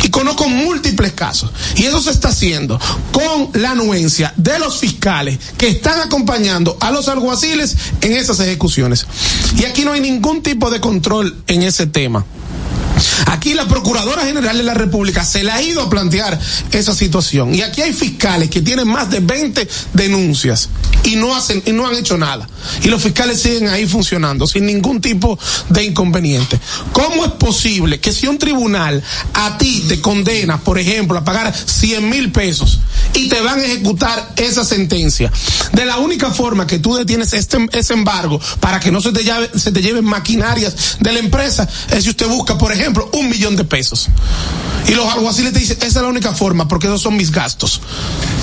Y 0.04 0.10
conozco 0.10 0.47
múltiples 0.47 1.13
casos. 1.13 1.49
Y 1.77 1.86
eso 1.86 1.99
se 1.99 2.12
está 2.12 2.30
haciendo 2.30 2.80
con 3.12 3.49
la 3.60 3.71
anuencia 3.71 4.36
de 4.38 4.60
los 4.60 4.80
fiscales 4.80 5.39
que 5.58 5.67
están 5.67 5.99
acompañando 5.99 6.77
a 6.80 6.91
los 6.91 7.08
alguaciles 7.08 7.75
en 8.01 8.12
esas 8.12 8.39
ejecuciones. 8.39 9.08
Y 9.58 9.65
aquí 9.65 9.84
no 9.84 9.93
hay 9.93 10.01
ningún 10.01 10.43
tipo 10.43 10.69
de 10.69 10.80
control 10.80 11.36
en 11.47 11.63
ese 11.63 11.88
tema. 11.88 12.23
Aquí 13.27 13.53
la 13.53 13.67
Procuradora 13.67 14.23
General 14.23 14.57
de 14.57 14.63
la 14.63 14.73
República 14.73 15.23
se 15.23 15.43
le 15.43 15.51
ha 15.51 15.61
ido 15.61 15.81
a 15.81 15.89
plantear 15.89 16.39
esa 16.71 16.93
situación. 16.93 17.53
Y 17.55 17.61
aquí 17.61 17.81
hay 17.81 17.93
fiscales 17.93 18.49
que 18.49 18.61
tienen 18.61 18.87
más 18.87 19.09
de 19.09 19.19
20 19.19 19.67
denuncias 19.93 20.69
y 21.03 21.15
no 21.15 21.35
hacen 21.35 21.63
y 21.65 21.71
no 21.71 21.87
han 21.87 21.95
hecho 21.95 22.17
nada. 22.17 22.47
Y 22.83 22.87
los 22.87 23.01
fiscales 23.01 23.41
siguen 23.41 23.67
ahí 23.67 23.87
funcionando 23.87 24.47
sin 24.47 24.65
ningún 24.65 25.01
tipo 25.01 25.37
de 25.69 25.83
inconveniente. 25.83 26.59
¿Cómo 26.93 27.25
es 27.25 27.31
posible 27.31 27.99
que 27.99 28.11
si 28.11 28.27
un 28.27 28.37
tribunal 28.37 29.03
a 29.33 29.57
ti 29.57 29.85
te 29.87 30.01
condena, 30.01 30.59
por 30.59 30.77
ejemplo, 30.77 31.17
a 31.17 31.23
pagar 31.23 31.53
100 31.53 32.09
mil 32.09 32.31
pesos 32.31 32.79
y 33.13 33.29
te 33.29 33.41
van 33.41 33.59
a 33.59 33.63
ejecutar 33.63 34.33
esa 34.35 34.63
sentencia, 34.63 35.31
de 35.71 35.85
la 35.85 35.97
única 35.97 36.31
forma 36.31 36.67
que 36.67 36.79
tú 36.79 36.95
detienes 36.95 37.33
este, 37.33 37.57
ese 37.73 37.93
embargo 37.93 38.39
para 38.59 38.79
que 38.79 38.91
no 38.91 39.01
se 39.01 39.11
te, 39.11 39.23
llave, 39.23 39.49
se 39.55 39.71
te 39.71 39.81
lleven 39.81 40.05
maquinarias 40.05 40.97
de 40.99 41.11
la 41.11 41.19
empresa 41.19 41.67
es 41.89 42.03
si 42.03 42.09
usted 42.09 42.27
busca, 42.27 42.57
por 42.57 42.71
ejemplo, 42.71 42.90
un 43.13 43.30
millón 43.30 43.56
de 43.56 43.63
pesos. 43.63 44.10
Y 44.88 44.93
los 44.93 45.08
alguaciles 45.13 45.54
te 45.54 45.60
dicen, 45.60 45.77
esa 45.77 45.88
es 45.88 45.95
la 45.95 46.08
única 46.08 46.34
forma 46.34 46.67
porque 46.67 46.88
esos 46.88 47.01
son 47.01 47.15
mis 47.15 47.32
gastos. 47.32 47.82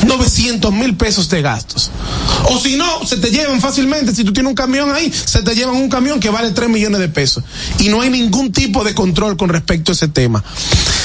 900 0.07 0.73
mil 0.73 0.97
pesos 0.97 1.29
de 1.29 1.43
gastos. 1.43 1.91
O 2.51 2.59
si 2.59 2.77
no, 2.77 3.07
se 3.07 3.17
te 3.17 3.31
llevan 3.31 3.61
fácilmente, 3.61 4.15
si 4.15 4.25
tú 4.25 4.33
tienes 4.33 4.49
un 4.49 4.55
camión 4.57 4.93
ahí, 4.93 5.13
se 5.13 5.43
te 5.43 5.55
llevan 5.55 5.77
un 5.77 5.89
camión 5.89 6.21
que 6.21 6.31
vale 6.31 6.51
3 6.53 6.69
millones 6.69 7.01
de 7.01 7.09
pesos. 7.09 7.45
Y 7.79 7.89
no 7.89 8.01
hay 8.01 8.11
ningún 8.11 8.53
tipo 8.53 8.85
de 8.85 8.95
control 8.95 9.37
con 9.37 9.49
respecto 9.49 9.93
a 9.93 9.95
ese 9.95 10.09
tema. 10.09 10.43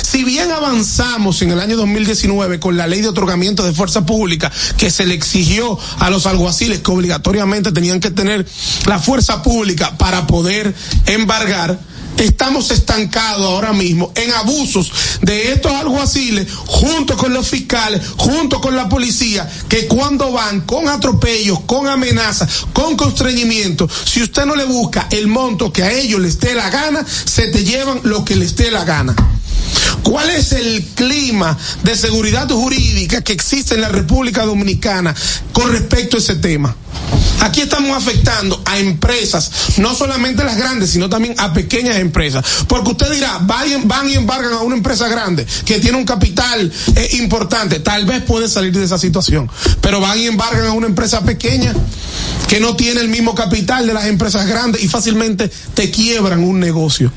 Si 0.02 0.24
bien 0.24 0.52
avanzamos 0.52 1.42
en 1.42 1.52
el 1.52 1.60
año 1.60 1.76
2019 1.76 2.60
con 2.60 2.78
la 2.78 2.86
ley 2.86 3.02
de 3.02 3.08
otorgamiento 3.08 3.64
de 3.64 3.74
fuerza 3.74 4.06
pública 4.06 4.52
que 4.78 4.92
se 4.92 5.06
le 5.06 5.16
exigió 5.16 5.80
a 6.00 6.10
los 6.12 6.28
alguaciles 6.28 6.80
que 6.80 6.92
obligatoriamente 6.92 7.72
tenían 7.72 8.00
que 8.00 8.12
tener 8.12 8.46
la 8.86 9.00
fuerza 9.00 9.42
pública 9.42 9.98
para 9.98 10.28
poder 10.28 10.76
embargar, 11.08 11.80
estamos 12.18 12.72
estancados 12.72 13.46
ahora 13.46 13.74
mismo 13.74 14.12
en 14.16 14.32
abusos 14.34 14.92
de 15.22 15.54
estos 15.54 15.72
alguaciles 15.72 16.48
junto 16.66 17.18
con 17.18 17.34
los 17.34 17.48
fiscales, 17.48 18.02
junto 18.18 18.62
con 18.62 18.76
la 18.76 18.90
policía, 18.90 19.50
que 19.70 19.88
cuando 19.88 20.32
van 20.32 20.62
con 20.62 20.88
atropellos, 20.88 21.62
con 21.62 21.88
amenazas, 21.88 22.66
con 22.74 22.96
constreñimiento, 22.96 23.90
si 24.06 24.22
usted 24.22 24.46
no 24.46 24.56
le 24.56 24.66
busca 24.66 25.08
el 25.12 25.28
monto 25.28 25.72
que 25.72 25.84
a 25.84 25.92
ellos 25.92 26.20
les 26.20 26.40
dé 26.40 26.56
la 26.56 26.70
gana, 26.70 27.06
se 27.08 27.48
te 27.48 27.64
llevan 27.64 28.02
lo 28.04 28.24
que 28.26 28.36
les 28.36 28.56
dé 28.56 28.72
la 28.72 28.86
gana. 28.86 29.16
¿Cuál 30.04 30.30
es 30.30 30.52
el 30.52 30.84
clima 30.96 31.58
de 31.84 31.96
seguridad 31.96 32.50
jurídica 32.50 33.22
que 33.22 33.34
existe 33.34 33.76
en 33.76 33.82
la 33.82 33.90
República 33.90 34.46
Dominicana 34.46 35.16
con 35.52 35.72
respecto 35.72 36.18
a 36.18 36.20
ese 36.20 36.36
tema? 36.36 36.76
Aquí 37.42 37.62
estamos 37.62 37.96
afectando 37.96 38.62
a 38.66 38.80
empresas, 38.80 39.52
no 39.78 39.94
solamente 39.94 40.46
las 40.46 40.58
grandes, 40.58 40.92
sino 40.92 41.10
también 41.10 41.36
a 41.38 41.54
pequeñas 41.54 41.98
empresas. 41.98 42.46
Porque 42.68 42.92
usted 42.92 43.12
dirá, 43.12 43.40
van, 43.42 44.10
y 44.10 44.14
embargan 44.14 44.54
a 44.54 44.60
una 44.60 44.78
empresa 44.78 45.10
grande 45.10 45.46
que 45.66 45.80
tiene 45.80 45.98
un 45.98 46.06
capital 46.06 46.72
eh, 46.96 47.10
importante, 47.20 47.80
tal 47.82 48.06
vez 48.06 48.24
puede 48.24 48.48
salir 48.48 48.72
de 48.72 48.86
esa 48.86 48.98
situación. 48.98 49.50
Pero 49.82 50.00
van 50.00 50.20
y 50.20 50.28
embargan 50.28 50.68
a 50.68 50.72
una 50.72 50.88
empresa 50.88 51.22
pequeña 51.24 51.74
que 52.48 52.62
no 52.62 52.76
tiene 52.78 53.02
el 53.02 53.10
mismo 53.10 53.36
capital 53.36 53.88
de 53.88 53.94
las 53.94 54.06
empresas 54.06 54.48
grandes 54.48 54.82
y 54.82 54.88
fácilmente 54.88 55.52
te 55.74 55.92
quiebran 55.92 56.44
un 56.44 56.60
negocio 56.60 57.12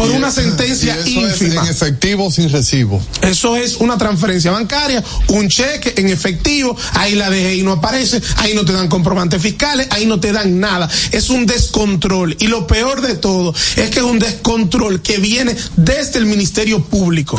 por 0.00 0.10
Y 0.10 0.16
una 0.16 0.28
es- 0.28 0.34
sentencia 0.34 0.96
y 1.04 1.18
eso 1.18 1.26
es 1.26 1.42
ínfima. 1.42 1.62
en 1.62 1.68
efectivo 1.68 2.26
o 2.26 2.30
sin 2.30 2.50
recibo. 2.50 3.02
Eso 3.20 3.54
es 3.56 3.76
una 3.76 3.98
transferencia 3.98 4.50
bancaria, 4.50 5.04
un 5.28 5.46
cheque 5.48 5.92
en 5.98 6.08
efectivo, 6.08 6.74
ahí 6.94 7.14
la 7.16 7.28
dejé 7.28 7.56
y 7.56 7.62
no 7.62 7.72
aparece, 7.72 8.20
ahí 8.36 8.54
no 8.54 8.64
te 8.64 8.72
dan 8.72 8.88
comprobantes 8.88 9.42
fiscales, 9.42 9.88
ahí 9.90 10.06
no 10.06 10.18
te 10.18 10.32
dan 10.32 10.58
nada. 10.58 10.88
Es 11.12 11.28
un 11.28 11.44
descontrol. 11.44 12.34
Y 12.40 12.46
lo 12.46 12.66
peor 12.66 13.02
de 13.02 13.14
todo 13.14 13.54
es 13.76 13.90
que 13.90 13.98
es 13.98 14.04
un 14.04 14.18
descontrol 14.18 15.02
que 15.02 15.18
viene 15.18 15.54
desde 15.76 16.18
el 16.18 16.24
Ministerio 16.24 16.82
Público. 16.82 17.38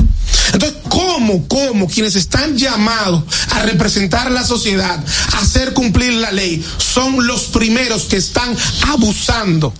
Entonces, 0.53 0.77
¿cómo, 0.87 1.47
cómo 1.47 1.87
quienes 1.87 2.15
están 2.15 2.57
llamados 2.57 3.23
a 3.51 3.61
representar 3.63 4.27
a 4.27 4.29
la 4.29 4.45
sociedad, 4.45 5.03
a 5.33 5.37
hacer 5.39 5.73
cumplir 5.73 6.13
la 6.13 6.31
ley, 6.31 6.63
son 6.77 7.25
los 7.25 7.45
primeros 7.45 8.03
que 8.03 8.17
están 8.17 8.55
abusando 8.89 9.73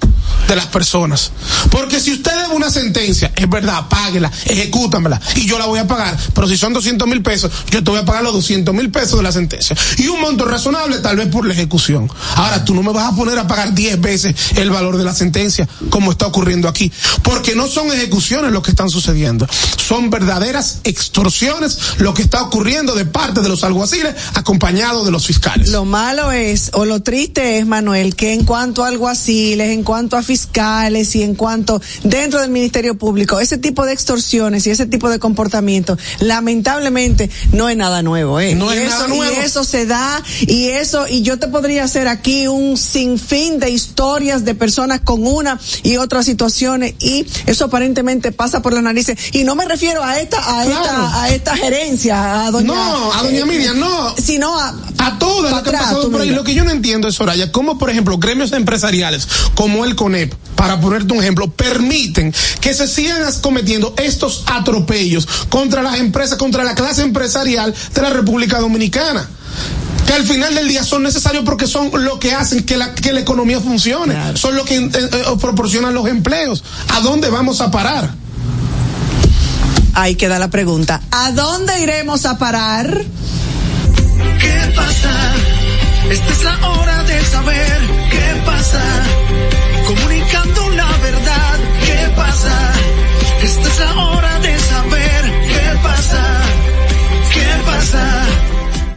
de 0.47 0.55
las 0.55 0.67
personas? 0.67 1.31
Porque 1.69 1.99
si 1.99 2.11
usted 2.11 2.31
debe 2.31 2.55
una 2.55 2.69
sentencia, 2.69 3.31
es 3.35 3.49
verdad, 3.49 3.87
páguela, 3.89 4.31
ejecútamela, 4.45 5.19
y 5.35 5.45
yo 5.45 5.57
la 5.57 5.65
voy 5.65 5.79
a 5.79 5.87
pagar. 5.87 6.17
Pero 6.33 6.47
si 6.47 6.57
son 6.57 6.73
200 6.73 7.07
mil 7.07 7.21
pesos, 7.21 7.51
yo 7.69 7.83
te 7.83 7.91
voy 7.91 7.99
a 7.99 8.05
pagar 8.05 8.23
los 8.23 8.33
200 8.33 8.73
mil 8.73 8.91
pesos 8.91 9.17
de 9.17 9.23
la 9.23 9.31
sentencia. 9.31 9.75
Y 9.97 10.07
un 10.07 10.21
monto 10.21 10.45
razonable 10.45 10.99
tal 10.99 11.17
vez 11.17 11.27
por 11.27 11.45
la 11.45 11.53
ejecución. 11.53 12.09
Ahora, 12.35 12.65
tú 12.65 12.73
no 12.73 12.83
me 12.83 12.91
vas 12.91 13.11
a 13.11 13.15
poner 13.15 13.37
a 13.39 13.47
pagar 13.47 13.73
10 13.73 14.01
veces 14.01 14.35
el 14.55 14.69
valor 14.69 14.97
de 14.97 15.03
la 15.03 15.13
sentencia, 15.13 15.67
como 15.89 16.11
está 16.11 16.27
ocurriendo 16.27 16.67
aquí. 16.67 16.91
Porque 17.23 17.55
no 17.55 17.67
son 17.67 17.91
ejecuciones 17.91 18.51
lo 18.51 18.61
que 18.61 18.71
están 18.71 18.89
sucediendo. 18.89 19.47
Son 19.77 20.09
verdaderas 20.09 20.79
extorsiones 20.83 21.77
lo 21.97 22.13
que 22.13 22.21
está 22.21 22.43
ocurriendo 22.43 22.95
de 22.95 23.05
parte 23.05 23.41
de 23.41 23.49
los 23.49 23.63
alguaciles 23.63 24.15
acompañados 24.33 25.05
de 25.05 25.11
los 25.11 25.25
fiscales. 25.25 25.69
Lo 25.69 25.85
malo 25.85 26.31
es, 26.31 26.71
o 26.73 26.85
lo 26.85 27.01
triste 27.01 27.57
es, 27.57 27.65
Manuel, 27.65 28.15
que 28.15 28.33
en 28.33 28.45
cuanto 28.45 28.83
a 28.83 28.87
alguaciles, 28.87 29.71
en 29.71 29.83
cuanto 29.83 30.17
a 30.17 30.23
fiscales 30.23 30.30
y 31.13 31.23
en 31.23 31.36
cuanto 31.36 31.82
dentro 32.03 32.39
del 32.41 32.49
Ministerio 32.51 32.95
Público, 32.95 33.39
ese 33.39 33.57
tipo 33.57 33.86
de 33.86 33.93
extorsiones 33.93 34.65
y 34.67 34.69
ese 34.69 34.86
tipo 34.86 35.09
de 35.09 35.19
comportamiento, 35.19 35.97
lamentablemente 36.19 37.29
no 37.51 37.69
es 37.69 37.77
nada 37.77 38.01
nuevo, 38.01 38.39
¿eh? 38.39 38.55
No 38.55 38.73
y 38.73 38.77
es 38.77 38.84
eso, 38.84 38.89
nada 38.91 39.07
nuevo. 39.07 39.36
Y 39.36 39.39
eso 39.43 39.63
se 39.63 39.86
da, 39.86 40.21
y 40.41 40.67
eso, 40.67 41.07
y 41.07 41.21
yo 41.21 41.38
te 41.39 41.47
podría 41.47 41.84
hacer 41.84 42.07
aquí 42.07 42.47
un 42.47 42.77
sinfín 42.77 43.59
de 43.59 43.69
historias 43.69 44.45
de 44.45 44.55
personas 44.55 45.01
con 45.01 45.25
una 45.25 45.59
y 45.84 45.97
otras 45.97 46.25
situaciones, 46.25 46.95
y 46.99 47.25
eso 47.45 47.65
aparentemente 47.65 48.32
pasa 48.32 48.61
por 48.61 48.73
las 48.73 48.84
narices. 48.84 49.17
Y 49.34 49.43
no 49.43 49.55
me 49.55 49.65
refiero 49.65 50.03
a 50.03 50.19
esta, 50.19 50.38
a 50.38 50.63
Claro. 50.63 50.82
esta, 50.84 51.23
a 51.23 51.29
esta 51.29 51.57
gerencia, 51.57 52.45
a 52.45 52.51
doña. 52.51 52.67
No, 52.67 53.13
a 53.13 53.23
doña 53.23 53.39
eh, 53.39 53.45
Miriam, 53.45 53.79
no. 53.79 54.15
Sino 54.17 54.57
a, 54.57 54.73
a 54.97 55.19
todas 55.19 55.51
las 55.51 55.63
que 55.63 55.69
han 55.69 55.75
pasado 55.75 56.11
por 56.11 56.21
ahí. 56.21 56.29
Lo 56.32 56.43
que 56.43 56.53
yo 56.53 56.63
no 56.63 56.71
entiendo 56.71 57.07
es, 57.07 57.15
Soraya, 57.15 57.51
como 57.51 57.77
por 57.77 57.89
ejemplo 57.89 58.17
gremios 58.17 58.51
empresariales 58.51 59.27
como 59.55 59.86
el 59.86 59.95
CONEP, 60.30 60.34
para 60.55 60.80
ponerte 60.80 61.13
un 61.13 61.19
ejemplo, 61.22 61.49
permiten 61.51 62.34
que 62.59 62.74
se 62.74 62.88
sigan 62.88 63.22
cometiendo 63.41 63.93
estos 63.97 64.43
atropellos 64.47 65.28
contra 65.49 65.82
las 65.82 65.99
empresas, 65.99 66.38
contra 66.38 66.63
la 66.63 66.76
clase 66.76 67.01
empresarial 67.03 67.74
de 67.93 68.01
la 68.01 68.09
República 68.09 68.59
Dominicana. 68.59 69.28
Que 70.05 70.13
al 70.13 70.24
final 70.24 70.53
del 70.55 70.67
día 70.67 70.84
son 70.84 71.03
necesarios 71.03 71.43
porque 71.45 71.67
son 71.67 71.89
lo 72.03 72.19
que 72.19 72.34
hacen 72.34 72.63
que 72.65 72.76
la, 72.78 72.93
que 72.93 73.13
la 73.13 73.19
economía 73.22 73.59
funcione, 73.59 74.13
Claro. 74.13 74.38
son 74.38 74.55
lo 74.55 74.65
que 74.65 74.76
eh, 74.78 74.89
eh, 74.93 75.24
proporcionan 75.39 75.93
los 75.93 76.07
empleos. 76.07 76.63
¿A 76.89 76.99
dónde 77.01 77.30
vamos 77.30 77.61
a 77.61 77.72
parar? 77.72 78.13
Ahí 79.93 80.15
queda 80.15 80.39
la 80.39 80.49
pregunta. 80.49 81.01
¿A 81.11 81.32
dónde 81.32 81.82
iremos 81.82 82.26
a 82.26 82.38
parar? 82.38 83.03
¿Qué 84.39 84.74
pasa? 84.76 85.34
Esta 86.09 86.32
es 86.34 86.43
la 86.43 86.69
hora 86.69 87.03
de 87.03 87.26
saber 87.26 87.80
qué 88.09 88.41
pasa. 88.45 88.82
Pasa? 92.22 92.74
Esta 93.43 93.67
es 93.67 93.80
la 93.80 93.91
hora 94.05 94.39
de 94.39 94.59
saber 94.59 95.22
qué 95.49 95.65
pasa. 95.84 96.24
¿Qué 97.34 97.49
pasa? 97.65 98.03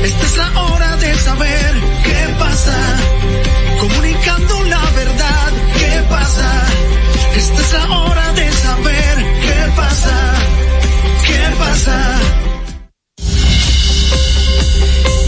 Esta 0.00 0.26
es 0.26 0.36
la 0.36 0.62
hora 0.62 0.96
de 0.96 1.14
saber 1.14 1.74
qué 2.04 2.34
pasa. 2.38 3.01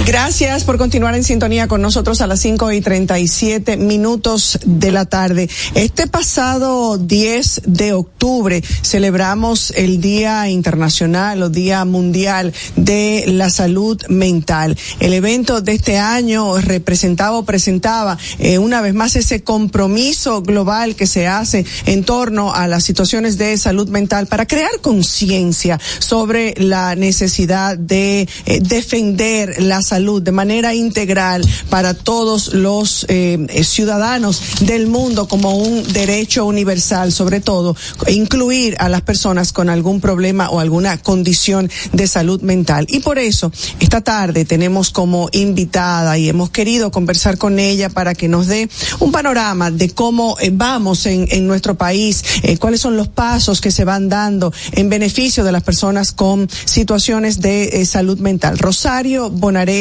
Gracias 0.06 0.64
por 0.64 0.76
continuar 0.76 1.14
en 1.14 1.24
sintonía 1.24 1.66
con 1.66 1.80
nosotros 1.80 2.20
a 2.20 2.26
las 2.26 2.38
5 2.40 2.72
y 2.72 2.82
37 2.82 3.78
minutos 3.78 4.58
de 4.66 4.92
la 4.92 5.06
tarde. 5.06 5.48
Este 5.74 6.06
pasado 6.06 6.98
10 6.98 7.62
de 7.64 7.94
octubre 7.94 8.62
celebramos 8.82 9.70
el 9.70 10.02
Día 10.02 10.50
Internacional 10.50 11.42
o 11.42 11.48
Día 11.48 11.86
Mundial 11.86 12.52
de 12.76 13.24
la 13.28 13.48
Salud 13.48 13.98
Mental. 14.10 14.76
El 15.00 15.14
evento 15.14 15.62
de 15.62 15.72
este 15.72 15.96
año 15.96 16.58
representaba 16.58 17.38
o 17.38 17.46
presentaba 17.46 18.18
eh, 18.38 18.58
una 18.58 18.82
vez 18.82 18.92
más 18.92 19.16
ese 19.16 19.42
compromiso 19.42 20.42
global 20.42 20.96
que 20.96 21.06
se 21.06 21.26
hace 21.28 21.64
en 21.86 22.04
torno 22.04 22.52
a 22.52 22.68
las 22.68 22.84
situaciones 22.84 23.38
de 23.38 23.56
salud 23.56 23.88
mental 23.88 24.26
para 24.26 24.44
crear 24.44 24.80
conciencia 24.82 25.80
sobre 25.98 26.52
la 26.58 26.94
necesidad 26.94 27.78
de 27.78 28.28
eh, 28.44 28.60
defender 28.60 29.62
la 29.62 29.80
salud 29.80 29.93
de 29.94 30.32
manera 30.32 30.74
integral 30.74 31.46
para 31.70 31.94
todos 31.94 32.52
los 32.52 33.06
eh, 33.08 33.46
ciudadanos 33.62 34.40
del 34.60 34.88
mundo 34.88 35.28
como 35.28 35.56
un 35.56 35.84
derecho 35.92 36.46
universal, 36.46 37.12
sobre 37.12 37.40
todo 37.40 37.76
incluir 38.08 38.74
a 38.80 38.88
las 38.88 39.02
personas 39.02 39.52
con 39.52 39.70
algún 39.70 40.00
problema 40.00 40.50
o 40.50 40.58
alguna 40.58 40.98
condición 40.98 41.70
de 41.92 42.08
salud 42.08 42.42
mental. 42.42 42.86
Y 42.88 43.00
por 43.00 43.20
eso, 43.20 43.52
esta 43.78 44.00
tarde 44.00 44.44
tenemos 44.44 44.90
como 44.90 45.28
invitada 45.30 46.18
y 46.18 46.28
hemos 46.28 46.50
querido 46.50 46.90
conversar 46.90 47.38
con 47.38 47.60
ella 47.60 47.88
para 47.88 48.14
que 48.14 48.26
nos 48.26 48.48
dé 48.48 48.68
un 48.98 49.12
panorama 49.12 49.70
de 49.70 49.90
cómo 49.90 50.36
eh, 50.40 50.50
vamos 50.52 51.06
en, 51.06 51.46
nuestro 51.46 51.76
país, 51.76 52.24
eh, 52.42 52.56
cuáles 52.58 52.80
son 52.80 52.96
los 52.96 53.08
pasos 53.08 53.60
que 53.60 53.70
se 53.70 53.84
van 53.84 54.08
dando 54.08 54.52
en 54.72 54.88
beneficio 54.88 55.44
de 55.44 55.52
las 55.52 55.62
personas 55.62 56.10
con 56.10 56.48
situaciones 56.64 57.40
de 57.40 57.84
salud 57.86 58.18
mental. 58.18 58.58
Rosario 58.58 59.30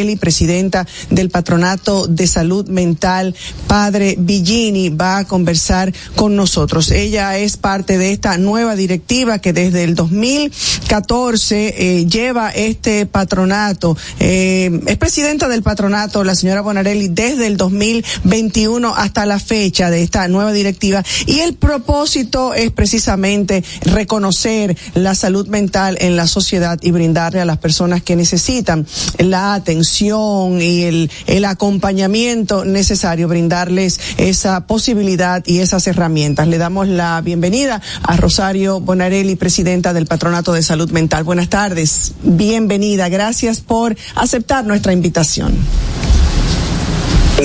Bonarelli 0.03 0.17
presidenta 0.17 0.85
del 1.11 1.29
Patronato 1.29 2.07
de 2.07 2.27
Salud 2.27 2.67
Mental, 2.67 3.33
Padre 3.67 4.15
Villini, 4.19 4.89
va 4.89 5.19
a 5.19 5.25
conversar 5.25 5.93
con 6.15 6.35
nosotros. 6.35 6.91
Ella 6.91 7.37
es 7.37 7.55
parte 7.55 7.97
de 7.97 8.11
esta 8.11 8.37
nueva 8.37 8.75
directiva 8.75 9.39
que 9.39 9.53
desde 9.53 9.85
el 9.85 9.95
2014 9.95 11.75
eh, 11.77 12.05
lleva 12.05 12.49
este 12.49 13.05
patronato. 13.05 13.95
Eh, 14.19 14.81
es 14.87 14.97
presidenta 14.97 15.47
del 15.47 15.63
patronato, 15.63 16.25
la 16.25 16.35
señora 16.35 16.59
Bonarelli, 16.59 17.07
desde 17.07 17.47
el 17.47 17.55
2021 17.55 18.93
hasta 18.95 19.25
la 19.25 19.39
fecha 19.39 19.89
de 19.89 20.03
esta 20.03 20.27
nueva 20.27 20.51
directiva. 20.51 21.01
Y 21.27 21.39
el 21.39 21.53
propósito 21.53 22.53
es 22.53 22.71
precisamente 22.71 23.63
reconocer 23.83 24.75
la 24.95 25.15
salud 25.15 25.47
mental 25.47 25.97
en 26.01 26.17
la 26.17 26.27
sociedad 26.27 26.77
y 26.81 26.91
brindarle 26.91 27.39
a 27.39 27.45
las 27.45 27.59
personas 27.59 28.03
que 28.03 28.17
necesitan 28.17 28.85
la 29.17 29.53
atención 29.53 29.92
y 30.01 30.83
el, 30.83 31.11
el 31.27 31.45
acompañamiento 31.45 32.65
necesario, 32.65 33.27
brindarles 33.27 33.99
esa 34.17 34.65
posibilidad 34.65 35.43
y 35.45 35.59
esas 35.59 35.85
herramientas. 35.87 36.47
Le 36.47 36.57
damos 36.57 36.87
la 36.87 37.21
bienvenida 37.21 37.81
a 38.01 38.17
Rosario 38.17 38.79
Bonarelli, 38.79 39.35
presidenta 39.35 39.93
del 39.93 40.07
Patronato 40.07 40.53
de 40.53 40.63
Salud 40.63 40.89
Mental. 40.91 41.23
Buenas 41.23 41.49
tardes, 41.49 42.13
bienvenida. 42.23 43.09
Gracias 43.09 43.61
por 43.61 43.95
aceptar 44.15 44.65
nuestra 44.65 44.93
invitación. 44.93 45.53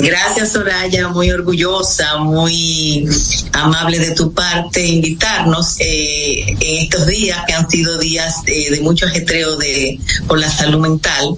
Gracias, 0.01 0.53
Soraya, 0.53 1.09
muy 1.09 1.29
orgullosa, 1.31 2.17
muy 2.17 3.07
amable 3.51 3.99
de 3.99 4.11
tu 4.11 4.31
parte 4.33 4.85
invitarnos 4.85 5.75
eh, 5.79 6.45
en 6.47 6.83
estos 6.83 7.07
días 7.07 7.39
que 7.45 7.53
han 7.53 7.69
sido 7.69 7.97
días 7.97 8.35
eh, 8.45 8.71
de 8.71 8.81
mucho 8.81 9.07
ajetreo 9.07 9.57
de 9.57 9.99
por 10.27 10.39
la 10.39 10.49
salud 10.49 10.79
mental. 10.79 11.35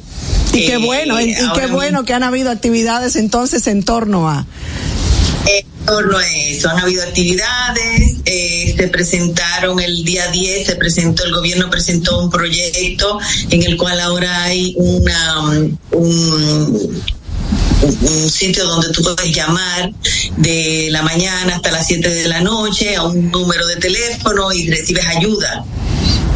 Y 0.54 0.66
qué 0.66 0.78
bueno, 0.78 1.20
y, 1.22 1.34
qué 1.56 1.68
bueno 1.68 2.04
que 2.04 2.14
han 2.14 2.24
habido 2.24 2.52
actividades 2.52 3.16
entonces 3.16 3.68
en 3.68 3.84
torno 3.84 4.30
a 4.30 4.46
en 5.46 5.86
torno 5.86 6.18
a 6.18 6.28
eso. 6.28 6.70
Han 6.70 6.80
habido 6.80 7.04
actividades, 7.04 8.18
eh, 8.26 8.76
se 8.78 8.88
presentaron 8.90 9.80
el 9.80 10.04
día 10.04 10.28
10, 10.28 10.68
se 10.68 10.76
presentó, 10.76 11.24
el 11.24 11.34
gobierno 11.34 11.70
presentó 11.70 12.20
un 12.20 12.30
proyecto 12.30 13.20
en 13.50 13.64
el 13.64 13.78
cual 13.78 14.00
ahora 14.00 14.44
hay 14.44 14.76
una, 14.78 15.40
un, 15.92 17.04
un 17.82 18.30
sitio 18.30 18.66
donde 18.66 18.90
tú 18.90 19.02
puedes 19.02 19.36
llamar 19.36 19.92
de 20.38 20.88
la 20.92 21.02
mañana 21.02 21.56
hasta 21.56 21.72
las 21.72 21.88
7 21.88 22.08
de 22.08 22.28
la 22.28 22.42
noche 22.42 22.96
a 22.96 23.04
un 23.04 23.32
número 23.32 23.66
de 23.68 23.78
teléfono 23.78 24.52
y 24.52 24.70
recibes 24.70 25.06
ayuda. 25.06 25.66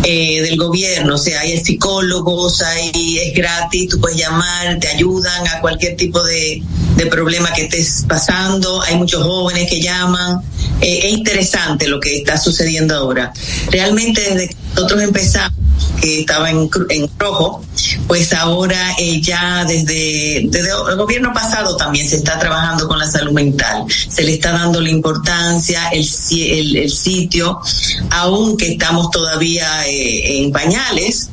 Eh, 0.08 0.40
del 0.44 0.56
gobierno, 0.56 1.16
o 1.16 1.18
sea, 1.18 1.40
hay 1.40 1.58
psicólogos, 1.58 2.62
hay, 2.62 3.18
es 3.18 3.34
gratis, 3.34 3.90
tú 3.90 4.00
puedes 4.00 4.16
llamar, 4.16 4.78
te 4.80 4.88
ayudan 4.88 5.48
a 5.48 5.62
cualquier 5.62 5.96
tipo 5.96 6.24
de, 6.24 6.62
de 6.96 7.06
problema 7.08 7.52
que 7.54 7.64
estés 7.64 8.06
pasando, 8.08 8.84
hay 8.84 8.98
muchos 8.98 9.24
jóvenes 9.24 9.68
que 9.68 9.82
llaman, 9.82 10.42
eh, 10.80 11.00
es 11.06 11.12
interesante 11.12 11.88
lo 11.88 12.00
que 12.00 12.18
está 12.18 12.38
sucediendo 12.38 12.96
ahora. 12.96 13.34
Realmente 13.72 14.22
desde 14.22 14.50
que 14.50 14.56
nosotros 14.76 15.02
empezamos, 15.02 15.58
que 16.02 16.22
estaba 16.22 16.50
en, 16.50 16.70
en 16.90 17.10
rojo, 17.18 17.64
pues 18.08 18.34
ahora 18.34 18.96
eh, 18.98 19.22
ya 19.22 19.66
desde, 19.66 20.44
desde 20.46 20.70
el 20.90 20.96
gobierno 20.98 21.34
pasado 21.34 21.76
también 21.76 22.08
se 22.08 22.18
está 22.18 22.38
trabajando 22.40 22.88
con 22.88 23.00
la 23.00 23.10
salud 23.10 23.32
mental, 23.32 23.86
se 23.90 24.24
le 24.24 24.34
está 24.34 24.52
dando 24.52 24.82
la 24.82 24.90
importancia, 24.90 25.90
el, 25.90 26.08
el, 26.32 26.76
el 26.78 26.92
sitio, 26.92 27.60
aunque 28.12 28.74
estamos 28.74 29.12
todavía 29.12 29.88
eh, 29.88 30.44
en 30.44 30.52
pañales, 30.52 31.30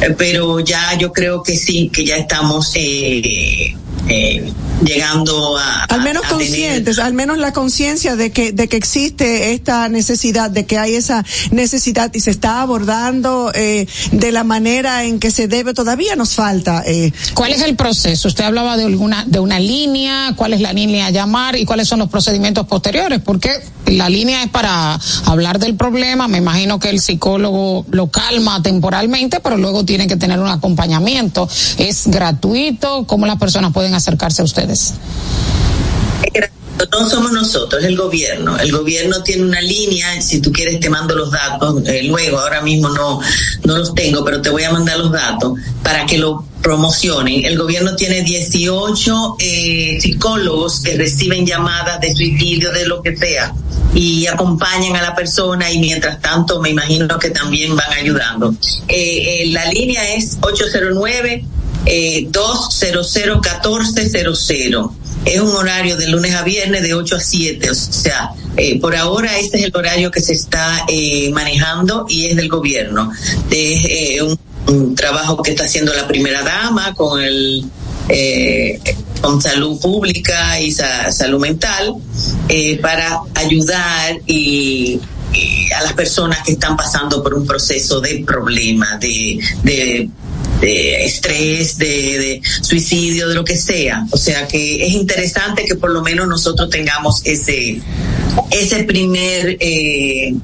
eh, 0.00 0.14
pero 0.16 0.60
ya 0.60 0.96
yo 0.98 1.12
creo 1.12 1.42
que 1.42 1.56
sí, 1.56 1.90
que 1.92 2.04
ya 2.04 2.16
estamos 2.16 2.72
eh, 2.74 3.76
eh, 4.08 4.52
llegando 4.84 5.56
a 5.56 5.84
al 5.84 6.02
menos 6.02 6.24
a 6.26 6.28
conscientes, 6.28 6.96
tener... 6.96 7.06
al 7.06 7.14
menos 7.14 7.38
la 7.38 7.52
conciencia 7.52 8.16
de 8.16 8.30
que 8.30 8.52
de 8.52 8.68
que 8.68 8.76
existe 8.76 9.52
esta 9.52 9.88
necesidad, 9.88 10.50
de 10.50 10.66
que 10.66 10.78
hay 10.78 10.94
esa 10.94 11.24
necesidad 11.50 12.12
y 12.14 12.20
se 12.20 12.30
está 12.30 12.62
abordando 12.62 13.50
eh, 13.54 13.86
de 14.12 14.32
la 14.32 14.44
manera 14.44 15.04
en 15.04 15.18
que 15.18 15.30
se 15.30 15.48
debe. 15.48 15.74
Todavía 15.74 16.16
nos 16.16 16.34
falta. 16.34 16.82
Eh. 16.86 17.12
¿Cuál 17.34 17.52
es 17.52 17.62
el 17.62 17.76
proceso? 17.76 18.28
Usted 18.28 18.44
hablaba 18.44 18.76
de 18.76 18.84
alguna 18.84 19.24
de 19.26 19.40
una 19.40 19.58
línea. 19.58 20.34
¿Cuál 20.36 20.52
es 20.52 20.60
la 20.60 20.72
línea 20.72 21.06
a 21.06 21.10
llamar 21.10 21.56
y 21.56 21.64
cuáles 21.64 21.88
son 21.88 21.98
los 21.98 22.08
procedimientos 22.08 22.66
posteriores? 22.66 23.20
Porque 23.20 23.50
la 23.86 24.08
línea 24.08 24.42
es 24.42 24.50
para 24.50 24.98
hablar 25.24 25.58
del 25.58 25.76
problema. 25.76 26.28
Me 26.28 26.38
imagino 26.38 26.78
que 26.78 26.90
el 26.90 27.00
psicólogo 27.00 27.86
lo 27.90 28.08
calma 28.08 28.62
temporalmente, 28.62 29.40
pero 29.40 29.56
luego 29.56 29.84
tiene 29.84 30.06
que 30.06 30.16
tener 30.16 30.38
un 30.38 30.48
acompañamiento. 30.48 31.48
Es 31.78 32.06
gratuito. 32.06 33.04
¿Cómo 33.06 33.26
las 33.26 33.38
personas 33.38 33.72
pueden 33.72 33.94
acercarse 33.94 34.42
a 34.42 34.44
ustedes? 34.44 34.94
No 36.92 37.08
somos 37.08 37.32
nosotros, 37.32 37.82
es 37.82 37.88
el 37.88 37.96
gobierno. 37.96 38.58
El 38.58 38.70
gobierno 38.70 39.22
tiene 39.22 39.44
una 39.44 39.60
línea, 39.60 40.20
si 40.20 40.40
tú 40.40 40.52
quieres 40.52 40.78
te 40.78 40.90
mando 40.90 41.14
los 41.14 41.30
datos, 41.30 41.82
eh, 41.86 42.02
luego, 42.04 42.38
ahora 42.38 42.60
mismo 42.60 42.90
no, 42.90 43.20
no 43.64 43.78
los 43.78 43.94
tengo, 43.94 44.24
pero 44.24 44.42
te 44.42 44.50
voy 44.50 44.62
a 44.64 44.70
mandar 44.70 44.98
los 44.98 45.10
datos 45.10 45.58
para 45.82 46.04
que 46.04 46.18
lo 46.18 46.44
promocionen. 46.66 47.44
El 47.44 47.56
gobierno 47.56 47.94
tiene 47.94 48.22
18 48.22 49.36
eh, 49.38 49.98
psicólogos 50.00 50.80
que 50.80 50.96
reciben 50.96 51.46
llamadas 51.46 52.00
de 52.00 52.12
suicidio, 52.12 52.72
de 52.72 52.88
lo 52.88 53.02
que 53.02 53.16
sea, 53.16 53.54
y 53.94 54.26
acompañan 54.26 54.96
a 54.96 55.02
la 55.02 55.14
persona 55.14 55.70
y 55.70 55.78
mientras 55.78 56.20
tanto 56.20 56.60
me 56.60 56.70
imagino 56.70 57.20
que 57.20 57.30
también 57.30 57.76
van 57.76 57.92
ayudando. 57.92 58.52
Eh, 58.88 59.42
eh, 59.42 59.46
la 59.52 59.66
línea 59.66 60.12
es 60.14 60.38
809 60.40 61.44
eh, 61.86 62.28
200-1400. 62.30 64.90
Es 65.24 65.40
un 65.40 65.54
horario 65.54 65.96
de 65.96 66.08
lunes 66.08 66.34
a 66.34 66.42
viernes 66.42 66.82
de 66.82 66.92
8 66.94 67.16
a 67.16 67.20
7. 67.20 67.70
O 67.70 67.74
sea, 67.74 68.32
eh, 68.56 68.80
por 68.80 68.96
ahora 68.96 69.38
este 69.38 69.58
es 69.58 69.64
el 69.64 69.72
horario 69.74 70.10
que 70.10 70.20
se 70.20 70.32
está 70.32 70.84
eh, 70.88 71.30
manejando 71.32 72.06
y 72.08 72.26
es 72.26 72.36
del 72.36 72.48
gobierno. 72.48 73.12
Eh, 73.50 74.20
un, 74.22 74.38
un, 74.68 74.94
trabajo 74.94 75.42
que 75.42 75.52
está 75.52 75.64
haciendo 75.64 75.92
la 75.92 76.06
primera 76.06 76.42
dama 76.42 76.94
con 76.94 77.22
el 77.22 77.64
eh, 78.08 78.80
con 79.20 79.40
salud 79.42 79.80
pública 79.80 80.60
y 80.60 80.70
salud 80.70 81.40
mental 81.40 81.94
eh, 82.48 82.78
para 82.78 83.20
ayudar 83.34 84.20
y, 84.26 85.00
a 85.76 85.82
las 85.82 85.92
personas 85.92 86.42
que 86.44 86.52
están 86.52 86.76
pasando 86.76 87.22
por 87.22 87.34
un 87.34 87.46
proceso 87.46 88.00
de 88.00 88.24
problema, 88.24 88.96
de, 88.96 89.38
de 89.62 90.08
de 90.60 91.04
estrés, 91.04 91.78
de, 91.78 92.40
suicidio, 92.62 93.28
de 93.28 93.34
lo 93.34 93.44
que 93.44 93.56
sea. 93.56 94.06
O 94.10 94.16
sea 94.16 94.46
que 94.48 94.86
es 94.86 94.92
interesante 94.94 95.64
que 95.64 95.74
por 95.74 95.90
lo 95.90 96.02
menos 96.02 96.26
nosotros 96.28 96.70
tengamos 96.70 97.20
ese, 97.24 97.80
ese 98.50 98.84
primer 98.84 99.56
eh, 99.60 100.34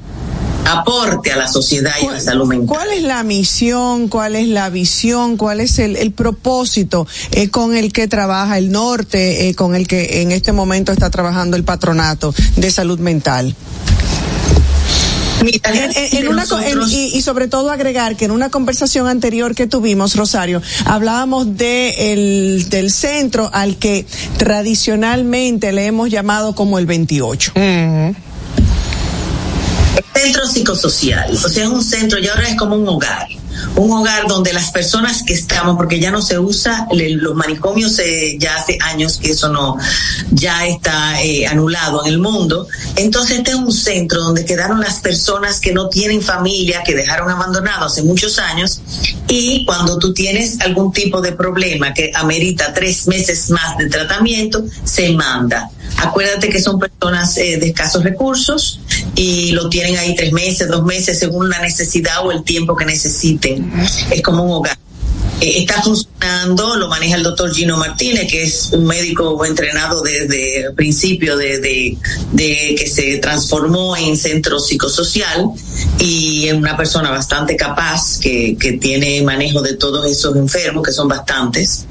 aporte 0.79 1.31
a 1.31 1.37
la 1.37 1.47
sociedad 1.47 1.91
y 2.01 2.05
a 2.07 2.11
la 2.11 2.19
salud 2.19 2.47
mental. 2.47 2.67
¿Cuál 2.67 2.91
es 2.91 3.03
la 3.03 3.23
misión, 3.23 4.07
cuál 4.07 4.35
es 4.35 4.47
la 4.47 4.69
visión, 4.69 5.37
cuál 5.37 5.59
es 5.59 5.79
el, 5.79 5.95
el 5.95 6.11
propósito 6.11 7.07
eh, 7.31 7.49
con 7.49 7.75
el 7.75 7.91
que 7.91 8.07
trabaja 8.07 8.57
el 8.57 8.71
norte, 8.71 9.49
eh, 9.49 9.55
con 9.55 9.75
el 9.75 9.87
que 9.87 10.21
en 10.21 10.31
este 10.31 10.51
momento 10.51 10.91
está 10.91 11.09
trabajando 11.09 11.57
el 11.57 11.63
patronato 11.63 12.33
de 12.55 12.71
salud 12.71 12.99
mental? 12.99 13.55
y, 16.89 17.21
sobre 17.21 17.47
todo 17.47 17.71
agregar 17.71 18.15
que 18.15 18.25
en 18.25 18.31
una 18.31 18.49
conversación 18.49 19.07
anterior 19.07 19.55
que 19.55 19.67
tuvimos, 19.67 20.15
Rosario, 20.15 20.61
hablábamos 20.85 21.57
de 21.57 22.13
el, 22.13 22.69
del 22.69 22.91
centro 22.91 23.49
al 23.53 23.77
que 23.77 24.05
tradicionalmente 24.37 25.71
le 25.71 25.85
hemos 25.85 26.09
llamado 26.09 26.55
como 26.55 26.79
el 26.79 26.85
28. 26.85 27.53
Centro 30.23 30.47
psicosocial, 30.47 31.31
o 31.33 31.49
sea, 31.49 31.63
es 31.63 31.69
un 31.69 31.83
centro 31.83 32.19
y 32.19 32.27
ahora 32.27 32.47
es 32.47 32.55
como 32.55 32.75
un 32.75 32.87
hogar 32.87 33.27
un 33.75 33.91
hogar 33.91 34.27
donde 34.27 34.53
las 34.53 34.71
personas 34.71 35.23
que 35.23 35.33
estamos, 35.33 35.75
porque 35.75 35.99
ya 35.99 36.11
no 36.11 36.21
se 36.21 36.37
usa, 36.39 36.87
los 36.91 37.35
manicomios 37.35 37.99
ya 38.37 38.55
hace 38.55 38.77
años 38.81 39.17
que 39.17 39.31
eso 39.31 39.49
no, 39.49 39.77
ya 40.31 40.65
está 40.67 41.21
eh, 41.21 41.47
anulado 41.47 42.05
en 42.05 42.13
el 42.13 42.19
mundo. 42.19 42.67
Entonces 42.95 43.39
este 43.39 43.51
es 43.51 43.57
un 43.57 43.71
centro 43.71 44.21
donde 44.21 44.45
quedaron 44.45 44.79
las 44.79 44.99
personas 44.99 45.59
que 45.59 45.73
no 45.73 45.89
tienen 45.89 46.21
familia, 46.21 46.83
que 46.83 46.95
dejaron 46.95 47.29
abandonado 47.29 47.85
hace 47.85 48.03
muchos 48.03 48.39
años 48.39 48.81
y 49.27 49.65
cuando 49.65 49.97
tú 49.97 50.13
tienes 50.13 50.59
algún 50.61 50.91
tipo 50.91 51.21
de 51.21 51.31
problema 51.31 51.93
que 51.93 52.11
amerita 52.13 52.73
tres 52.73 53.07
meses 53.07 53.49
más 53.49 53.77
de 53.77 53.87
tratamiento, 53.87 54.63
se 54.83 55.11
manda. 55.11 55.69
Acuérdate 56.03 56.49
que 56.49 56.61
son 56.61 56.79
personas 56.79 57.37
eh, 57.37 57.57
de 57.57 57.67
escasos 57.67 58.03
recursos 58.03 58.81
y 59.15 59.51
lo 59.51 59.69
tienen 59.69 59.97
ahí 59.97 60.15
tres 60.15 60.33
meses, 60.33 60.67
dos 60.67 60.83
meses, 60.83 61.17
según 61.17 61.49
la 61.49 61.59
necesidad 61.59 62.25
o 62.25 62.31
el 62.31 62.43
tiempo 62.43 62.75
que 62.75 62.85
necesiten. 62.85 63.71
Es 64.11 64.21
como 64.21 64.43
un 64.43 64.51
hogar. 64.51 64.77
Eh, 65.39 65.59
está 65.59 65.81
funcionando, 65.81 66.75
lo 66.75 66.89
maneja 66.89 67.15
el 67.15 67.23
doctor 67.23 67.53
Gino 67.53 67.77
Martínez, 67.77 68.29
que 68.29 68.43
es 68.43 68.69
un 68.73 68.85
médico 68.85 69.45
entrenado 69.45 70.01
desde 70.01 70.65
el 70.65 70.73
principio 70.73 71.37
de, 71.37 71.97
que 72.35 72.87
se 72.87 73.17
transformó 73.19 73.95
en 73.95 74.17
centro 74.17 74.59
psicosocial 74.59 75.51
y 75.99 76.47
es 76.47 76.53
una 76.53 76.75
persona 76.75 77.11
bastante 77.11 77.55
capaz 77.55 78.19
que 78.19 78.77
tiene 78.79 79.21
manejo 79.21 79.61
de 79.61 79.75
todos 79.75 80.05
esos 80.05 80.35
enfermos, 80.35 80.83
que 80.83 80.91
son 80.91 81.07
bastantes 81.07 81.85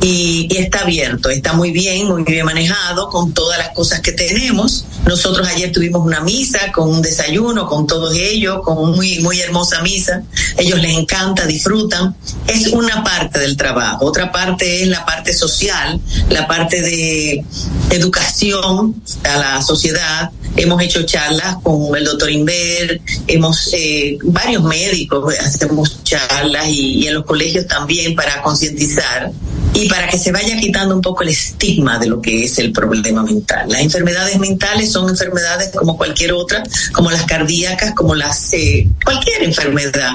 y, 0.00 0.48
está 0.56 0.80
abierto, 0.80 1.28
está 1.30 1.52
muy 1.52 1.72
bien, 1.72 2.06
muy 2.06 2.22
bien 2.22 2.44
manejado 2.44 3.08
con 3.08 3.32
todas 3.32 3.58
las 3.58 3.70
cosas 3.70 4.00
que 4.00 4.12
tenemos. 4.12 4.84
Nosotros 5.06 5.46
ayer 5.48 5.72
tuvimos 5.72 6.04
una 6.04 6.20
misa 6.20 6.70
con 6.72 6.88
un 6.88 7.02
desayuno 7.02 7.66
con 7.66 7.86
todos 7.86 8.14
ellos, 8.14 8.60
con 8.62 8.94
muy 8.94 9.18
muy 9.20 9.40
hermosa 9.40 9.82
misa. 9.82 10.22
Ellos 10.56 10.80
les 10.80 10.96
encanta, 10.96 11.46
disfrutan. 11.46 12.14
Es 12.46 12.68
una 12.68 13.02
parte 13.02 13.40
del 13.40 13.56
trabajo. 13.56 14.06
Otra 14.06 14.30
parte 14.30 14.82
es 14.82 14.88
la 14.88 15.04
parte 15.04 15.32
social, 15.32 16.00
la 16.30 16.46
parte 16.46 16.80
de 16.80 17.44
educación 17.90 19.02
a 19.24 19.36
la 19.38 19.62
sociedad. 19.62 20.30
Hemos 20.56 20.82
hecho 20.82 21.02
charlas 21.02 21.56
con 21.62 21.94
el 21.96 22.04
doctor 22.04 22.30
Inver, 22.30 23.00
hemos 23.26 23.70
eh, 23.72 24.18
varios 24.22 24.62
médicos 24.64 25.34
hacemos 25.38 26.02
charlas 26.02 26.68
y 26.68 27.06
en 27.06 27.14
los 27.14 27.24
colegios 27.24 27.66
también 27.66 28.14
para 28.14 28.42
concientizar 28.42 29.32
y 29.78 29.88
para 29.88 30.08
que 30.08 30.18
se 30.18 30.32
vaya 30.32 30.58
quitando 30.58 30.92
un 30.92 31.00
poco 31.00 31.22
el 31.22 31.28
estigma 31.28 32.00
de 32.00 32.06
lo 32.06 32.20
que 32.20 32.44
es 32.44 32.58
el 32.58 32.72
problema 32.72 33.22
mental. 33.22 33.68
Las 33.68 33.80
enfermedades 33.80 34.36
mentales 34.38 34.90
son 34.90 35.08
enfermedades 35.08 35.70
como 35.76 35.96
cualquier 35.96 36.32
otra, 36.32 36.64
como 36.92 37.12
las 37.12 37.24
cardíacas, 37.24 37.94
como 37.94 38.16
las 38.16 38.52
eh, 38.54 38.88
cualquier 39.04 39.44
enfermedad. 39.44 40.14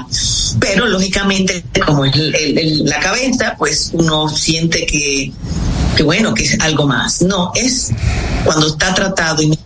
Pero 0.60 0.86
lógicamente, 0.86 1.64
como 1.86 2.04
es 2.04 2.14
la 2.16 3.00
cabeza, 3.00 3.56
pues 3.58 3.92
uno 3.94 4.28
siente 4.28 4.86
que, 4.86 5.32
que 5.96 6.04
bueno, 6.04 6.34
que 6.34 6.44
es 6.44 6.60
algo 6.60 6.86
más. 6.86 7.22
No, 7.22 7.54
es 7.56 7.92
cuando 8.44 8.68
está 8.68 8.94
tratado 8.94 9.42
y 9.42 9.58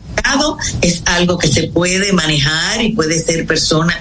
es 0.82 1.02
algo 1.06 1.38
que 1.38 1.48
se 1.48 1.64
puede 1.70 2.12
manejar 2.14 2.82
y 2.82 2.90
puede 2.90 3.20
ser 3.20 3.48
persona 3.48 3.98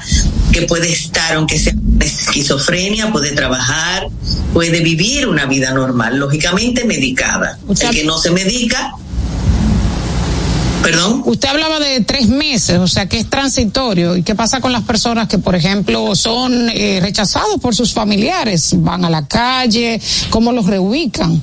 que 0.57 0.66
puede 0.66 0.90
estar, 0.90 1.34
aunque 1.34 1.59
sea 1.59 1.74
esquizofrenia, 2.00 3.12
puede 3.12 3.32
trabajar, 3.32 4.09
puede 4.54 4.80
vivir 4.80 5.28
una 5.28 5.44
vida 5.44 5.72
normal, 5.72 6.16
lógicamente 6.16 6.84
medicada. 6.84 7.59
El 7.68 7.90
que 7.90 8.04
no 8.04 8.18
se 8.18 8.30
medica 8.30 8.92
Perdón. 10.82 11.22
Usted 11.24 11.48
hablaba 11.48 11.80
de 11.80 12.00
tres 12.02 12.28
meses, 12.28 12.78
o 12.78 12.86
sea 12.86 13.09
que 13.09 13.18
es 13.18 13.28
transitorio. 13.28 14.16
¿Y 14.16 14.22
qué 14.22 14.36
pasa 14.36 14.61
con 14.61 14.70
las 14.70 14.84
personas 14.84 15.26
que, 15.26 15.36
por 15.36 15.57
ejemplo, 15.57 16.14
son 16.14 16.68
eh, 16.68 17.00
rechazados 17.02 17.59
por 17.61 17.74
sus 17.74 17.92
familiares? 17.92 18.70
Van 18.76 19.04
a 19.04 19.11
la 19.11 19.26
calle, 19.26 20.00
¿cómo 20.30 20.52
los 20.52 20.66
reubican? 20.66 21.42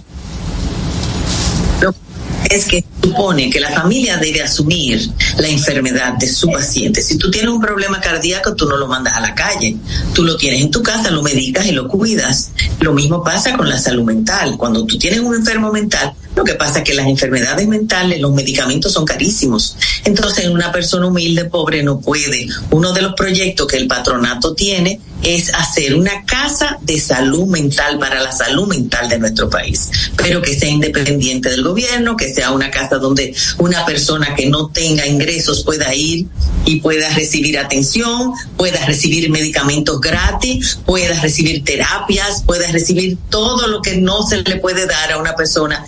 Es 2.49 2.65
que 2.65 2.83
supone 3.01 3.49
que 3.49 3.59
la 3.59 3.71
familia 3.71 4.17
debe 4.17 4.41
asumir 4.41 5.09
la 5.37 5.47
enfermedad 5.47 6.13
de 6.13 6.27
su 6.27 6.47
paciente. 6.47 7.01
Si 7.01 7.17
tú 7.17 7.29
tienes 7.29 7.49
un 7.49 7.61
problema 7.61 7.99
cardíaco, 7.99 8.55
tú 8.55 8.67
no 8.67 8.77
lo 8.77 8.87
mandas 8.87 9.13
a 9.13 9.19
la 9.19 9.35
calle, 9.35 9.77
tú 10.13 10.23
lo 10.23 10.37
tienes 10.37 10.61
en 10.61 10.71
tu 10.71 10.81
casa, 10.81 11.11
lo 11.11 11.21
medicas 11.21 11.65
y 11.65 11.71
lo 11.71 11.87
cuidas. 11.87 12.51
Lo 12.79 12.93
mismo 12.93 13.23
pasa 13.23 13.55
con 13.57 13.69
la 13.69 13.77
salud 13.77 14.03
mental. 14.03 14.57
Cuando 14.57 14.85
tú 14.85 14.97
tienes 14.97 15.19
un 15.19 15.35
enfermo 15.35 15.71
mental, 15.71 16.13
lo 16.35 16.43
que 16.43 16.55
pasa 16.55 16.79
es 16.79 16.83
que 16.83 16.93
las 16.93 17.07
enfermedades 17.07 17.67
mentales, 17.67 18.19
los 18.19 18.33
medicamentos 18.33 18.91
son 18.91 19.05
carísimos. 19.05 19.77
Entonces, 20.03 20.47
una 20.47 20.71
persona 20.71 21.07
humilde, 21.07 21.45
pobre, 21.45 21.83
no 21.83 21.99
puede. 21.99 22.47
Uno 22.71 22.91
de 22.91 23.01
los 23.01 23.13
proyectos 23.13 23.67
que 23.67 23.77
el 23.77 23.87
patronato 23.87 24.55
tiene 24.55 24.99
es 25.21 25.53
hacer 25.53 25.95
una 25.95 26.25
casa 26.25 26.77
de 26.81 26.99
salud 26.99 27.47
mental 27.47 27.97
para 27.97 28.21
la 28.21 28.31
salud 28.31 28.67
mental 28.67 29.07
de 29.07 29.19
nuestro 29.19 29.49
país, 29.49 29.89
pero 30.17 30.41
que 30.41 30.53
sea 30.53 30.67
independiente 30.67 31.49
del 31.49 31.63
gobierno, 31.63 32.17
que 32.17 32.33
sea 32.33 32.51
una 32.51 32.69
casa 32.69 32.97
donde 32.97 33.33
una 33.57 33.85
persona 33.85 34.35
que 34.35 34.49
no 34.49 34.67
tenga 34.67 35.07
ingresos 35.07 35.63
pueda 35.63 35.95
ir 35.95 36.27
y 36.65 36.81
pueda 36.81 37.09
recibir 37.13 37.57
atención, 37.57 38.33
pueda 38.57 38.85
recibir 38.85 39.29
medicamentos 39.29 40.01
gratis, 40.01 40.79
pueda 40.85 41.17
recibir 41.21 41.63
terapias, 41.63 42.43
pueda 42.43 42.69
recibir 42.71 43.17
todo 43.29 43.67
lo 43.67 43.81
que 43.81 43.97
no 43.97 44.23
se 44.23 44.41
le 44.41 44.57
puede 44.57 44.85
dar 44.87 45.13
a 45.13 45.17
una 45.17 45.35
persona 45.35 45.85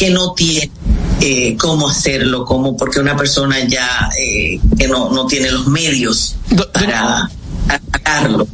que 0.00 0.08
no 0.08 0.32
tiene 0.32 0.70
eh, 1.20 1.56
cómo 1.58 1.86
hacerlo, 1.86 2.46
cómo, 2.46 2.74
porque 2.74 3.00
una 3.00 3.14
persona 3.18 3.62
ya 3.68 4.08
eh, 4.18 4.58
que 4.78 4.88
no, 4.88 5.10
no 5.10 5.26
tiene 5.26 5.50
los 5.50 5.66
medios 5.66 6.36
para 6.72 7.30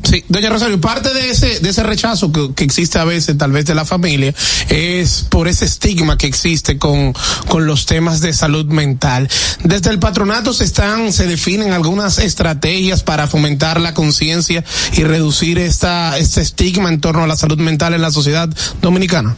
Sí, 0.03 0.25
doña 0.29 0.51
Rosario, 0.51 0.81
parte 0.81 1.15
de 1.15 1.31
ese, 1.31 1.61
de 1.61 1.71
ese 1.71 1.85
rechazo 1.85 2.33
que, 2.33 2.53
que, 2.53 2.65
existe 2.65 2.99
a 2.99 3.05
veces, 3.05 3.39
tal 3.39 3.53
vez 3.53 3.65
de 3.65 3.77
la 3.77 3.85
familia, 3.85 4.35
es 4.69 5.25
por 5.31 5.47
ese 5.47 5.67
estigma 5.67 6.19
que 6.19 6.27
existe 6.27 6.79
con, 6.79 7.15
con 7.47 7.65
los 7.65 7.87
temas 7.87 8.21
de 8.21 8.33
salud 8.33 8.67
mental. 8.67 9.29
Desde 9.63 9.91
el 9.91 10.01
patronato 10.01 10.53
se 10.53 10.65
están, 10.65 11.13
se 11.13 11.27
definen 11.27 11.73
algunas 11.73 12.19
estrategias 12.19 13.05
para 13.05 13.29
fomentar 13.29 13.81
la 13.81 13.95
conciencia 13.95 14.65
y 14.95 15.05
reducir 15.05 15.59
esta, 15.61 16.19
este 16.19 16.41
estigma 16.41 16.89
en 16.89 17.01
torno 17.01 17.23
a 17.23 17.29
la 17.29 17.37
salud 17.37 17.59
mental 17.59 17.95
en 17.95 18.03
la 18.03 18.11
sociedad 18.11 18.49
dominicana. 18.83 19.37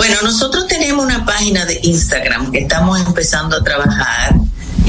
Bueno, 0.00 0.16
nosotros 0.22 0.66
tenemos 0.66 1.04
una 1.04 1.26
página 1.26 1.66
de 1.66 1.78
Instagram 1.82 2.50
que 2.50 2.60
estamos 2.60 2.98
empezando 3.06 3.54
a 3.54 3.62
trabajar 3.62 4.34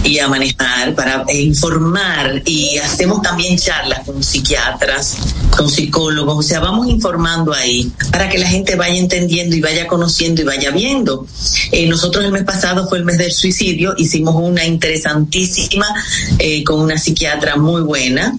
y 0.04 0.20
a 0.20 0.28
manejar 0.28 0.96
para 0.96 1.26
informar 1.34 2.42
y 2.46 2.78
hacemos 2.78 3.22
también 3.22 3.58
charlas 3.58 4.06
con 4.06 4.24
psiquiatras, 4.24 5.18
con 5.56 5.70
psicólogos, 5.70 6.38
o 6.38 6.42
sea, 6.42 6.60
vamos 6.60 6.88
informando 6.88 7.54
ahí 7.54 7.92
para 8.12 8.30
que 8.30 8.38
la 8.38 8.48
gente 8.48 8.76
vaya 8.76 8.98
entendiendo 8.98 9.56
y 9.56 9.62
vaya 9.62 9.88
conociendo 9.88 10.42
y 10.42 10.46
vaya 10.46 10.72
viendo. 10.72 11.28
Eh, 11.72 11.88
nosotros 11.88 12.26
el 12.26 12.32
mes 12.32 12.44
pasado 12.44 12.88
fue 12.88 12.98
el 12.98 13.06
mes 13.06 13.18
del 13.18 13.32
suicidio, 13.32 13.94
hicimos 13.98 14.36
una 14.38 14.66
interesantísima 14.66 15.88
eh, 16.40 16.64
con 16.64 16.80
una 16.80 16.98
psiquiatra 16.98 17.56
muy 17.58 17.82
buena. 17.82 18.38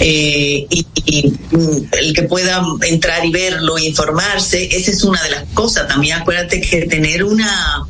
Eh, 0.00 0.66
y, 0.70 0.86
y, 1.06 1.28
mm, 1.50 1.86
el 1.98 2.12
que 2.12 2.22
pueda 2.22 2.62
entrar 2.82 3.24
y 3.24 3.32
verlo 3.32 3.78
e 3.78 3.86
informarse, 3.86 4.68
esa 4.76 4.90
es 4.92 5.02
una 5.02 5.22
de 5.22 5.30
las 5.30 5.44
cosas. 5.54 5.88
También 5.88 6.18
acuérdate 6.18 6.60
que 6.60 6.86
tener 6.86 7.24
una 7.24 7.84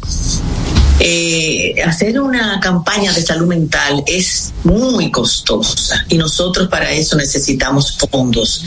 eh, 1.01 1.74
hacer 1.86 2.20
una 2.20 2.59
campaña 2.61 3.12
de 3.12 3.22
salud 3.22 3.46
mental 3.46 4.03
es 4.07 4.53
muy 4.64 5.11
costosa 5.11 6.05
y 6.09 6.18
nosotros 6.18 6.68
para 6.68 6.90
eso 6.92 7.16
necesitamos 7.16 7.96
fondos. 8.11 8.64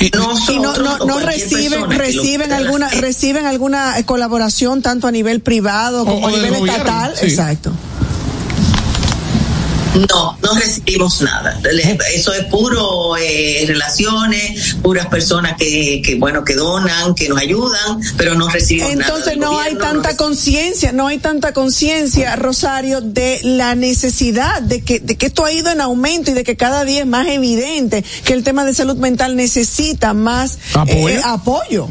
y 0.00 0.10
no, 0.58 0.76
no, 0.78 0.98
no 1.04 1.20
reciben 1.20 1.90
reciben 1.90 2.52
alguna 2.52 2.88
reciben 2.88 3.46
alguna 3.46 3.94
colaboración 4.04 4.80
tanto 4.82 5.06
a 5.06 5.10
nivel 5.12 5.40
privado 5.42 6.04
como 6.04 6.26
O- 6.26 6.28
a 6.28 6.30
nivel 6.32 6.50
gobierno, 6.54 6.72
estatal 6.72 7.14
sí. 7.16 7.26
exacto 7.26 7.72
No, 9.94 10.38
no 10.42 10.54
recibimos 10.54 11.20
nada. 11.20 11.60
Eso 12.14 12.32
es 12.32 12.44
puro 12.46 13.16
eh, 13.16 13.64
relaciones, 13.66 14.76
puras 14.82 15.06
personas 15.06 15.56
que, 15.58 16.00
que, 16.04 16.14
bueno, 16.14 16.44
que 16.44 16.54
donan, 16.54 17.14
que 17.14 17.28
nos 17.28 17.38
ayudan, 17.38 18.00
pero 18.16 18.34
no 18.34 18.48
recibimos 18.48 18.94
nada. 18.96 19.08
Entonces 19.08 19.36
no 19.36 19.58
hay 19.60 19.74
tanta 19.76 20.16
conciencia, 20.16 20.92
no 20.92 21.08
hay 21.08 21.18
tanta 21.18 21.52
conciencia, 21.52 22.36
Rosario, 22.36 23.00
de 23.00 23.40
la 23.42 23.74
necesidad 23.74 24.62
de 24.62 24.82
que, 24.82 25.00
de 25.00 25.16
que 25.16 25.26
esto 25.26 25.44
ha 25.44 25.52
ido 25.52 25.70
en 25.70 25.80
aumento 25.80 26.30
y 26.30 26.34
de 26.34 26.44
que 26.44 26.56
cada 26.56 26.84
día 26.84 27.00
es 27.00 27.06
más 27.06 27.26
evidente 27.28 28.04
que 28.24 28.32
el 28.32 28.44
tema 28.44 28.64
de 28.64 28.74
salud 28.74 28.96
mental 28.96 29.36
necesita 29.36 30.14
más 30.14 30.58
¿Apoyo? 30.74 31.08
eh, 31.08 31.20
apoyo. 31.24 31.88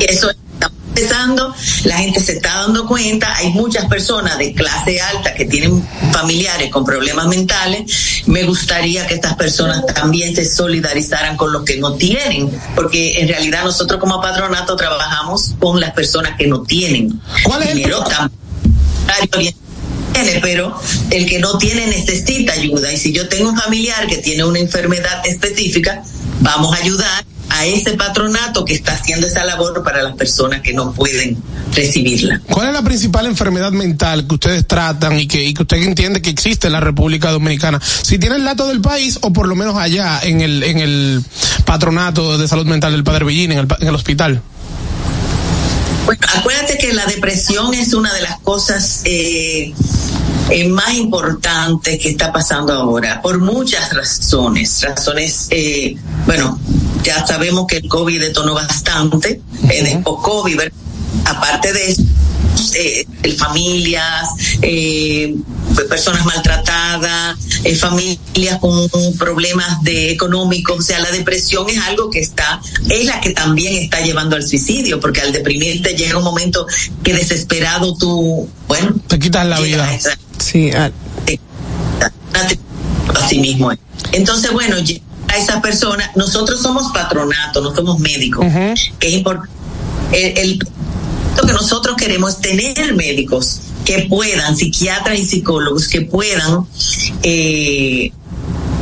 Eso 0.00 0.30
está 0.30 0.47
empezando, 0.98 1.54
la 1.84 1.96
gente 1.98 2.20
se 2.20 2.32
está 2.32 2.62
dando 2.62 2.86
cuenta, 2.86 3.34
hay 3.36 3.50
muchas 3.50 3.86
personas 3.86 4.38
de 4.38 4.52
clase 4.52 5.00
alta 5.00 5.34
que 5.34 5.44
tienen 5.44 5.86
familiares 6.12 6.70
con 6.70 6.84
problemas 6.84 7.26
mentales, 7.26 8.22
me 8.26 8.44
gustaría 8.44 9.06
que 9.06 9.14
estas 9.14 9.36
personas 9.36 9.84
también 9.94 10.34
se 10.34 10.44
solidarizaran 10.44 11.36
con 11.36 11.52
los 11.52 11.64
que 11.64 11.78
no 11.78 11.94
tienen, 11.94 12.50
porque 12.74 13.20
en 13.20 13.28
realidad 13.28 13.64
nosotros 13.64 14.00
como 14.00 14.20
patronato 14.20 14.76
trabajamos 14.76 15.54
con 15.58 15.80
las 15.80 15.92
personas 15.92 16.36
que 16.36 16.46
no 16.46 16.62
tienen. 16.62 17.20
¿Cuál 17.44 17.62
es 17.62 17.70
el 17.70 17.78
dinero 17.78 18.04
pero 20.42 20.76
el 21.10 21.26
que 21.26 21.38
no 21.38 21.58
tiene 21.58 21.86
necesita 21.86 22.52
ayuda. 22.52 22.92
Y 22.92 22.96
si 22.96 23.12
yo 23.12 23.28
tengo 23.28 23.50
un 23.50 23.56
familiar 23.56 24.06
que 24.08 24.16
tiene 24.16 24.42
una 24.42 24.58
enfermedad 24.58 25.24
específica, 25.24 26.02
vamos 26.40 26.74
a 26.74 26.82
ayudar 26.82 27.24
a 27.50 27.66
ese 27.66 27.92
patronato 27.92 28.64
que 28.64 28.74
está 28.74 28.92
haciendo 28.92 29.26
esa 29.26 29.44
labor 29.44 29.82
para 29.82 30.02
las 30.02 30.14
personas 30.14 30.60
que 30.60 30.72
no 30.72 30.92
pueden 30.92 31.36
recibirla. 31.74 32.40
¿Cuál 32.50 32.68
es 32.68 32.74
la 32.74 32.82
principal 32.82 33.26
enfermedad 33.26 33.72
mental 33.72 34.26
que 34.26 34.34
ustedes 34.34 34.66
tratan 34.66 35.18
y 35.18 35.26
que, 35.26 35.44
y 35.44 35.54
que 35.54 35.62
usted 35.62 35.78
entiende 35.78 36.22
que 36.22 36.30
existe 36.30 36.66
en 36.66 36.72
la 36.74 36.80
República 36.80 37.30
Dominicana? 37.30 37.80
Si 37.80 38.18
tiene 38.18 38.36
el 38.36 38.44
dato 38.44 38.68
del 38.68 38.80
país 38.80 39.18
o 39.22 39.32
por 39.32 39.48
lo 39.48 39.56
menos 39.56 39.76
allá 39.76 40.20
en 40.22 40.40
el, 40.40 40.62
en 40.62 40.78
el 40.78 41.22
patronato 41.64 42.38
de 42.38 42.48
salud 42.48 42.66
mental 42.66 42.92
del 42.92 43.04
Padre 43.04 43.24
Villín, 43.24 43.52
en 43.52 43.58
el, 43.58 43.68
en 43.80 43.88
el 43.88 43.94
hospital. 43.94 44.42
Bueno, 46.06 46.26
acuérdate 46.34 46.78
que 46.78 46.94
la 46.94 47.04
depresión 47.04 47.74
es 47.74 47.92
una 47.92 48.12
de 48.14 48.22
las 48.22 48.38
cosas 48.40 49.02
eh, 49.04 49.74
eh, 50.50 50.68
más 50.68 50.94
importantes 50.94 51.98
que 52.00 52.08
está 52.08 52.32
pasando 52.32 52.72
ahora, 52.72 53.20
por 53.20 53.38
muchas 53.40 53.92
razones. 53.92 54.82
Razones, 54.82 55.48
eh, 55.50 55.96
bueno, 56.24 56.58
ya 57.02 57.26
sabemos 57.26 57.66
que 57.66 57.78
el 57.78 57.88
COVID 57.88 58.20
detonó 58.20 58.54
bastante, 58.54 59.40
eh, 59.70 59.82
después 59.82 60.16
COVID, 60.22 60.56
¿verdad? 60.56 60.72
aparte 61.24 61.72
de 61.72 61.90
eso, 61.90 62.02
eh, 62.74 63.06
familias, 63.36 64.28
eh, 64.62 65.34
personas 65.88 66.24
maltratadas, 66.24 67.38
eh, 67.64 67.74
familias 67.74 68.58
con 68.60 68.88
problemas 69.18 69.82
de 69.82 70.10
económicos, 70.10 70.78
o 70.78 70.82
sea, 70.82 70.98
la 71.00 71.10
depresión 71.10 71.68
es 71.68 71.78
algo 71.78 72.10
que 72.10 72.20
está, 72.20 72.60
es 72.88 73.04
la 73.04 73.20
que 73.20 73.30
también 73.30 73.76
está 73.76 74.00
llevando 74.00 74.36
al 74.36 74.42
suicidio, 74.42 75.00
porque 75.00 75.20
al 75.20 75.32
deprimirte 75.32 75.94
llega 75.94 76.18
un 76.18 76.24
momento 76.24 76.66
que 77.02 77.14
desesperado 77.14 77.96
tú, 77.96 78.48
bueno, 78.66 78.96
te 79.06 79.18
quitas 79.18 79.46
la 79.46 79.60
vida. 79.60 79.88
Sí, 80.38 80.70
así 83.14 83.38
mismo. 83.38 83.72
es. 83.72 83.78
Entonces, 84.12 84.52
bueno, 84.52 84.76
a 84.76 85.02
esas 85.38 85.60
personas, 85.60 86.10
nosotros 86.16 86.60
somos 86.60 86.92
patronato, 86.92 87.60
no 87.60 87.74
somos 87.74 87.98
médicos, 87.98 88.44
que 88.98 89.08
es 89.08 89.14
importante. 89.14 89.52
El, 90.12 90.38
el- 90.38 90.58
lo 91.36 91.46
que 91.46 91.52
nosotros 91.52 91.96
queremos 91.96 92.30
es 92.34 92.40
tener 92.40 92.94
médicos 92.94 93.60
que 93.84 94.06
puedan, 94.10 94.56
psiquiatras 94.56 95.18
y 95.18 95.24
psicólogos 95.24 95.86
que 95.86 96.00
puedan 96.02 96.66
eh, 97.22 98.10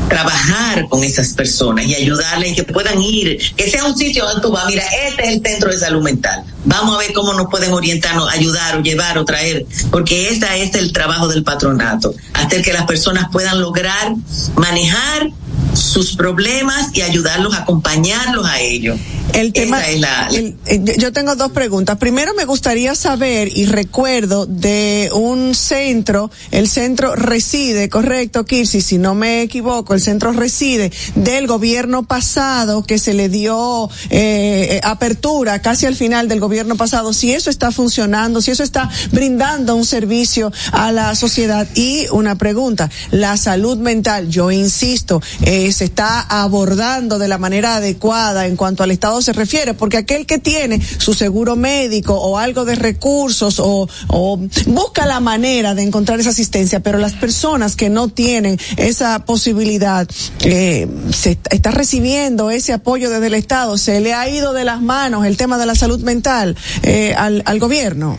trabajar 0.09 0.89
con 0.89 1.03
esas 1.05 1.35
personas 1.35 1.85
y 1.87 1.95
ayudarles, 1.95 2.55
que 2.55 2.63
puedan 2.63 3.03
ir, 3.03 3.39
que 3.57 3.69
sea 3.69 3.85
un 3.85 3.97
sitio 3.97 4.25
donde 4.25 4.41
tú 4.41 4.53
vas, 4.53 4.67
mira, 4.67 4.85
este 5.09 5.25
es 5.25 5.29
el 5.35 5.43
centro 5.43 5.71
de 5.71 5.79
salud 5.79 6.03
mental. 6.03 6.45
Vamos 6.65 6.95
a 6.95 6.99
ver 6.99 7.13
cómo 7.13 7.35
nos 7.35 7.49
pueden 7.51 7.73
orientarnos, 7.73 8.33
ayudar 8.33 8.77
o 8.79 8.83
llevar 8.83 9.19
o 9.19 9.25
traer, 9.25 9.67
porque 9.91 10.29
ese 10.31 10.47
es 10.63 10.75
el 10.77 10.93
trabajo 10.93 11.29
del 11.29 11.43
patronato, 11.43 12.15
hacer 12.35 12.63
que 12.63 12.73
las 12.73 12.87
personas 12.87 13.29
puedan 13.33 13.61
lograr 13.61 14.15
manejar 14.55 15.31
sus 15.77 16.17
problemas 16.17 16.91
y 16.95 17.03
ayudarlos 17.03 17.55
acompañarlos 17.55 18.47
a 18.47 18.61
ellos. 18.61 18.99
El 19.33 19.53
tema, 19.53 19.81
Esa 19.81 19.91
es 19.91 20.01
la- 20.01 20.29
el- 20.33 20.57
eh, 20.67 20.95
yo- 20.99 21.13
tengo 21.13 21.35
dos 21.37 21.51
preguntas. 21.53 21.99
Primero 21.99 22.33
me 22.35 22.45
gustaría 22.45 22.95
saber 22.95 23.49
y 23.55 23.67
recuerdo 23.67 24.47
de 24.47 25.11
un 25.13 25.55
centro, 25.55 26.31
el 26.53 26.69
centro 26.69 27.15
reside, 27.17 27.89
correcto, 27.89 28.45
Kirsi, 28.45 28.81
si 28.81 28.99
no 28.99 29.15
me 29.15 29.43
equivoco, 29.43 29.95
el 29.95 30.01
centro 30.01 30.33
reside 30.33 30.93
del 31.17 31.47
gobierno 31.49 32.05
pasado 32.05 32.83
que 32.85 32.99
se 32.99 33.15
le 33.15 33.29
dio 33.29 33.91
eh, 34.11 34.81
apertura 34.85 35.61
casi 35.61 35.87
al 35.87 35.97
final 35.97 36.29
del 36.29 36.41
gobierno 36.41 36.77
pasado, 36.77 37.13
si 37.13 37.33
eso 37.33 37.51
está 37.51 37.73
funcionando, 37.73 38.41
si 38.41 38.53
eso 38.53 38.63
está 38.63 38.89
brindando 39.13 39.75
un 39.75 39.85
servicio 39.85 40.53
a 40.73 40.93
la 40.93 41.15
sociedad. 41.15 41.67
Y 41.75 42.07
una 42.13 42.37
pregunta, 42.37 42.91
la 43.11 43.37
salud 43.37 43.77
mental, 43.79 44.29
yo 44.29 44.51
insisto, 44.51 45.21
eh, 45.43 45.66
se 45.73 45.85
está 45.85 46.21
abordando 46.21 47.19
de 47.19 47.29
la 47.29 47.39
manera 47.39 47.77
adecuada 47.77 48.47
en 48.47 48.57
cuanto 48.57 48.83
al 48.83 48.91
Estado 48.91 49.21
se 49.23 49.33
refiere, 49.33 49.75
porque 49.75 49.97
aquel 49.99 50.27
que 50.27 50.39
tiene 50.39 50.81
su 50.99 51.15
seguro 51.15 51.57
médico 51.57 52.15
o 52.15 52.39
algo 52.39 52.65
de 52.65 52.75
recursos 52.75 53.59
o, 53.61 53.89
o 54.09 54.41
busca 54.67 55.07
la 55.07 55.21
manera 55.21 55.75
de 55.75 55.83
encontrar 55.83 56.21
esa 56.21 56.31
asistencia, 56.31 56.81
pero 56.81 56.99
las 56.99 57.13
personas 57.15 57.77
que 57.77 57.89
no 57.91 58.09
tienen 58.09 58.59
esa 58.77 59.25
posibilidad, 59.25 60.07
eh, 60.41 60.89
se 61.13 61.39
está- 61.51 61.71
recibiendo 61.71 62.51
ese 62.51 62.73
apoyo 62.73 63.11
desde 63.11 63.27
el 63.27 63.35
Estado, 63.35 63.77
se 63.79 64.01
le 64.01 64.15
ha 64.15 64.29
ido 64.29 64.53
de 64.53 64.65
las 64.65 64.81
manos 64.81 65.27
el 65.27 65.37
tema 65.37 65.59
de 65.59 65.67
la 65.67 65.75
salud 65.75 66.01
mental 66.01 66.57
eh, 66.83 67.15
al, 67.17 67.43
al 67.45 67.59
gobierno. 67.59 68.19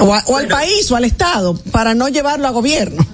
O, 0.00 0.12
a- 0.12 0.24
o 0.26 0.36
al 0.36 0.48
país 0.48 0.90
o 0.90 0.96
al 0.96 1.04
Estado, 1.04 1.54
para 1.70 1.94
no 1.94 2.08
llevarlo 2.08 2.46
a 2.48 2.50
gobierno. 2.50 3.06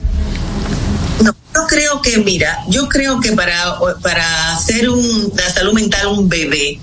Creo 1.70 2.02
que, 2.02 2.18
mira, 2.18 2.64
yo 2.66 2.88
creo 2.88 3.20
que 3.20 3.30
para, 3.30 3.78
para 4.02 4.52
hacer 4.52 4.90
un, 4.90 5.32
la 5.36 5.48
salud 5.50 5.72
mental 5.72 6.08
un 6.08 6.28
bebé, 6.28 6.80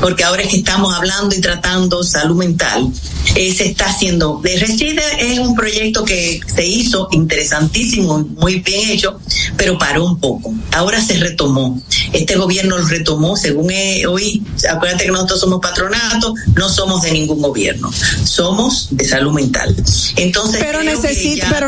porque 0.00 0.24
ahora 0.24 0.40
es 0.40 0.48
que 0.48 0.56
estamos 0.56 0.94
hablando 0.94 1.34
y 1.34 1.40
tratando 1.42 2.02
salud 2.02 2.36
mental, 2.36 2.90
eh, 3.34 3.52
se 3.52 3.66
está 3.66 3.90
haciendo. 3.90 4.40
De 4.42 4.56
Reside 4.56 5.02
es 5.18 5.38
un 5.38 5.54
proyecto 5.54 6.02
que 6.02 6.40
se 6.46 6.66
hizo 6.66 7.08
interesantísimo, 7.12 8.20
muy 8.38 8.60
bien 8.60 8.88
hecho, 8.88 9.20
pero 9.58 9.76
paró 9.76 10.06
un 10.06 10.18
poco. 10.18 10.54
Ahora 10.72 11.02
se 11.02 11.18
retomó. 11.18 11.82
Este 12.12 12.36
gobierno 12.36 12.78
lo 12.78 12.86
retomó, 12.86 13.36
según 13.36 13.70
eh, 13.70 14.06
hoy, 14.06 14.42
acuérdate 14.70 15.04
que 15.04 15.10
nosotros 15.12 15.40
somos 15.40 15.60
patronato, 15.60 16.34
no 16.56 16.68
somos 16.68 17.02
de 17.02 17.12
ningún 17.12 17.40
gobierno, 17.42 17.90
somos 18.24 18.88
de 18.90 19.04
salud 19.06 19.32
mental. 19.32 19.74
Entonces, 20.16 20.60
pero, 20.62 20.82
ya- 20.82 20.90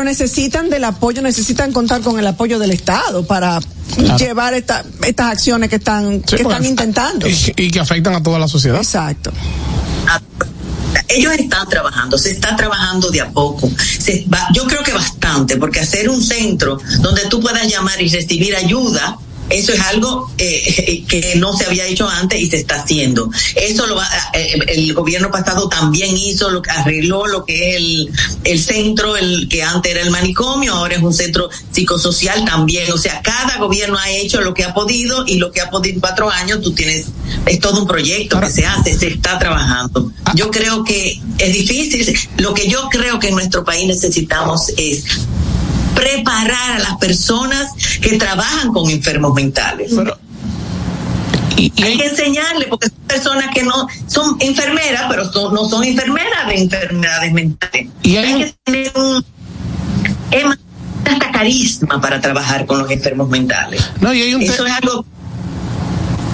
necesitan 0.03 0.69
del 0.69 0.83
apoyo, 0.83 1.21
necesitan 1.21 1.71
contar 1.71 2.01
con 2.01 2.19
el 2.19 2.27
apoyo 2.27 2.59
del 2.59 2.71
Estado 2.71 3.25
para 3.25 3.59
llevar 4.17 4.53
esta, 4.53 4.83
estas 5.05 5.31
acciones 5.31 5.69
que 5.69 5.77
están, 5.77 6.21
que 6.21 6.37
porque- 6.37 6.41
están 6.43 6.65
intentando. 6.65 7.27
Y, 7.27 7.53
y 7.57 7.71
que 7.71 7.79
afectan 7.79 8.13
a 8.15 8.23
toda 8.23 8.39
la 8.39 8.47
sociedad. 8.47 8.77
Exacto. 8.77 9.31
ellos 11.07 11.33
están 11.33 11.67
trabajando, 11.69 12.17
se 12.17 12.31
está 12.31 12.55
trabajando 12.55 13.09
de 13.11 13.21
a 13.21 13.29
poco. 13.31 13.69
Se 13.99 14.25
va- 14.33 14.47
yo 14.53 14.65
creo 14.65 14.81
que 14.83 14.91
bastante, 14.93 15.57
porque 15.57 15.79
hacer 15.81 16.09
un 16.09 16.21
centro 16.21 16.77
donde 16.99 17.21
tú 17.29 17.39
puedas 17.39 17.67
llamar 17.69 18.01
y 18.01 18.09
recibir 18.09 18.55
ayuda, 18.55 19.17
eso 19.49 19.73
es 19.73 19.79
algo 19.81 20.31
eh, 20.37 21.03
que 21.07 21.35
no 21.37 21.55
se 21.55 21.65
había 21.65 21.85
hecho 21.87 22.07
antes 22.07 22.39
y 22.39 22.49
se 22.49 22.57
está 22.57 22.81
haciendo. 22.81 23.29
Eso 23.55 23.85
lo 23.87 23.95
va, 23.95 24.07
eh, 24.33 24.59
el 24.67 24.93
gobierno 24.93 25.31
pasado 25.31 25.69
también 25.69 26.15
hizo, 26.17 26.49
lo, 26.49 26.61
arregló 26.67 27.27
lo 27.27 27.45
que 27.45 27.69
es 27.69 27.75
el, 27.77 28.11
el 28.43 28.59
centro, 28.61 29.15
el 29.15 29.47
que 29.47 29.63
antes 29.63 29.91
era 29.91 30.01
el 30.01 30.09
manicomio, 30.09 30.73
ahora 30.73 30.95
es 30.95 31.03
un 31.03 31.13
centro 31.13 31.49
psicosocial 31.71 32.45
también. 32.45 32.91
O 32.91 32.97
sea, 32.97 33.21
cada 33.21 33.57
gobierno 33.57 33.97
ha 33.97 34.09
hecho 34.09 34.41
lo 34.41 34.53
que 34.53 34.63
ha 34.63 34.73
podido 34.73 35.25
y 35.27 35.35
lo 35.35 35.51
que 35.51 35.61
ha 35.61 35.69
podido 35.69 35.95
en 35.95 35.99
cuatro 35.99 36.29
años, 36.29 36.61
tú 36.61 36.73
tienes, 36.73 37.07
es 37.45 37.59
todo 37.59 37.81
un 37.81 37.87
proyecto 37.87 38.39
que 38.39 38.51
se 38.51 38.65
hace, 38.65 38.97
se 38.97 39.07
está 39.07 39.37
trabajando. 39.37 40.11
Yo 40.33 40.49
creo 40.49 40.83
que 40.83 41.21
es 41.37 41.53
difícil. 41.53 42.17
Lo 42.37 42.53
que 42.53 42.67
yo 42.67 42.89
creo 42.89 43.19
que 43.19 43.29
en 43.29 43.35
nuestro 43.35 43.63
país 43.63 43.87
necesitamos 43.87 44.69
es 44.77 45.03
preparar 45.95 46.73
a 46.73 46.79
las 46.79 46.97
personas 46.97 47.71
que 48.01 48.17
trabajan 48.17 48.71
con 48.73 48.89
enfermos 48.89 49.33
mentales. 49.33 49.91
hay 51.57 51.69
que 51.71 52.05
enseñarle, 52.05 52.67
porque 52.67 52.87
son 52.89 52.97
personas 53.07 53.45
que 53.53 53.63
no 53.63 53.87
son 54.07 54.35
enfermeras, 54.39 55.05
pero 55.09 55.31
son- 55.31 55.53
no 55.53 55.67
son 55.69 55.83
enfermeras 55.83 56.47
de 56.47 56.61
enfermedades 56.61 57.31
mentales. 57.33 57.87
Y 58.03 58.17
hay, 58.17 58.43
que 58.43 58.55
tener 58.63 58.91
un 58.95 59.25
hasta 61.05 61.31
carisma 61.31 62.01
para 62.01 62.19
trabajar 62.19 62.65
con 62.65 62.79
los 62.79 62.91
enfermos 62.91 63.29
mentales. 63.29 63.89
No, 64.01 64.13
y 64.13 64.21
hay 64.21 64.33
un 64.33 64.41
Eso 64.41 64.65
es 64.65 64.71
algo 64.73 65.05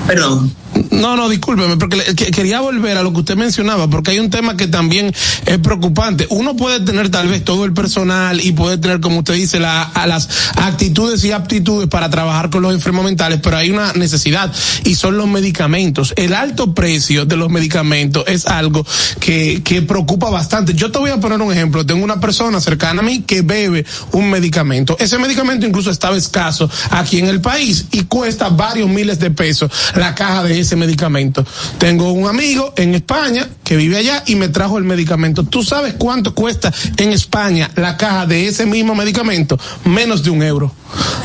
Perdón. 0.07 0.53
No, 0.91 1.15
no, 1.17 1.29
discúlpeme, 1.29 1.77
porque 1.77 1.97
le- 1.97 2.15
que- 2.15 2.31
quería 2.31 2.61
volver 2.61 2.97
a 2.97 3.03
lo 3.03 3.11
que 3.11 3.19
usted 3.19 3.35
mencionaba, 3.35 3.89
porque 3.89 4.11
hay 4.11 4.19
un 4.19 4.29
tema 4.29 4.55
que 4.55 4.67
también 4.67 5.13
es 5.45 5.57
preocupante. 5.59 6.27
Uno 6.29 6.55
puede 6.55 6.79
tener 6.81 7.09
tal 7.09 7.27
vez 7.27 7.43
todo 7.43 7.65
el 7.65 7.73
personal 7.73 8.39
y 8.39 8.51
puede 8.51 8.77
tener, 8.77 8.99
como 9.01 9.19
usted 9.19 9.33
dice, 9.33 9.59
la, 9.59 9.81
a 9.83 10.07
las 10.07 10.29
actitudes 10.57 11.23
y 11.25 11.31
aptitudes 11.31 11.89
para 11.89 12.09
trabajar 12.09 12.49
con 12.49 12.61
los 12.61 12.73
enfermos 12.73 13.03
mentales, 13.05 13.39
pero 13.41 13.57
hay 13.57 13.71
una 13.71 13.93
necesidad 13.93 14.51
y 14.85 14.95
son 14.95 15.17
los 15.17 15.27
medicamentos. 15.27 16.13
El 16.15 16.33
alto 16.33 16.73
precio 16.73 17.25
de 17.25 17.35
los 17.35 17.49
medicamentos 17.49 18.23
es 18.27 18.45
algo 18.45 18.85
que, 19.19 19.61
que 19.63 19.81
preocupa 19.81 20.29
bastante. 20.29 20.73
Yo 20.73 20.91
te 20.91 20.99
voy 20.99 21.09
a 21.11 21.19
poner 21.19 21.41
un 21.41 21.51
ejemplo. 21.51 21.85
Tengo 21.85 22.03
una 22.03 22.19
persona 22.19 22.61
cercana 22.61 23.01
a 23.01 23.03
mí 23.03 23.21
que 23.21 23.41
bebe 23.41 23.85
un 24.11 24.29
medicamento. 24.29 24.95
Ese 24.99 25.17
medicamento 25.17 25.65
incluso 25.65 25.89
estaba 25.91 26.15
escaso 26.15 26.69
aquí 26.91 27.19
en 27.19 27.27
el 27.27 27.41
país 27.41 27.85
y 27.91 28.03
cuesta 28.03 28.49
varios 28.49 28.87
miles 28.89 29.19
de 29.19 29.31
pesos 29.31 29.71
la 29.95 30.13
caja 30.15 30.43
de 30.43 30.60
ese 30.61 30.75
medicamento. 30.75 31.45
Tengo 31.77 32.11
un 32.11 32.27
amigo 32.27 32.73
en 32.77 32.95
España 32.95 33.47
que 33.63 33.75
vive 33.75 33.97
allá 33.97 34.23
y 34.25 34.35
me 34.35 34.49
trajo 34.49 34.77
el 34.77 34.83
medicamento. 34.83 35.43
¿Tú 35.43 35.63
sabes 35.63 35.95
cuánto 35.97 36.33
cuesta 36.33 36.73
en 36.97 37.11
España 37.11 37.69
la 37.75 37.97
caja 37.97 38.25
de 38.25 38.47
ese 38.47 38.65
mismo 38.65 38.95
medicamento? 38.95 39.59
Menos 39.85 40.23
de 40.23 40.29
un 40.29 40.43
euro. 40.43 40.71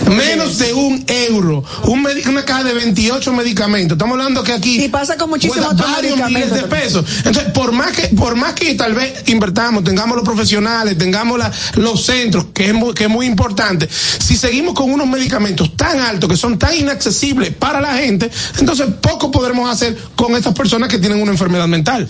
Menos 0.08 0.58
de 0.58 0.72
un 0.72 1.04
euro. 1.08 1.64
Un 1.84 2.06
una 2.28 2.44
caja 2.44 2.64
de 2.64 2.74
28 2.74 3.32
medicamentos. 3.32 3.96
Estamos 3.96 4.14
hablando 4.18 4.42
que 4.42 4.52
aquí. 4.52 4.84
Y 4.84 4.88
pasa 4.88 5.16
con 5.16 5.30
muchísimos 5.30 5.58
otros 5.72 5.90
varios 5.90 6.16
miles 6.16 6.50
de 6.50 6.62
medicamentos. 6.62 7.02
pesos. 7.04 7.04
Entonces, 7.24 7.52
por 7.52 7.72
más 7.72 7.92
que, 7.92 8.08
por 8.08 8.36
más 8.36 8.52
que 8.54 8.74
tal 8.74 8.94
vez 8.94 9.24
invertamos, 9.28 9.82
tengamos 9.84 10.16
los 10.16 10.24
profesionales, 10.24 10.96
tengamos 10.98 11.38
la- 11.38 11.50
los 11.74 12.04
centros, 12.04 12.46
que 12.54 12.66
es, 12.66 12.74
muy, 12.74 12.94
que 12.94 13.04
es 13.04 13.10
muy 13.10 13.26
importante, 13.26 13.88
si 13.90 14.36
seguimos 14.36 14.74
con 14.74 14.90
unos 14.92 15.06
medicamentos 15.08 15.76
tan 15.76 16.00
altos, 16.00 16.28
que 16.30 16.36
son 16.36 16.58
tan 16.58 16.74
inaccesibles 16.76 17.52
para 17.54 17.80
la 17.80 17.94
gente, 17.94 18.30
entonces 18.58 18.86
poco 19.00 19.30
podremos 19.30 19.68
hacer 19.70 19.96
con 20.14 20.36
estas 20.36 20.54
personas 20.54 20.88
que 20.88 20.98
tienen 20.98 21.20
una 21.20 21.32
enfermedad 21.32 21.66
mental. 21.66 22.08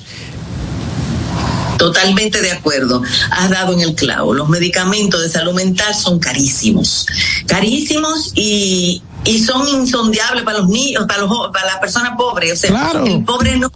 Totalmente 1.78 2.40
de 2.40 2.52
acuerdo. 2.52 3.02
Has 3.30 3.50
dado 3.50 3.72
en 3.72 3.80
el 3.80 3.94
clavo. 3.94 4.34
Los 4.34 4.48
medicamentos 4.48 5.20
de 5.22 5.28
salud 5.28 5.54
mental 5.54 5.94
son 5.94 6.18
carísimos. 6.18 7.06
Carísimos 7.46 8.32
y, 8.34 9.02
y 9.24 9.44
son 9.44 9.66
insondiables 9.68 10.44
para 10.44 10.58
los 10.58 10.68
niños, 10.68 11.04
para, 11.06 11.20
los, 11.22 11.30
para 11.52 11.66
las 11.66 11.76
personas 11.78 12.12
pobres. 12.16 12.52
O 12.52 12.56
sea, 12.56 12.70
Claro. 12.70 13.04
el 13.06 13.24
pobre 13.24 13.56
no. 13.56 13.70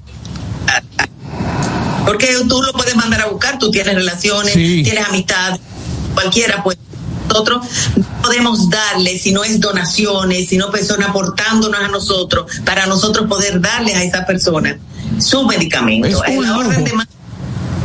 Porque 2.07 2.29
tú 2.49 2.63
lo 2.63 2.73
puedes 2.73 2.97
mandar 2.97 3.21
a 3.23 3.27
buscar, 3.27 3.59
tú 3.59 3.71
tienes 3.71 3.95
relaciones, 3.95 4.55
Sí. 4.55 4.83
tienes 4.83 5.07
amistad, 5.07 5.59
cualquiera 6.15 6.63
pues 6.63 6.77
nosotros 7.29 7.65
no 7.97 8.05
podemos 8.23 8.69
darle 8.71 9.17
si 9.19 9.31
no 9.31 9.45
es 9.45 9.61
donaciones, 9.61 10.49
sino 10.49 10.71
personas 10.71 11.11
aportándonos 11.11 11.79
a 11.81 11.89
nosotros, 11.89 12.51
para 12.65 12.87
nosotros 12.87 13.29
poder 13.29 13.61
darles 13.61 13.95
a 13.95 14.03
esa 14.03 14.27
persona 14.27 14.77
su 15.21 15.45
medicamento. 15.47 16.09
Es 16.09 16.17
un 16.17 16.27
En 16.27 16.43
la 16.43 16.59
orden 16.59 16.85
de 16.85 16.93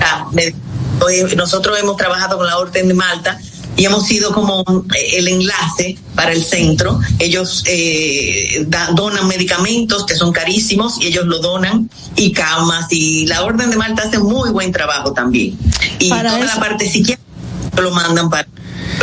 Malta, 0.05 1.35
nosotros 1.35 1.77
hemos 1.79 1.97
trabajado 1.97 2.37
con 2.37 2.47
la 2.47 2.57
Orden 2.57 2.87
de 2.87 2.93
Malta 2.93 3.39
y 3.77 3.85
hemos 3.85 4.05
sido 4.07 4.31
como 4.31 4.63
eh, 4.95 5.17
el 5.17 5.27
enlace 5.27 5.97
para 6.15 6.31
el 6.31 6.43
centro. 6.43 6.99
Ellos 7.19 7.63
eh, 7.67 8.63
da- 8.67 8.91
donan 8.93 9.27
medicamentos 9.27 10.05
que 10.05 10.15
son 10.15 10.31
carísimos 10.31 10.97
y 11.01 11.07
ellos 11.07 11.25
lo 11.25 11.39
donan 11.39 11.89
y 12.15 12.31
camas 12.31 12.87
y 12.91 13.27
la 13.27 13.43
Orden 13.43 13.69
de 13.69 13.77
Malta 13.77 14.03
hace 14.03 14.19
muy 14.19 14.49
buen 14.51 14.71
trabajo 14.71 15.11
también. 15.13 15.57
Y 15.99 16.09
Para 16.09 16.29
toda 16.31 16.45
eso- 16.45 16.53
la 16.55 16.59
parte 16.61 16.89
psiquiátrica 16.89 17.81
lo 17.81 17.91
mandan 17.91 18.29
para 18.29 18.47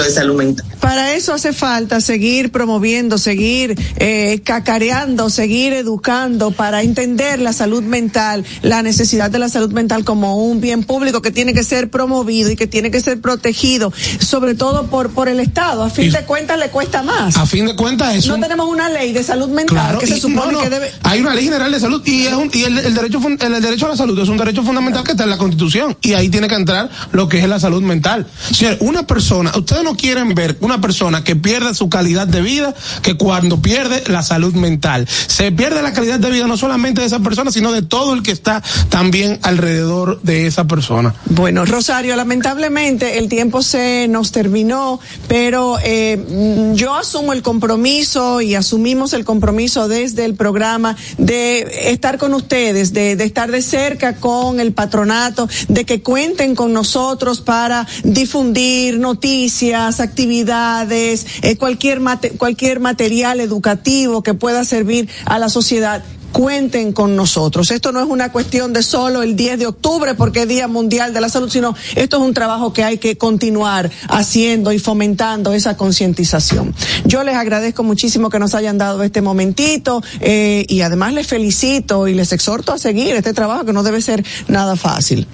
de 0.01 0.11
salud 0.11 0.35
mental. 0.37 0.65
Para 0.81 1.15
eso 1.15 1.33
hace 1.35 1.53
falta 1.53 2.01
seguir 2.01 2.51
promoviendo, 2.53 3.19
seguir 3.19 3.77
eh, 3.97 4.41
cacareando, 4.45 5.29
seguir 5.31 5.73
educando 5.73 6.51
para 6.53 6.83
entender 6.83 7.41
la 7.41 7.53
salud 7.53 7.83
mental, 7.83 8.45
la 8.63 8.83
necesidad 8.83 9.31
de 9.31 9.39
la 9.39 9.49
salud 9.49 9.73
mental 9.73 10.05
como 10.05 10.37
un 10.45 10.61
bien 10.61 10.83
público 10.85 11.21
que 11.23 11.31
tiene 11.31 11.53
que 11.55 11.65
ser 11.65 11.91
promovido 11.91 12.51
y 12.51 12.57
que 12.57 12.67
tiene 12.67 12.91
que 12.91 13.01
ser 13.01 13.21
protegido, 13.21 13.93
sobre 14.21 14.55
todo 14.55 14.87
por 14.87 15.11
por 15.11 15.29
el 15.29 15.41
Estado. 15.41 15.83
A 15.85 15.91
fin 15.91 16.07
Y- 16.07 16.11
de 16.11 16.25
cuentas 16.25 16.59
le 16.59 16.71
cuesta 16.71 17.03
más. 17.03 17.37
A 17.37 17.45
fin 17.47 17.67
de 17.67 17.77
cuentas 17.77 18.15
es 18.15 18.27
No 18.27 18.37
un- 18.37 18.41
tenemos 18.41 18.69
una 18.69 18.89
ley 18.89 19.13
de 19.13 19.23
salud 19.23 19.49
mental 19.49 19.67
Claro, 19.77 19.99
que 19.99 20.07
se 20.07 20.19
supone 20.19 20.53
no, 20.53 20.59
no, 20.59 20.61
que 20.63 20.71
debe. 20.71 20.91
Hay 21.03 21.21
una 21.21 21.35
ley 21.35 21.45
general 21.45 21.71
de 21.73 21.81
salud 21.81 22.03
y, 22.07 22.27
es 22.27 22.33
un- 22.35 22.51
y 22.53 22.63
el, 22.65 22.79
el 22.79 22.95
derecho 22.95 23.21
fun- 23.21 23.39
el, 23.41 23.55
el 23.55 23.63
derecho 23.63 23.87
a 23.87 23.91
la 23.91 23.97
salud 23.97 24.19
es 24.19 24.29
un 24.29 24.37
derecho 24.39 24.63
fundamental 24.63 25.03
que 25.05 25.13
está 25.13 25.25
en 25.25 25.31
la 25.31 25.39
Constitución 25.39 25.97
y 26.01 26.13
ahí 26.15 26.29
tiene 26.29 26.49
que 26.49 26.55
entrar 26.55 26.89
lo 27.13 27.29
que 27.29 27.39
es 27.41 27.49
la 27.49 27.59
salud 27.61 27.83
mental. 27.83 28.27
Señor, 28.53 28.77
una 28.81 29.07
persona, 29.07 29.53
ustedes 29.57 29.82
no 29.83 29.97
quieren 29.97 30.35
ver 30.35 30.57
una 30.61 30.81
persona 30.81 31.25
que 31.25 31.37
pierde 31.37 31.75
su 31.75 31.89
calidad 31.89 32.27
de 32.27 32.43
vida 32.43 32.75
que 33.03 33.17
cuando 33.17 33.61
pierde 33.61 34.03
la 34.07 34.23
salud 34.23 34.55
mental. 34.55 35.09
Se 35.09 35.53
pierde 35.53 35.83
la 35.83 35.93
calidad 35.93 36.19
de 36.19 36.31
vida 36.31 36.47
no 36.47 36.57
solamente 36.57 37.01
de 37.01 37.07
esa 37.07 37.21
persona, 37.21 37.51
sino 37.51 37.73
de 37.73 37.83
todo 37.83 38.15
el 38.15 38.23
que 38.23 38.33
está 38.33 38.63
también 38.89 39.39
alrededor 39.43 40.21
de 40.23 40.47
esa 40.47 40.67
persona. 40.67 41.15
Bueno, 41.27 41.65
Rosario, 41.65 42.17
lamentablemente 42.17 43.19
el 43.19 43.29
tiempo 43.29 43.63
se 43.63 44.07
nos 44.09 44.33
terminó, 44.33 45.01
pero 45.29 45.79
eh, 45.83 46.73
yo 46.75 46.95
asumo 46.95 47.33
el 47.33 47.43
compromiso 47.43 48.41
y 48.41 48.55
asumimos 48.55 49.13
el 49.13 49.25
compromiso 49.25 49.89
desde 49.89 50.25
el 50.25 50.35
programa 50.35 50.97
de 51.19 51.91
estar 51.93 52.19
con 52.19 52.35
ustedes, 52.35 52.93
de, 52.93 53.17
de 53.17 53.25
estar 53.25 53.51
de 53.51 53.63
cerca 53.63 54.17
con 54.17 54.61
el 54.61 54.73
patronato, 54.73 55.49
de 55.69 55.85
que 55.85 56.03
cuenten 56.03 56.55
con 56.55 56.73
nosotros 56.73 57.41
para 57.41 57.87
difundir 58.05 58.99
noticias, 58.99 59.72
actividades, 59.75 61.27
eh, 61.43 61.57
cualquier, 61.57 62.01
cualquier 62.37 62.81
material 62.81 63.41
educativo 63.41 64.23
que 64.23 64.35
pueda 64.35 64.65
servir 64.65 65.09
a 65.25 65.39
la 65.39 65.49
sociedad 65.49 66.03
cuenten 66.33 66.93
con 66.93 67.15
nosotros. 67.15 67.71
Esto 67.71 67.93
no 67.93 68.01
es 68.01 68.07
una 68.07 68.33
cuestión 68.33 68.73
de 68.73 68.83
solo 68.83 69.23
el 69.23 69.37
10 69.37 69.59
de 69.59 69.67
octubre 69.67 70.15
porque 70.15 70.43
es 70.43 70.49
Día 70.49 70.67
Mundial 70.67 71.13
de 71.13 71.21
la 71.21 71.29
Salud, 71.29 71.51
sino 71.51 71.77
esto 71.95 72.17
es 72.17 72.23
un 72.23 72.35
trabajo 72.35 72.73
que 72.73 72.83
hay 72.83 72.99
que 72.99 73.17
continuar 73.17 73.91
haciendo 74.09 74.73
y 74.73 74.79
fomentando 74.79 75.53
esa 75.53 75.77
concientización. 75.77 76.75
Yo 77.05 77.23
les 77.23 77.37
agradezco 77.37 77.83
muchísimo 77.83 78.31
que 78.31 78.39
nos 78.39 78.55
hayan 78.55 78.79
dado 78.79 79.03
este 79.03 79.21
momentito 79.21 80.03
eh, 80.21 80.65
y 80.69 80.81
además 80.81 81.13
les 81.13 81.27
felicito 81.27 82.09
y 82.09 82.15
les 82.15 82.33
exhorto 82.33 82.73
a 82.73 82.79
seguir 82.79 83.15
este 83.15 83.35
trabajo 83.35 83.65
que 83.65 83.73
no 83.73 83.83
debe 83.83 84.01
ser 84.01 84.25
nada 84.49 84.77
fácil. 84.77 85.27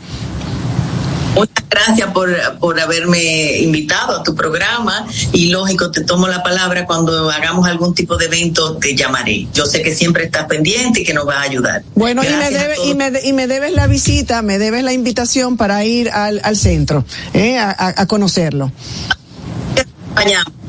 Muchas 1.38 1.64
gracias 1.70 2.10
por, 2.12 2.30
por 2.58 2.78
haberme 2.80 3.58
invitado 3.58 4.18
a 4.20 4.22
tu 4.22 4.34
programa 4.34 5.06
y 5.32 5.46
lógico, 5.50 5.90
te 5.90 6.02
tomo 6.02 6.26
la 6.28 6.42
palabra 6.42 6.84
cuando 6.86 7.30
hagamos 7.30 7.68
algún 7.68 7.94
tipo 7.94 8.16
de 8.16 8.26
evento, 8.26 8.76
te 8.78 8.94
llamaré. 8.96 9.46
Yo 9.54 9.66
sé 9.66 9.82
que 9.82 9.94
siempre 9.94 10.24
estás 10.24 10.46
pendiente 10.46 11.00
y 11.00 11.04
que 11.04 11.14
nos 11.14 11.24
vas 11.26 11.36
a 11.38 11.42
ayudar. 11.42 11.82
Bueno, 11.94 12.22
y 12.24 12.28
me, 12.28 12.50
debe, 12.50 12.74
y, 12.84 12.94
me, 12.94 13.10
de- 13.10 13.26
y 13.26 13.32
me 13.32 13.46
debes 13.46 13.72
la 13.72 13.86
visita, 13.86 14.42
me 14.42 14.58
debes 14.58 14.82
la 14.84 14.92
invitación 14.92 15.56
para 15.56 15.84
ir 15.84 16.10
al, 16.10 16.40
al 16.42 16.56
centro, 16.56 17.04
eh, 17.34 17.58
a 17.58 18.06
conocerlo. 18.06 18.72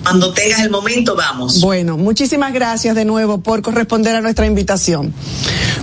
Cuando 0.04 0.32
tengas 0.34 0.62
el 0.62 0.70
momento, 0.70 1.16
vamos. 1.16 1.60
Bueno, 1.62 1.98
muchísimas 1.98 2.54
gracias 2.54 2.96
de 2.96 3.04
nuevo 3.06 3.42
por 3.42 3.62
corresponder 3.62 4.16
a 4.16 4.22
nuestra 4.22 4.46
invitación. 4.46 5.14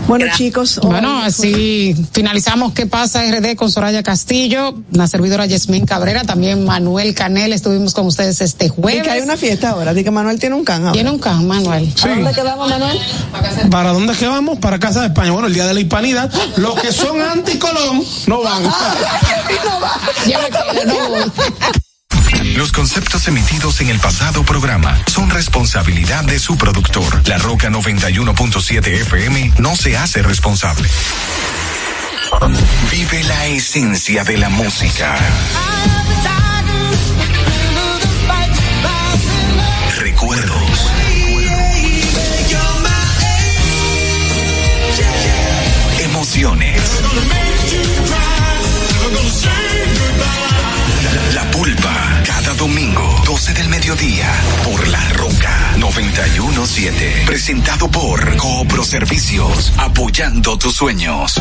Bueno, 0.08 0.26
chicos. 0.34 0.78
Bueno, 0.82 1.20
así 1.22 1.94
finalizamos 2.12 2.72
¿Qué 2.72 2.86
pasa 2.86 3.22
RD 3.24 3.56
con 3.56 3.70
Soraya 3.70 4.02
Castillo, 4.02 4.74
la 4.92 5.06
servidora 5.08 5.46
Yasmín 5.46 5.84
Cabrera, 5.84 6.22
también 6.24 6.64
Manuel 6.64 7.14
Canel, 7.14 7.52
estuvimos 7.52 7.92
con 7.92 8.06
ustedes 8.06 8.40
este 8.40 8.66
Y 8.66 8.68
jueves. 8.68 9.02
que 9.02 9.10
hay 9.10 9.20
una 9.20 9.36
fiesta 9.36 9.70
ahora, 9.70 9.92
di 9.94 10.04
que 10.04 10.10
Manuel 10.10 10.38
tiene 10.38 10.54
un 10.54 10.64
can 10.64 10.82
ahora. 10.82 10.92
Tiene 10.92 11.10
un 11.10 11.18
can, 11.18 11.46
Manuel. 11.46 11.92
¿A 12.02 12.08
dónde 12.08 12.32
quedamos, 12.32 12.70
Manuel? 12.70 13.00
¿Para 13.70 13.92
dónde 13.92 14.12
es 14.12 14.18
que 14.18 14.26
vamos? 14.28 14.58
Para 14.58 14.78
Casa 14.78 15.00
de 15.00 15.08
España. 15.08 15.32
Bueno, 15.32 15.48
el 15.48 15.54
Día 15.54 15.66
de 15.66 15.74
la 15.74 15.80
Hispanidad. 15.80 16.32
Los 16.56 16.80
que 16.80 16.92
son 16.92 17.20
anticolón 17.20 18.02
no 18.26 18.42
van. 18.42 18.62
Ya 20.26 20.38
me 20.40 20.46
quedé, 20.46 20.86
no 20.86 21.08
voy. 21.08 21.20
Los 22.56 22.72
conceptos 22.72 23.28
emitidos 23.28 23.82
en 23.82 23.90
el 23.90 23.98
pasado 24.00 24.42
programa 24.42 24.98
son 25.06 25.28
responsabilidad 25.28 26.24
de 26.24 26.38
su 26.38 26.56
productor. 26.56 27.22
La 27.28 27.36
Roca 27.36 27.68
91.7 27.68 28.86
FM 29.02 29.52
no 29.58 29.76
se 29.76 29.94
hace 29.94 30.22
responsable. 30.22 30.88
Vive 32.90 33.22
la 33.24 33.46
esencia 33.46 34.24
de 34.24 34.38
la 34.38 34.48
música. 34.48 35.18
12 53.46 53.62
del 53.62 53.68
mediodía, 53.68 54.26
por 54.64 54.88
La 54.88 55.08
Roca 55.10 55.76
917. 55.78 57.26
Presentado 57.26 57.88
por 57.88 58.36
Coopro 58.36 58.82
Servicios, 58.82 59.72
apoyando 59.76 60.58
tus 60.58 60.74
sueños. 60.74 61.40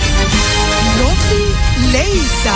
Leisa. 1.91 2.55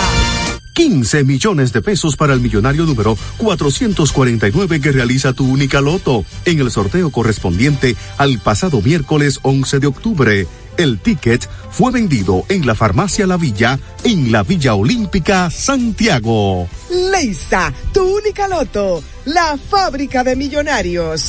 15 0.76 1.24
millones 1.24 1.72
de 1.72 1.80
pesos 1.80 2.16
para 2.16 2.34
el 2.34 2.40
millonario 2.40 2.84
número 2.84 3.16
449 3.38 4.80
que 4.80 4.92
realiza 4.92 5.32
tu 5.32 5.50
única 5.50 5.80
loto 5.80 6.24
en 6.44 6.60
el 6.60 6.70
sorteo 6.70 7.10
correspondiente 7.10 7.96
al 8.18 8.38
pasado 8.40 8.82
miércoles 8.82 9.38
11 9.42 9.80
de 9.80 9.86
octubre. 9.86 10.46
El 10.76 10.98
ticket 11.00 11.48
fue 11.70 11.90
vendido 11.92 12.44
en 12.48 12.66
la 12.66 12.74
farmacia 12.74 13.26
La 13.26 13.36
Villa 13.36 13.78
en 14.04 14.30
la 14.30 14.42
Villa 14.42 14.74
Olímpica 14.74 15.50
Santiago. 15.50 16.68
Leisa, 17.10 17.72
tu 17.92 18.16
única 18.16 18.46
loto, 18.46 19.02
la 19.24 19.58
fábrica 19.58 20.22
de 20.22 20.36
millonarios. 20.36 21.28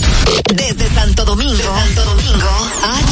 Desde 0.53 0.89
Santo 0.93 1.25
Domingo, 1.25 1.57
Santo 1.57 2.05
Domingo, 2.05 2.47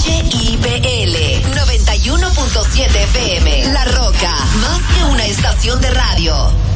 HIPL 0.06 1.16
91.7 1.56 2.96
FM, 2.96 3.74
La 3.74 3.86
Roca, 3.86 4.34
más 4.62 4.82
que 4.94 5.04
una 5.12 5.26
estación 5.26 5.82
de 5.82 5.92
radio. 5.92 6.75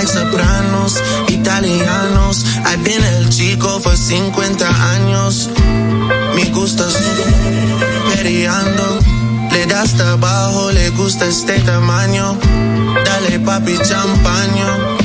Like 0.00 0.08
sopranos, 0.08 1.02
italianos. 1.28 2.44
I've 2.64 2.82
been 2.82 3.02
el 3.02 3.28
chico 3.28 3.80
por 3.80 3.96
50 3.96 4.92
años. 4.94 5.50
Gusta 6.54 6.84
su 6.90 8.14
periando. 8.14 8.98
Le 9.52 9.66
das 9.66 9.94
trabajo, 9.94 10.70
le 10.72 10.90
gusta 10.90 11.26
este 11.26 11.58
tamaño. 11.60 12.38
Dale 13.04 13.38
papi 13.40 13.78
champaño. 13.78 14.99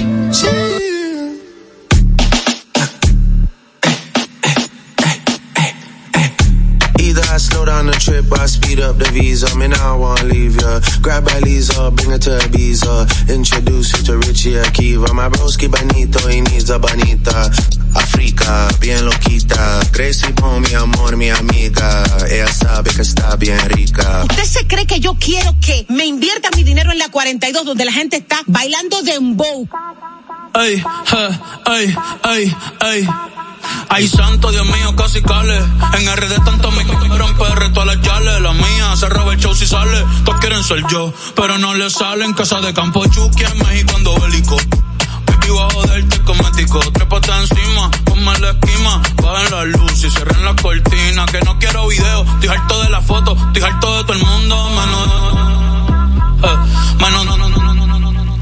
Grab 11.05 11.23
by 11.23 11.37
Lisa, 11.41 11.91
bring 11.91 12.09
her 12.09 12.17
to 12.17 12.31
Ibiza. 12.49 13.29
Introduce 13.29 13.93
you 13.93 14.03
to 14.05 14.17
Richie 14.25 14.57
Akiva. 14.57 15.13
My 15.13 15.29
broski 15.29 15.69
bonito, 15.69 16.17
he 16.27 16.41
needs 16.41 16.71
a 16.71 16.79
bonita. 16.79 17.51
Africa, 17.93 18.67
bien 18.81 19.05
loquita. 19.05 19.81
Gracie 19.91 20.33
por 20.33 20.59
mi 20.61 20.73
amor, 20.73 21.15
mi 21.15 21.29
amiga. 21.29 22.03
Ella 22.27 22.47
sabe 22.51 22.89
que 22.89 23.03
está 23.03 23.35
bien 23.35 23.59
rica. 23.69 24.25
¿Usted 24.31 24.45
se 24.45 24.65
cree 24.65 24.87
que 24.87 24.99
yo 24.99 25.13
quiero 25.19 25.53
que 25.61 25.85
me 25.89 26.05
invierta 26.07 26.49
mi 26.55 26.63
dinero 26.63 26.91
en 26.91 26.97
la 26.97 27.09
42 27.09 27.65
donde 27.65 27.85
la 27.85 27.91
gente 27.91 28.17
está 28.17 28.39
bailando 28.47 29.03
dembow? 29.03 29.67
Ay, 30.53 30.81
ay, 31.11 31.39
ay, 31.65 31.95
ay. 32.23 32.55
Ay, 32.79 33.07
santo 34.07 34.51
Dios 34.51 34.65
mío, 34.65 34.95
casi 34.95 35.21
cale. 35.21 35.57
En 35.57 36.15
RD 36.15 36.43
tanto 36.43 36.71
me 36.71 36.83
quieren 36.85 37.35
PR 37.37 37.69
todas 37.73 37.87
las 37.87 38.01
yales. 38.01 38.41
La 38.41 38.53
mía 38.53 38.95
se 38.95 39.09
roba 39.09 39.33
el 39.33 39.39
show 39.39 39.53
si 39.53 39.65
sale. 39.65 40.03
Todos 40.23 40.39
quieren 40.39 40.63
ser 40.63 40.85
yo, 40.89 41.13
pero 41.35 41.57
no 41.57 41.73
le 41.73 41.89
salen. 41.89 42.33
Casa 42.33 42.61
de 42.61 42.73
campo 42.73 43.05
Chucky 43.05 43.43
en 43.43 43.57
México 43.59 43.93
ando 43.95 44.19
bélico. 44.19 44.57
Baby, 45.25 45.47
a 45.59 45.73
joderte 45.73 46.21
cosmético. 46.23 46.79
Trépate 46.91 47.31
encima, 47.31 47.91
ponme 48.05 48.37
la 48.39 48.51
esquima. 48.51 49.01
Bajen 49.21 49.51
la 49.51 49.65
luz 49.65 50.03
y 50.03 50.09
cierren 50.09 50.45
la 50.45 50.55
cortina. 50.55 51.25
Que 51.25 51.41
no 51.41 51.57
quiero 51.59 51.87
video. 51.87 52.23
Estoy 52.23 52.49
harto 52.49 52.83
de 52.83 52.89
la 52.89 53.01
foto. 53.01 53.35
Estoy 53.47 53.63
harto 53.63 53.97
de 53.97 54.03
todo 54.03 54.13
el 54.13 54.25
mundo. 54.25 54.69
Menos. 54.69 55.07
Eh, 56.43 56.57
menos. 56.99 57.25
No, 57.25 57.37
no, 57.37 57.49
no, 57.49 57.73
no, 57.73 57.87
no, 57.87 57.97
no, 57.99 58.11
no. 58.11 58.35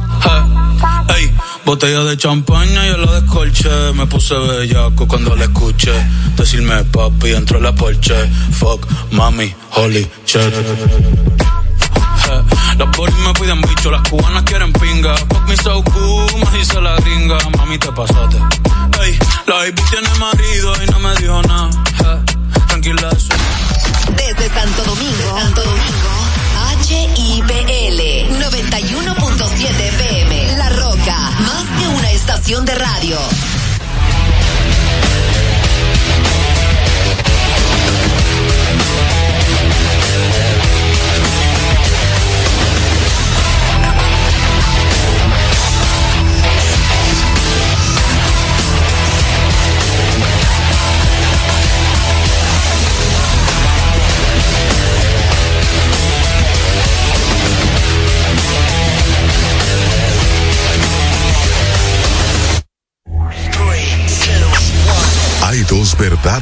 Eh, 1.15 1.15
ey. 1.17 1.33
Botella 1.65 2.03
de 2.03 2.17
champaña, 2.17 2.85
yo 2.85 2.97
la 2.97 3.21
descolché. 3.21 3.93
Me 3.93 4.05
puse 4.05 4.35
bellaco 4.35 5.07
cuando 5.07 5.35
la 5.35 5.45
escuché. 5.45 5.93
Decirme 6.35 6.83
papi, 6.83 7.31
entró 7.31 7.59
la 7.59 7.73
porche. 7.73 8.29
Fuck, 8.51 8.85
mami, 9.11 9.53
holy 9.71 10.05
shit. 10.25 10.53
Las 12.77 12.97
bolis 12.97 13.15
me 13.15 13.33
piden 13.33 13.61
bicho, 13.61 13.91
las 13.91 14.07
cubanas 14.09 14.43
quieren 14.43 14.73
pinga. 14.73 15.15
Fuck 15.15 15.47
me 15.47 15.55
so 15.57 15.83
cool, 15.83 16.25
me 16.35 16.57
dice 16.57 16.81
la 16.81 16.95
gringa. 16.97 17.37
Mami, 17.57 17.77
te 17.77 17.91
pasaste. 17.91 18.37
Ey, 19.01 19.17
la 19.47 19.55
baby 19.55 19.81
tiene 19.89 20.09
marido 20.19 20.73
y 20.83 20.91
no 20.91 20.99
me 20.99 21.15
dijo 21.15 21.41
nada. 21.43 21.69
Tranquila, 22.67 23.09
eso. 23.15 23.29
Desde 24.17 24.49
Santo 24.49 24.83
Domingo, 24.83 25.39
Santo 25.39 25.61
Domingo, 25.63 26.11
HIPL 26.87 27.32
estación 32.23 32.63
de 32.63 32.73
radio. 32.75 33.17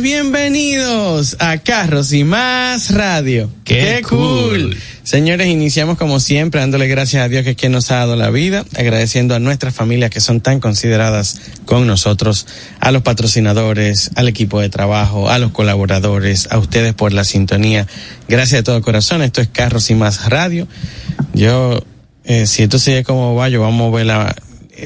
Bienvenidos 0.00 1.36
a 1.40 1.58
Carros 1.58 2.12
y 2.12 2.22
Más 2.22 2.92
Radio. 2.94 3.50
¡Qué, 3.64 4.02
cool! 4.08 4.76
Señores, 5.02 5.48
iniciamos 5.48 5.98
como 5.98 6.20
siempre 6.20 6.60
dándole 6.60 6.86
gracias 6.86 7.24
a 7.24 7.28
Dios 7.28 7.42
que 7.42 7.50
es 7.50 7.56
quien 7.56 7.72
nos 7.72 7.90
ha 7.90 7.96
dado 7.96 8.14
la 8.14 8.30
vida, 8.30 8.64
agradeciendo 8.76 9.34
a 9.34 9.40
nuestras 9.40 9.74
familias 9.74 10.10
que 10.10 10.20
son 10.20 10.40
tan 10.40 10.60
consideradas 10.60 11.40
con 11.64 11.86
nosotros, 11.86 12.46
a 12.78 12.92
los 12.92 13.02
patrocinadores, 13.02 14.10
al 14.14 14.28
equipo 14.28 14.60
de 14.60 14.68
trabajo, 14.68 15.30
a 15.30 15.38
los 15.38 15.50
colaboradores, 15.50 16.48
a 16.50 16.58
ustedes 16.58 16.94
por 16.94 17.12
la 17.12 17.24
sintonía. 17.24 17.86
Gracias 18.28 18.60
de 18.60 18.62
todo 18.62 18.80
corazón. 18.82 19.22
Esto 19.22 19.40
es 19.40 19.48
Carros 19.48 19.90
y 19.90 19.94
Más 19.94 20.28
Radio. 20.28 20.68
Yo, 21.34 21.82
eh, 22.24 22.46
si 22.46 22.62
esto 22.62 22.78
sigue 22.78 23.02
como 23.02 23.34
va, 23.34 23.48
yo 23.48 23.60
vamos 23.62 23.92
a 23.92 23.96
ver 23.96 24.06
la, 24.06 24.36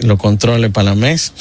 los 0.02 0.18
controles 0.18 0.70
para 0.70 0.90
la 0.90 0.94
mesa. 0.94 1.32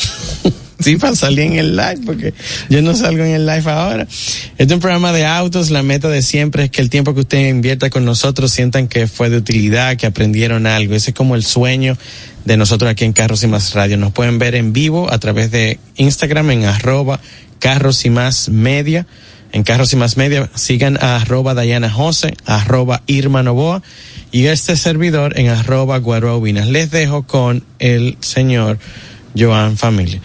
sí, 0.82 0.98
para 0.98 1.16
salir 1.16 1.42
en 1.42 1.54
el 1.54 1.76
live, 1.76 2.00
porque 2.06 2.34
yo 2.70 2.82
no 2.82 2.96
salgo 2.96 3.24
en 3.24 3.32
el 3.32 3.46
live 3.46 3.70
ahora. 3.70 4.04
Este 4.04 4.64
es 4.64 4.72
un 4.72 4.80
programa 4.80 5.12
de 5.14 5.26
autos, 5.26 5.70
la 5.70 5.84
meta 5.84 6.10
de 6.10 6.22
siempre 6.22 6.66
es 6.66 6.70
que 6.70 6.82
el 6.82 6.90
tiempo 6.90 7.14
que 7.14 7.22
usted 7.22 7.50
invierta 7.50 7.90
con 7.90 8.06
nosotros 8.06 8.52
sientan 8.52 8.88
que 8.88 9.08
fue 9.08 9.30
de 9.30 9.38
utilidad, 9.38 9.98
que 9.98 10.06
aprendieron 10.06 10.68
algo. 10.68 10.96
Ese 10.96 11.12
es 11.12 11.16
como 11.16 11.36
el 11.36 11.44
sueño 11.44 11.98
de 12.46 12.58
nosotros 12.58 12.92
aquí 12.92 13.06
en 13.06 13.14
Carros 13.14 13.44
y 13.44 13.48
Más 13.48 13.74
Radio. 13.74 13.98
Nos 13.98 14.14
pueden 14.14 14.40
ver 14.40 14.56
en 14.56 14.74
vivo 14.74 15.12
a 15.12 15.20
través 15.20 15.52
de 15.52 15.80
Instagram 15.98 16.52
en 16.52 16.66
arroba 16.66 17.20
Carros 17.60 18.06
y 18.06 18.10
Más 18.10 18.50
Media. 18.50 19.06
En 19.54 19.64
Carros 19.64 19.92
y 19.94 19.98
Más 19.98 20.18
Media 20.18 20.50
sigan 20.56 20.98
a 21.02 21.18
arroba 21.18 21.54
Dayana 21.54 21.90
Jose, 21.90 22.34
arroba 22.46 23.04
Irma 23.06 23.44
Novoa 23.44 23.84
y 24.32 24.46
este 24.46 24.78
servidor 24.78 25.38
en 25.38 25.50
arroba 25.50 25.98
Guarobinas. 25.98 26.68
Les 26.68 26.90
dejo 26.90 27.24
con 27.24 27.64
el 27.80 28.18
señor 28.22 28.80
Joan 29.38 29.78
Familia. 29.78 30.22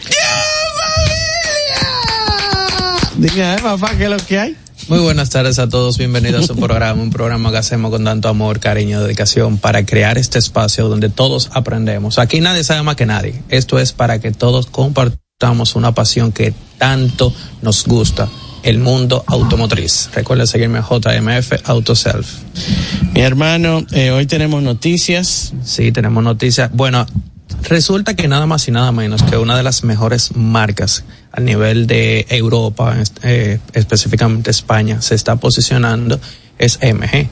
Diga, 3.18 3.56
papá, 3.62 3.96
¿qué 3.96 4.04
es 4.04 4.10
lo 4.10 4.18
que 4.18 4.38
hay? 4.38 4.56
Muy 4.88 4.98
buenas 4.98 5.30
tardes 5.30 5.58
a 5.58 5.70
todos, 5.70 5.96
bienvenidos 5.96 6.44
a 6.44 6.46
su 6.48 6.56
programa, 6.56 7.02
un 7.02 7.08
programa 7.08 7.50
que 7.50 7.56
hacemos 7.56 7.90
con 7.90 8.04
tanto 8.04 8.28
amor, 8.28 8.60
cariño, 8.60 9.02
dedicación 9.02 9.56
para 9.56 9.86
crear 9.86 10.18
este 10.18 10.38
espacio 10.38 10.88
donde 10.88 11.08
todos 11.08 11.48
aprendemos. 11.54 12.18
Aquí 12.18 12.42
nadie 12.42 12.62
sabe 12.62 12.82
más 12.82 12.94
que 12.96 13.06
nadie. 13.06 13.42
Esto 13.48 13.78
es 13.78 13.94
para 13.94 14.20
que 14.20 14.32
todos 14.32 14.66
compartamos 14.66 15.76
una 15.76 15.92
pasión 15.92 16.30
que 16.30 16.52
tanto 16.76 17.32
nos 17.62 17.86
gusta, 17.86 18.28
el 18.62 18.80
mundo 18.80 19.24
automotriz. 19.26 20.10
Recuerda 20.14 20.46
seguirme 20.46 20.78
a 20.78 20.82
JMF 20.82 21.68
Autoself. 21.70 22.28
Mi 23.14 23.22
hermano, 23.22 23.86
eh, 23.92 24.10
hoy 24.10 24.26
tenemos 24.26 24.62
noticias. 24.62 25.54
Sí, 25.64 25.90
tenemos 25.90 26.22
noticias. 26.22 26.70
Bueno, 26.74 27.06
resulta 27.62 28.14
que 28.14 28.28
nada 28.28 28.44
más 28.44 28.68
y 28.68 28.72
nada 28.72 28.92
menos 28.92 29.22
que 29.22 29.38
una 29.38 29.56
de 29.56 29.62
las 29.62 29.84
mejores 29.84 30.36
marcas 30.36 31.04
a 31.36 31.40
nivel 31.40 31.86
de 31.86 32.26
Europa, 32.30 32.96
eh, 33.22 33.58
específicamente 33.74 34.50
España, 34.50 35.02
se 35.02 35.14
está 35.14 35.36
posicionando 35.36 36.18
es 36.58 36.78
MG. 36.80 37.28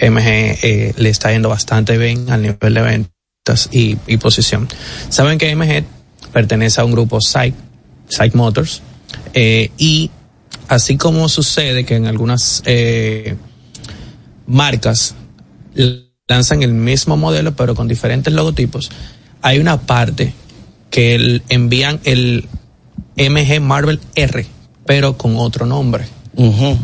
MG 0.00 0.26
eh, 0.62 0.94
le 0.96 1.08
está 1.08 1.32
yendo 1.32 1.48
bastante 1.48 1.98
bien 1.98 2.30
a 2.30 2.36
nivel 2.36 2.74
de 2.74 2.80
ventas 2.80 3.68
y, 3.72 3.96
posición. 4.18 4.68
Saben 5.08 5.38
que 5.38 5.54
MG 5.54 5.84
pertenece 6.32 6.80
a 6.80 6.84
un 6.84 6.92
grupo 6.92 7.20
Psych, 7.20 7.54
Psych 8.08 8.34
Motors, 8.34 8.82
eh, 9.32 9.72
y 9.78 10.12
así 10.68 10.96
como 10.96 11.28
sucede 11.28 11.84
que 11.84 11.96
en 11.96 12.06
algunas 12.06 12.62
marcas 14.46 15.16
lanzan 16.28 16.62
el 16.62 16.72
mismo 16.72 17.16
modelo 17.16 17.56
pero 17.56 17.74
con 17.74 17.88
diferentes 17.88 18.32
logotipos, 18.32 18.90
hay 19.42 19.58
una 19.58 19.80
parte 19.80 20.32
que 20.90 21.16
el, 21.16 21.42
envían 21.48 21.98
el 22.04 22.48
MG 23.16 23.60
Marvel 23.60 24.00
R, 24.14 24.46
pero 24.86 25.16
con 25.16 25.36
otro 25.36 25.66
nombre. 25.66 26.04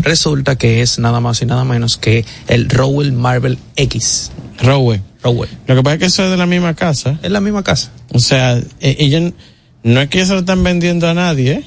Resulta 0.03 0.57
que 0.57 0.81
es 0.81 0.99
nada 0.99 1.21
más 1.21 1.43
y 1.43 1.47
nada 1.47 1.65
menos 1.65 1.97
que 1.97 2.25
el 2.47 2.69
Rowell 2.69 3.13
Marvel 3.13 3.59
X. 3.77 4.31
Rowell. 4.63 5.03
Rowell. 5.23 5.51
Lo 5.67 5.77
que 5.77 5.83
pasa 5.83 5.95
es 5.95 6.01
que 6.01 6.07
eso 6.07 6.25
es 6.25 6.31
de 6.31 6.37
la 6.37 6.47
misma 6.47 6.75
casa. 6.75 7.19
Es 7.23 7.31
la 7.31 7.41
misma 7.41 7.63
casa. 7.63 7.91
O 8.13 8.19
sea, 8.21 8.57
e- 8.81 8.97
ellos 8.99 9.33
no 9.83 10.01
es 10.01 10.09
que 10.09 10.25
se 10.25 10.33
lo 10.33 10.41
están 10.41 10.63
vendiendo 10.63 11.09
a 11.09 11.15
nadie, 11.15 11.53
¿eh? 11.53 11.65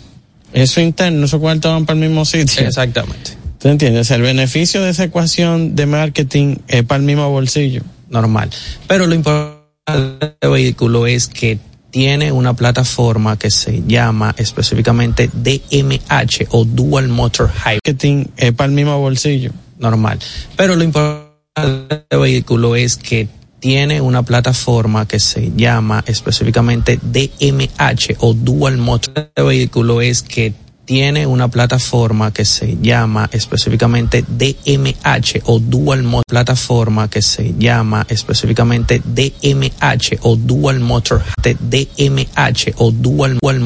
Eso 0.54 0.82
interno, 0.82 1.26
esos 1.26 1.40
cuartos 1.40 1.72
van 1.72 1.86
para 1.86 2.00
el 2.00 2.06
mismo 2.08 2.26
sitio. 2.26 2.66
Exactamente. 2.66 3.32
¿Tú 3.60 3.70
entiendes? 3.70 4.02
O 4.02 4.04
sea, 4.06 4.18
el 4.18 4.24
beneficio 4.24 4.84
de 4.84 4.92
esa 4.92 5.06
ecuación 5.06 5.76
de 5.76 5.86
marketing 5.86 6.58
es 6.68 6.84
para 6.84 7.00
el 7.00 7.04
mismo 7.06 7.30
bolsillo. 7.30 7.82
Normal. 8.10 8.50
Pero 8.88 9.08
lo 9.08 9.16
importante 9.16 10.36
del 10.40 10.52
vehículo 10.52 11.08
es 11.08 11.28
que 11.28 11.58
tiene 11.94 12.32
una 12.32 12.56
plataforma 12.56 13.38
que 13.38 13.52
se 13.52 13.84
llama 13.86 14.34
específicamente 14.36 15.30
DMH 15.32 16.48
o 16.50 16.66
Dual 16.66 17.08
Motor 17.08 17.52
Hybrid. 17.52 17.82
Marketing 17.86 18.26
es 18.36 18.52
para 18.54 18.66
el 18.66 18.74
mismo 18.74 19.00
bolsillo. 19.00 19.52
Normal. 19.78 20.18
Pero 20.58 20.76
lo 20.76 20.84
importante 20.84 22.06
del 22.10 22.20
vehículo 22.20 22.76
es 22.76 22.98
que 22.98 23.28
tiene 23.60 24.02
una 24.02 24.24
plataforma 24.24 25.08
que 25.08 25.20
se 25.20 25.52
llama 25.56 26.04
específicamente 26.08 27.00
DMH 27.00 28.16
o 28.22 28.34
Dual 28.34 28.78
Motor. 28.78 29.32
El 29.36 29.46
vehículo 29.46 30.02
es 30.02 30.24
que 30.24 30.56
tiene 30.86 31.26
una 31.26 31.48
plataforma 31.48 32.32
que 32.32 32.46
se 32.46 32.78
llama 32.82 33.30
específicamente 33.32 34.24
DMH 34.28 35.42
o 35.46 35.60
Dual 35.60 36.04
Motor. 36.04 36.24
Plataforma 36.28 37.10
que 37.10 37.22
se 37.22 37.54
llama 37.58 38.06
específicamente 38.10 39.02
DMH 39.04 40.20
o 40.22 40.36
Dual 40.36 40.80
Motor. 40.80 41.22
DMH 41.42 42.74
o 42.78 42.92
Dual, 42.92 43.38
Dual 43.42 43.60
Motor. 43.60 43.62